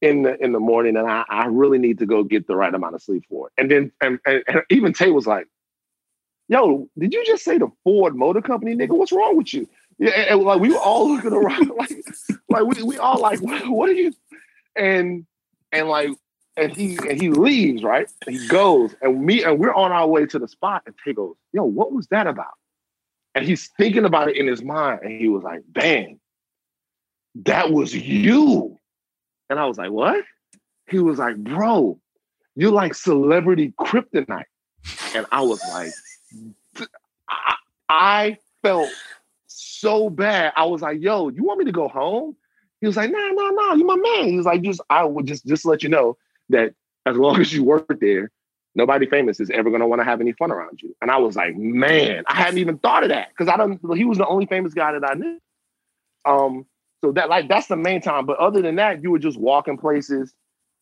in 0.00 0.22
the 0.22 0.42
in 0.42 0.52
the 0.52 0.60
morning, 0.60 0.96
and 0.96 1.08
I, 1.08 1.24
I 1.28 1.46
really 1.46 1.78
need 1.78 1.98
to 2.00 2.06
go 2.06 2.24
get 2.24 2.46
the 2.46 2.56
right 2.56 2.74
amount 2.74 2.94
of 2.94 3.02
sleep 3.02 3.24
for 3.28 3.46
it. 3.48 3.52
And 3.56 3.70
then, 3.70 3.92
and, 4.00 4.18
and, 4.26 4.42
and 4.48 4.62
even 4.68 4.92
Taye 4.92 5.14
was 5.14 5.26
like, 5.26 5.46
"Yo, 6.48 6.88
did 6.98 7.14
you 7.14 7.24
just 7.24 7.44
say 7.44 7.58
the 7.58 7.70
Ford 7.84 8.16
Motor 8.16 8.42
Company, 8.42 8.74
nigga? 8.74 8.96
What's 8.96 9.12
wrong 9.12 9.36
with 9.36 9.54
you?" 9.54 9.68
Yeah, 9.98 10.10
and, 10.10 10.30
and 10.30 10.42
like 10.42 10.60
we 10.60 10.70
were 10.70 10.78
all 10.78 11.08
looking 11.14 11.32
around, 11.32 11.70
like, 11.78 11.92
like 12.48 12.64
we 12.64 12.82
we 12.82 12.98
all 12.98 13.20
like, 13.20 13.40
what, 13.40 13.66
what 13.68 13.88
are 13.88 13.94
you? 13.94 14.12
And 14.76 15.24
and 15.70 15.88
like 15.88 16.10
and 16.56 16.74
he 16.74 16.98
and 17.08 17.20
he 17.20 17.30
leaves, 17.30 17.82
right? 17.82 18.08
He 18.28 18.46
goes, 18.48 18.94
and 19.00 19.24
me 19.24 19.42
and 19.42 19.58
we're 19.58 19.74
on 19.74 19.92
our 19.92 20.06
way 20.06 20.26
to 20.26 20.38
the 20.38 20.48
spot, 20.48 20.82
and 20.86 20.94
Taye 20.96 21.14
goes, 21.14 21.34
"Yo, 21.52 21.64
what 21.64 21.92
was 21.92 22.06
that 22.08 22.26
about?" 22.26 22.54
And 23.34 23.44
he's 23.44 23.68
thinking 23.78 24.04
about 24.04 24.28
it 24.28 24.36
in 24.36 24.46
his 24.46 24.62
mind, 24.62 25.00
and 25.02 25.18
he 25.18 25.28
was 25.28 25.42
like, 25.42 25.62
"Bang, 25.68 26.20
that 27.46 27.70
was 27.70 27.94
you." 27.94 28.76
And 29.48 29.58
I 29.58 29.66
was 29.66 29.78
like, 29.78 29.90
"What?" 29.90 30.24
He 30.88 30.98
was 30.98 31.18
like, 31.18 31.36
"Bro, 31.36 31.98
you're 32.54 32.72
like 32.72 32.94
celebrity 32.94 33.72
kryptonite," 33.80 34.44
and 35.14 35.26
I 35.32 35.40
was 35.40 35.62
like, 35.72 35.92
I, 37.28 37.54
I 37.88 38.38
felt 38.62 38.90
so 39.46 40.10
bad. 40.10 40.52
I 40.56 40.64
was 40.64 40.82
like, 40.82 41.00
"Yo, 41.00 41.30
you 41.30 41.44
want 41.44 41.60
me 41.60 41.64
to 41.64 41.72
go 41.72 41.88
home?" 41.88 42.36
He 42.82 42.86
was 42.86 42.96
like, 42.98 43.10
"Nah, 43.10 43.30
nah, 43.30 43.50
nah, 43.50 43.74
you 43.74 43.86
my 43.86 43.96
man." 43.96 44.28
He 44.28 44.36
was 44.36 44.44
like, 44.44 44.60
"Just 44.60 44.82
I 44.90 45.04
would 45.04 45.26
just 45.26 45.46
just 45.46 45.64
let 45.64 45.82
you 45.82 45.88
know." 45.88 46.18
That 46.52 46.74
as 47.06 47.16
long 47.16 47.40
as 47.40 47.52
you 47.52 47.64
work 47.64 47.86
there, 48.00 48.30
nobody 48.74 49.06
famous 49.06 49.40
is 49.40 49.50
ever 49.50 49.70
going 49.70 49.80
to 49.80 49.86
want 49.86 50.00
to 50.00 50.04
have 50.04 50.20
any 50.20 50.32
fun 50.32 50.50
around 50.50 50.80
you. 50.82 50.94
And 51.02 51.10
I 51.10 51.18
was 51.18 51.36
like, 51.36 51.56
man, 51.56 52.24
I 52.26 52.34
hadn't 52.34 52.58
even 52.58 52.78
thought 52.78 53.02
of 53.02 53.10
that 53.10 53.28
because 53.30 53.48
I 53.48 53.56
don't. 53.56 53.80
He 53.96 54.04
was 54.04 54.18
the 54.18 54.26
only 54.26 54.46
famous 54.46 54.74
guy 54.74 54.92
that 54.92 55.04
I 55.08 55.14
knew. 55.14 55.38
Um, 56.24 56.66
so 57.02 57.12
that 57.12 57.28
like 57.28 57.48
that's 57.48 57.66
the 57.66 57.76
main 57.76 58.00
time. 58.00 58.26
But 58.26 58.38
other 58.38 58.62
than 58.62 58.76
that, 58.76 59.02
you 59.02 59.10
were 59.10 59.18
just 59.18 59.38
walking 59.38 59.76
places, 59.76 60.32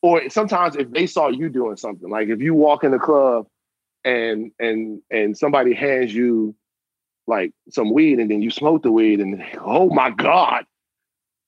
or 0.02 0.28
sometimes 0.28 0.76
if 0.76 0.90
they 0.90 1.06
saw 1.06 1.28
you 1.28 1.48
doing 1.48 1.76
something, 1.76 2.10
like 2.10 2.28
if 2.28 2.40
you 2.40 2.54
walk 2.54 2.84
in 2.84 2.90
the 2.90 2.98
club 2.98 3.46
and 4.04 4.52
and 4.58 5.02
and 5.10 5.36
somebody 5.36 5.74
hands 5.74 6.14
you 6.14 6.54
like 7.26 7.52
some 7.70 7.92
weed 7.92 8.18
and 8.18 8.30
then 8.30 8.42
you 8.42 8.50
smoke 8.50 8.82
the 8.82 8.90
weed 8.90 9.20
and 9.20 9.44
oh 9.60 9.88
my 9.90 10.10
god 10.10 10.64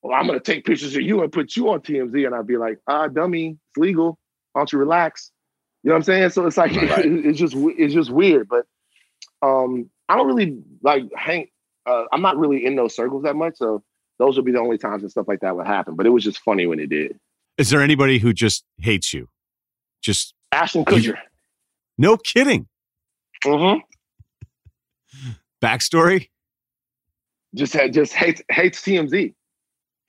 well, 0.02 0.18
I'm 0.18 0.26
gonna 0.26 0.40
take 0.40 0.64
pictures 0.64 0.96
of 0.96 1.02
you 1.02 1.22
and 1.22 1.32
put 1.32 1.56
you 1.56 1.70
on 1.70 1.80
TMZ, 1.80 2.26
and 2.26 2.34
I'd 2.34 2.46
be 2.46 2.56
like, 2.56 2.78
ah, 2.88 3.06
dummy, 3.08 3.50
it's 3.50 3.76
legal. 3.76 4.18
Why 4.52 4.60
don't 4.60 4.72
you 4.72 4.78
relax? 4.78 5.30
You 5.82 5.88
know 5.88 5.94
what 5.94 5.98
I'm 5.98 6.04
saying? 6.04 6.30
So 6.30 6.46
it's 6.46 6.56
like 6.56 6.74
right. 6.74 7.04
it's 7.04 7.38
just 7.38 7.54
it's 7.56 7.94
just 7.94 8.10
weird, 8.10 8.48
but 8.48 8.66
um, 9.42 9.88
I 10.08 10.16
don't 10.16 10.26
really 10.26 10.62
like 10.82 11.04
hang. 11.16 11.48
Uh, 11.86 12.04
I'm 12.12 12.22
not 12.22 12.36
really 12.36 12.64
in 12.64 12.76
those 12.76 12.94
circles 12.94 13.22
that 13.24 13.36
much, 13.36 13.56
so 13.56 13.82
those 14.18 14.36
would 14.36 14.44
be 14.44 14.52
the 14.52 14.60
only 14.60 14.78
times 14.78 15.02
and 15.02 15.10
stuff 15.10 15.26
like 15.28 15.40
that 15.40 15.56
would 15.56 15.66
happen. 15.66 15.94
But 15.96 16.06
it 16.06 16.10
was 16.10 16.24
just 16.24 16.38
funny 16.40 16.66
when 16.66 16.78
it 16.80 16.88
did. 16.88 17.18
Is 17.58 17.70
there 17.70 17.80
anybody 17.80 18.18
who 18.18 18.32
just 18.32 18.64
hates 18.78 19.12
you? 19.12 19.28
Just 20.00 20.34
Ashton 20.50 20.84
Kutcher. 20.84 21.04
You, 21.04 21.14
no 21.98 22.16
kidding. 22.16 22.68
Mm-hmm. 23.44 23.80
Backstory? 25.62 26.28
Just 27.54 27.76
just 27.92 28.12
hates 28.14 28.42
hates 28.50 28.80
TMZ. 28.80 29.34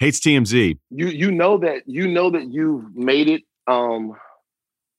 Hates 0.04 0.20
TMZ. 0.20 0.78
You 0.90 1.08
you 1.08 1.32
know 1.32 1.58
that 1.60 1.84
you 1.86 2.10
know 2.10 2.30
that 2.30 2.52
you've 2.52 2.94
made 2.94 3.30
it 3.30 3.44
um 3.68 4.14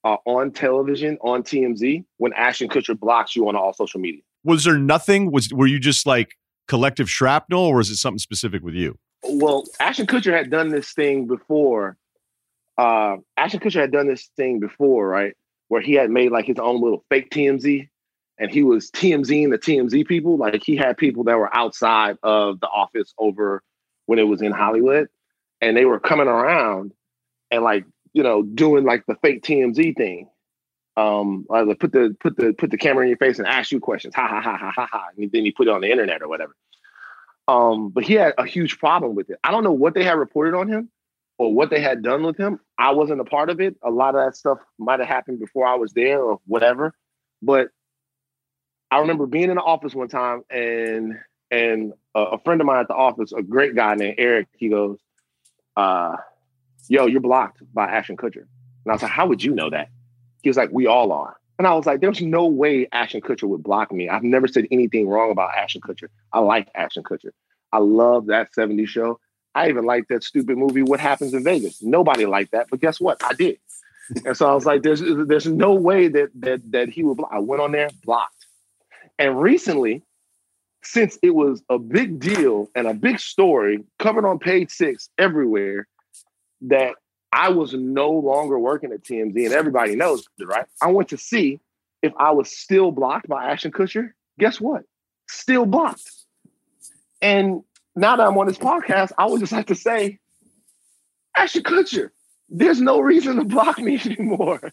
uh, 0.03 0.17
on 0.25 0.51
television 0.51 1.19
on 1.21 1.43
TMZ 1.43 2.05
when 2.17 2.33
Ashton 2.33 2.71
Kutcher 2.71 2.99
blocks 2.99 3.37
you 3.37 3.47
on 3.47 3.55
all 3.55 3.75
social 3.75 4.01
media. 4.01 4.23
Was 4.45 4.65
there 4.65 4.79
nothing? 4.79 5.31
Was 5.31 5.53
were 5.53 5.67
you 5.67 5.79
just 5.79 6.07
like 6.07 6.39
collective 6.69 7.11
shrapnel, 7.11 7.61
or 7.61 7.81
is 7.81 7.91
it 7.91 7.97
something 7.97 8.19
specific 8.19 8.63
with 8.63 8.73
you? 8.73 8.97
Well, 9.23 9.65
Ashton 9.79 10.07
Kutcher 10.07 10.33
had 10.33 10.51
done 10.51 10.71
this 10.71 10.93
thing 10.93 11.27
before. 11.27 11.99
Uh, 12.79 13.17
Ashton 13.37 13.61
Kutcher 13.61 13.81
had 13.81 13.93
done 13.93 14.09
this 14.09 14.31
thing 14.39 14.59
before, 14.59 15.07
right? 15.07 15.35
Where 15.69 15.83
he 15.83 15.93
had 15.93 16.09
made 16.09 16.33
like 16.33 16.47
his 16.47 16.59
own 16.59 16.81
little 16.81 17.05
fake 17.11 17.29
TMZ, 17.29 17.91
and 18.39 18.51
he 18.51 18.63
was 18.63 18.91
TMZing 18.93 19.51
the 19.51 19.59
TMZ 19.59 20.07
people. 20.07 20.39
Like 20.39 20.63
he 20.65 20.77
had 20.77 20.97
people 20.97 21.25
that 21.25 21.37
were 21.37 21.55
outside 21.55 22.17
of 22.23 22.59
the 22.61 22.69
office 22.69 23.13
over 23.19 23.63
when 24.07 24.19
it 24.19 24.25
was 24.25 24.43
in 24.43 24.53
Hollywood, 24.53 25.09
and 25.61 25.77
they 25.77 25.85
were 25.85 26.01
coming 26.01 26.29
around 26.29 26.93
and 27.51 27.63
like 27.63 27.85
you 28.13 28.23
know 28.23 28.43
doing 28.43 28.85
like 28.85 29.07
the 29.07 29.17
fake 29.17 29.43
TMZ 29.43 29.97
thing. 29.97 30.29
Um, 30.97 31.45
like 31.49 31.79
put 31.81 31.91
the 31.93 32.17
put 32.21 32.37
the 32.37 32.53
put 32.53 32.71
the 32.71 32.77
camera 32.77 33.03
in 33.03 33.09
your 33.09 33.19
face 33.19 33.39
and 33.39 33.49
ask 33.49 33.73
you 33.73 33.81
questions. 33.81 34.15
Ha 34.15 34.27
ha 34.29 34.41
ha 34.41 34.57
ha 34.57 34.71
ha 34.71 34.87
ha. 34.91 35.07
And 35.17 35.31
then 35.33 35.45
you 35.45 35.53
put 35.53 35.67
it 35.67 35.73
on 35.73 35.81
the 35.81 35.91
internet 35.91 36.23
or 36.23 36.29
whatever. 36.29 36.55
Um, 37.49 37.91
but 37.91 38.05
he 38.05 38.15
had 38.15 38.33
a 38.39 38.47
huge 38.47 38.79
problem 38.79 39.15
with 39.15 39.29
it. 39.31 39.39
I 39.45 39.51
don't 39.51 39.65
know 39.65 39.73
what 39.73 39.95
they 39.95 40.05
had 40.05 40.19
reported 40.19 40.57
on 40.57 40.69
him 40.69 40.89
or 41.37 41.53
what 41.53 41.71
they 41.71 41.81
had 41.81 42.03
done 42.03 42.23
with 42.23 42.39
him. 42.39 42.61
I 42.79 42.93
wasn't 42.93 43.21
a 43.21 43.25
part 43.25 43.51
of 43.51 43.61
it. 43.61 43.77
A 43.83 43.91
lot 43.91 44.15
of 44.15 44.25
that 44.25 44.37
stuff 44.37 44.59
might 44.79 45.01
have 45.01 45.09
happened 45.09 45.41
before 45.41 45.67
I 45.67 45.75
was 45.75 45.93
there 45.93 46.23
or 46.23 46.41
whatever. 46.47 46.95
But 47.43 47.69
I 48.91 49.01
remember 49.01 49.27
being 49.27 49.51
in 49.51 49.57
the 49.57 49.63
office 49.63 49.95
one 49.95 50.09
time 50.09 50.43
and 50.49 51.19
and 51.55 51.93
a, 52.15 52.21
a, 52.21 52.39
friend 52.39 52.61
of 52.61 52.67
mine 52.67 52.81
at 52.81 52.89
the 52.89 52.95
office, 52.95 53.33
a 53.33 53.43
great 53.43 53.75
guy 53.75 53.95
named 53.95 54.17
Eric, 54.19 54.49
he 54.57 54.69
goes, 54.69 54.99
uh, 55.77 56.17
yo, 56.89 57.07
you're 57.07 57.21
blocked 57.21 57.63
by 57.73 57.87
Ashton 57.87 58.17
Kutcher. 58.17 58.47
And 58.85 58.91
I 58.91 58.93
was 58.93 59.03
like, 59.03 59.13
how 59.13 59.27
would 59.27 59.43
you 59.43 59.55
know 59.55 59.71
that? 59.71 59.89
He 60.43 60.51
was 60.51 60.57
like, 60.57 60.71
we 60.73 60.87
all 60.87 61.13
are. 61.13 61.37
And 61.59 61.67
I 61.67 61.75
was 61.75 61.87
like, 61.87 62.01
there's 62.01 62.21
no 62.21 62.47
way 62.47 62.89
Ashton 62.93 63.21
Kutcher 63.21 63.45
would 63.45 63.63
block 63.63 63.93
me. 63.93 64.09
I've 64.09 64.25
never 64.25 64.49
said 64.49 64.67
anything 64.71 65.09
wrong 65.09 65.31
about 65.31 65.55
Ashton 65.55 65.81
Kutcher. 65.81 66.09
I 66.33 66.41
like 66.41 66.69
Ashton 66.75 67.05
Kutcher. 67.05 67.31
I 67.73 67.79
love 67.79 68.27
that 68.27 68.53
70s 68.53 68.89
show. 68.89 69.21
I 69.55 69.69
even 69.69 69.85
like 69.85 70.09
that 70.09 70.25
stupid 70.25 70.59
movie, 70.59 70.83
What 70.83 70.99
Happens 70.99 71.33
in 71.33 71.45
Vegas. 71.45 71.81
Nobody 71.81 72.27
liked 72.27 72.51
that, 72.53 72.67
but 72.71 72.81
guess 72.81 73.01
what? 73.01 73.23
I 73.23 73.35
did. 73.35 73.59
and 74.25 74.37
so 74.37 74.51
I 74.51 74.55
was 74.55 74.67
like, 74.67 74.83
there's 74.83 75.01
there's 75.01 75.47
no 75.47 75.73
way 75.75 76.09
that 76.09 76.31
that 76.41 76.73
that 76.73 76.89
he 76.89 77.05
would 77.05 77.17
block. 77.17 77.31
I 77.33 77.39
went 77.39 77.63
on 77.63 77.73
there, 77.73 77.89
blocked. 78.05 78.47
And 79.19 79.41
recently, 79.41 80.03
since 80.85 81.19
it 81.23 81.35
was 81.35 81.63
a 81.69 81.79
big 81.79 82.21
deal 82.21 82.69
and 82.75 82.87
a 82.87 82.95
big 82.95 83.19
story 83.19 83.85
covered 83.99 84.25
on 84.25 84.39
page 84.39 84.71
six 84.71 85.09
everywhere, 85.19 85.89
that 86.63 86.95
I 87.33 87.49
was 87.49 87.75
no 87.75 88.11
longer 88.11 88.59
working 88.59 88.93
at 88.93 89.03
TMZ, 89.03 89.45
and 89.45 89.53
everybody 89.53 89.97
knows 89.97 90.27
right? 90.41 90.67
I 90.81 90.91
went 90.91 91.09
to 91.09 91.19
see 91.19 91.61
if 92.03 92.13
I 92.17 92.31
was 92.31 92.57
still 92.57 92.91
blocked 92.93 93.29
by 93.29 93.51
Ashton 93.51 93.73
Kutcher. 93.73 94.11
Guess 94.39 94.61
what? 94.61 94.85
Still 95.29 95.67
blocked. 95.67 96.11
And 97.21 97.63
now 97.97 98.17
that 98.17 98.27
I'm 98.27 98.37
on 98.39 98.47
this 98.47 98.59
podcast, 98.59 99.13
I 99.19 99.27
would 99.27 99.41
just 99.41 99.53
like 99.53 99.67
to 99.69 99.75
say, 99.75 100.19
Ashton 101.37 101.63
Kutcher, 101.63 102.11
there's 102.49 102.81
no 102.81 103.01
reason 103.01 103.37
to 103.37 103.45
block 103.45 103.79
me 103.79 103.99
anymore. 104.05 104.73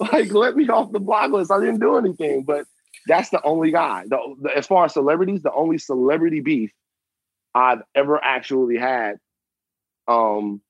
like, 0.00 0.32
let 0.32 0.56
me 0.56 0.68
off 0.68 0.92
the 0.92 1.00
block 1.00 1.30
list. 1.30 1.52
I 1.52 1.60
didn't 1.60 1.80
do 1.80 1.96
anything, 1.96 2.42
but 2.42 2.66
that's 3.06 3.30
the 3.30 3.42
only 3.42 3.70
guy. 3.72 4.04
The, 4.08 4.18
the, 4.42 4.56
as 4.56 4.66
far 4.66 4.84
as 4.84 4.92
celebrities, 4.92 5.42
the 5.42 5.52
only 5.52 5.78
celebrity 5.78 6.40
beef 6.40 6.70
I've 7.54 7.82
ever 7.94 8.22
actually 8.22 8.76
had 8.76 9.18
um, 10.06 10.60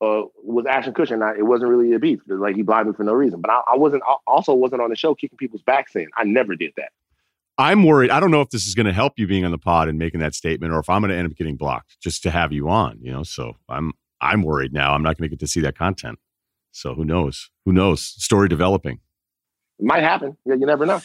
uh, 0.00 0.22
was 0.42 0.66
Ashton 0.66 0.94
Kutcher. 0.94 1.18
Now, 1.18 1.34
it 1.34 1.44
wasn't 1.44 1.70
really 1.70 1.92
a 1.92 1.98
beef. 1.98 2.20
Like 2.26 2.56
he 2.56 2.62
blocked 2.62 2.86
me 2.86 2.92
for 2.94 3.04
no 3.04 3.12
reason. 3.12 3.40
But 3.40 3.50
I, 3.50 3.62
I 3.72 3.76
wasn't 3.76 4.02
also 4.26 4.54
wasn't 4.54 4.82
on 4.82 4.90
the 4.90 4.96
show 4.96 5.14
kicking 5.14 5.38
people's 5.38 5.62
backs 5.62 5.96
in. 5.96 6.08
I 6.16 6.24
never 6.24 6.54
did 6.56 6.72
that. 6.76 6.90
I'm 7.58 7.84
worried. 7.84 8.10
I 8.10 8.20
don't 8.20 8.30
know 8.30 8.42
if 8.42 8.50
this 8.50 8.66
is 8.66 8.74
going 8.74 8.86
to 8.86 8.92
help 8.92 9.14
you 9.16 9.26
being 9.26 9.44
on 9.46 9.50
the 9.50 9.58
pod 9.58 9.88
and 9.88 9.98
making 9.98 10.20
that 10.20 10.34
statement, 10.34 10.74
or 10.74 10.78
if 10.78 10.90
I'm 10.90 11.00
going 11.00 11.10
to 11.10 11.16
end 11.16 11.30
up 11.30 11.36
getting 11.36 11.56
blocked 11.56 11.98
just 12.00 12.22
to 12.24 12.30
have 12.30 12.52
you 12.52 12.68
on. 12.68 12.98
You 13.00 13.12
know, 13.12 13.22
so 13.22 13.56
I'm 13.68 13.92
I'm 14.20 14.42
worried 14.42 14.72
now. 14.72 14.92
I'm 14.92 15.02
not 15.02 15.16
going 15.16 15.28
to 15.28 15.34
get 15.34 15.40
to 15.40 15.46
see 15.46 15.60
that 15.60 15.76
content. 15.76 16.18
So 16.72 16.94
who 16.94 17.04
knows? 17.04 17.50
Who 17.64 17.72
knows? 17.72 18.02
Story 18.02 18.48
developing. 18.48 19.00
It 19.78 19.84
might 19.84 20.02
happen. 20.02 20.36
Yeah, 20.44 20.54
you 20.54 20.66
never 20.66 20.86
know. 20.86 21.00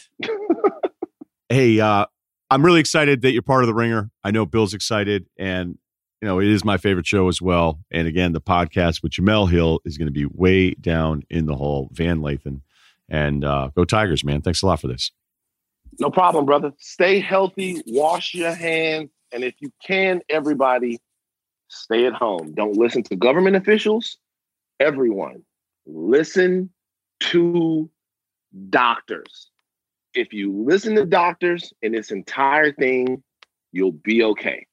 hey, 1.48 1.80
uh, 1.80 2.06
I'm 2.50 2.64
really 2.64 2.80
excited 2.80 3.22
that 3.22 3.32
you're 3.32 3.42
part 3.42 3.62
of 3.62 3.68
the 3.68 3.74
Ringer. 3.74 4.10
I 4.24 4.30
know 4.30 4.46
Bill's 4.46 4.74
excited, 4.74 5.26
and 5.38 5.78
you 6.20 6.28
know, 6.28 6.38
it 6.38 6.46
is 6.46 6.64
my 6.64 6.76
favorite 6.76 7.06
show 7.06 7.28
as 7.28 7.42
well. 7.42 7.80
And 7.90 8.06
again, 8.06 8.32
the 8.32 8.40
podcast 8.40 9.02
with 9.02 9.12
Jemele 9.12 9.50
Hill 9.50 9.80
is 9.84 9.98
going 9.98 10.06
to 10.06 10.12
be 10.12 10.24
way 10.24 10.74
down 10.74 11.24
in 11.28 11.46
the 11.46 11.56
hole. 11.56 11.88
Van 11.92 12.20
Lathan. 12.20 12.60
And 13.08 13.44
uh, 13.44 13.70
go 13.74 13.84
Tigers, 13.84 14.24
man. 14.24 14.40
Thanks 14.40 14.62
a 14.62 14.66
lot 14.66 14.80
for 14.80 14.86
this. 14.86 15.10
No 15.98 16.10
problem, 16.10 16.46
brother. 16.46 16.72
Stay 16.78 17.18
healthy, 17.18 17.82
wash 17.86 18.34
your 18.34 18.54
hands. 18.54 19.10
And 19.32 19.42
if 19.42 19.54
you 19.60 19.72
can, 19.84 20.22
everybody, 20.28 21.00
stay 21.68 22.06
at 22.06 22.12
home. 22.12 22.54
Don't 22.54 22.76
listen 22.76 23.02
to 23.04 23.16
government 23.16 23.56
officials. 23.56 24.16
Everyone, 24.78 25.42
listen 25.86 26.70
to 27.20 27.90
doctors. 28.68 29.50
If 30.14 30.32
you 30.32 30.52
listen 30.52 30.94
to 30.96 31.06
doctors 31.06 31.72
in 31.82 31.92
this 31.92 32.10
entire 32.10 32.72
thing, 32.72 33.22
you'll 33.72 33.92
be 33.92 34.22
okay. 34.22 34.66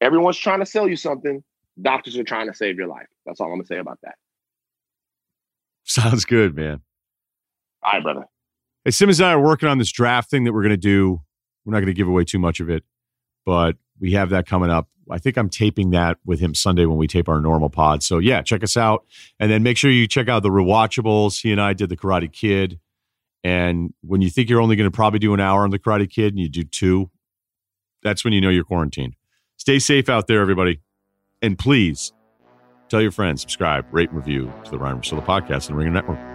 Everyone's 0.00 0.36
trying 0.36 0.60
to 0.60 0.66
sell 0.66 0.88
you 0.88 0.96
something. 0.96 1.42
Doctors 1.80 2.16
are 2.16 2.24
trying 2.24 2.46
to 2.48 2.54
save 2.54 2.76
your 2.76 2.88
life. 2.88 3.06
That's 3.24 3.40
all 3.40 3.46
I'm 3.46 3.54
gonna 3.54 3.66
say 3.66 3.78
about 3.78 3.98
that. 4.02 4.16
Sounds 5.84 6.24
good, 6.24 6.54
man. 6.54 6.80
All 7.82 7.92
right, 7.94 8.02
brother. 8.02 8.24
Hey, 8.84 8.90
Simmons 8.90 9.20
and 9.20 9.28
I 9.28 9.32
are 9.32 9.40
working 9.40 9.68
on 9.68 9.78
this 9.78 9.90
draft 9.90 10.30
thing 10.30 10.44
that 10.44 10.52
we're 10.52 10.62
gonna 10.62 10.76
do. 10.76 11.22
We're 11.64 11.72
not 11.72 11.80
gonna 11.80 11.94
give 11.94 12.08
away 12.08 12.24
too 12.24 12.38
much 12.38 12.60
of 12.60 12.68
it, 12.68 12.84
but 13.46 13.76
we 13.98 14.12
have 14.12 14.30
that 14.30 14.46
coming 14.46 14.70
up. 14.70 14.88
I 15.10 15.18
think 15.18 15.36
I'm 15.36 15.48
taping 15.48 15.90
that 15.90 16.18
with 16.24 16.40
him 16.40 16.54
Sunday 16.54 16.86
when 16.86 16.96
we 16.96 17.06
tape 17.06 17.28
our 17.28 17.40
normal 17.40 17.68
pod. 17.68 18.02
So 18.02 18.18
yeah, 18.18 18.42
check 18.42 18.62
us 18.62 18.76
out, 18.76 19.04
and 19.40 19.50
then 19.50 19.62
make 19.62 19.76
sure 19.76 19.90
you 19.90 20.06
check 20.06 20.28
out 20.28 20.42
the 20.42 20.50
rewatchables. 20.50 21.40
He 21.40 21.52
and 21.52 21.60
I 21.60 21.72
did 21.72 21.88
the 21.88 21.96
Karate 21.96 22.30
Kid, 22.32 22.78
and 23.44 23.92
when 24.00 24.22
you 24.22 24.30
think 24.30 24.48
you're 24.48 24.60
only 24.60 24.74
going 24.74 24.90
to 24.90 24.94
probably 24.94 25.18
do 25.18 25.34
an 25.34 25.40
hour 25.40 25.62
on 25.62 25.70
the 25.70 25.78
Karate 25.78 26.10
Kid, 26.10 26.32
and 26.32 26.40
you 26.40 26.48
do 26.48 26.64
two, 26.64 27.10
that's 28.02 28.24
when 28.24 28.32
you 28.32 28.40
know 28.40 28.48
you're 28.48 28.64
quarantined. 28.64 29.14
Stay 29.58 29.78
safe 29.78 30.08
out 30.08 30.26
there, 30.26 30.40
everybody. 30.40 30.80
And 31.42 31.58
please 31.58 32.12
tell 32.88 33.02
your 33.02 33.10
friends, 33.10 33.42
subscribe, 33.42 33.84
rate, 33.92 34.08
and 34.08 34.18
review 34.18 34.52
to 34.64 34.70
the 34.70 34.78
Ryen 34.78 34.98
Russillo 34.98 35.24
podcast 35.24 35.68
and 35.68 35.74
the 35.74 35.74
Ringer 35.74 35.90
Network. 35.90 36.33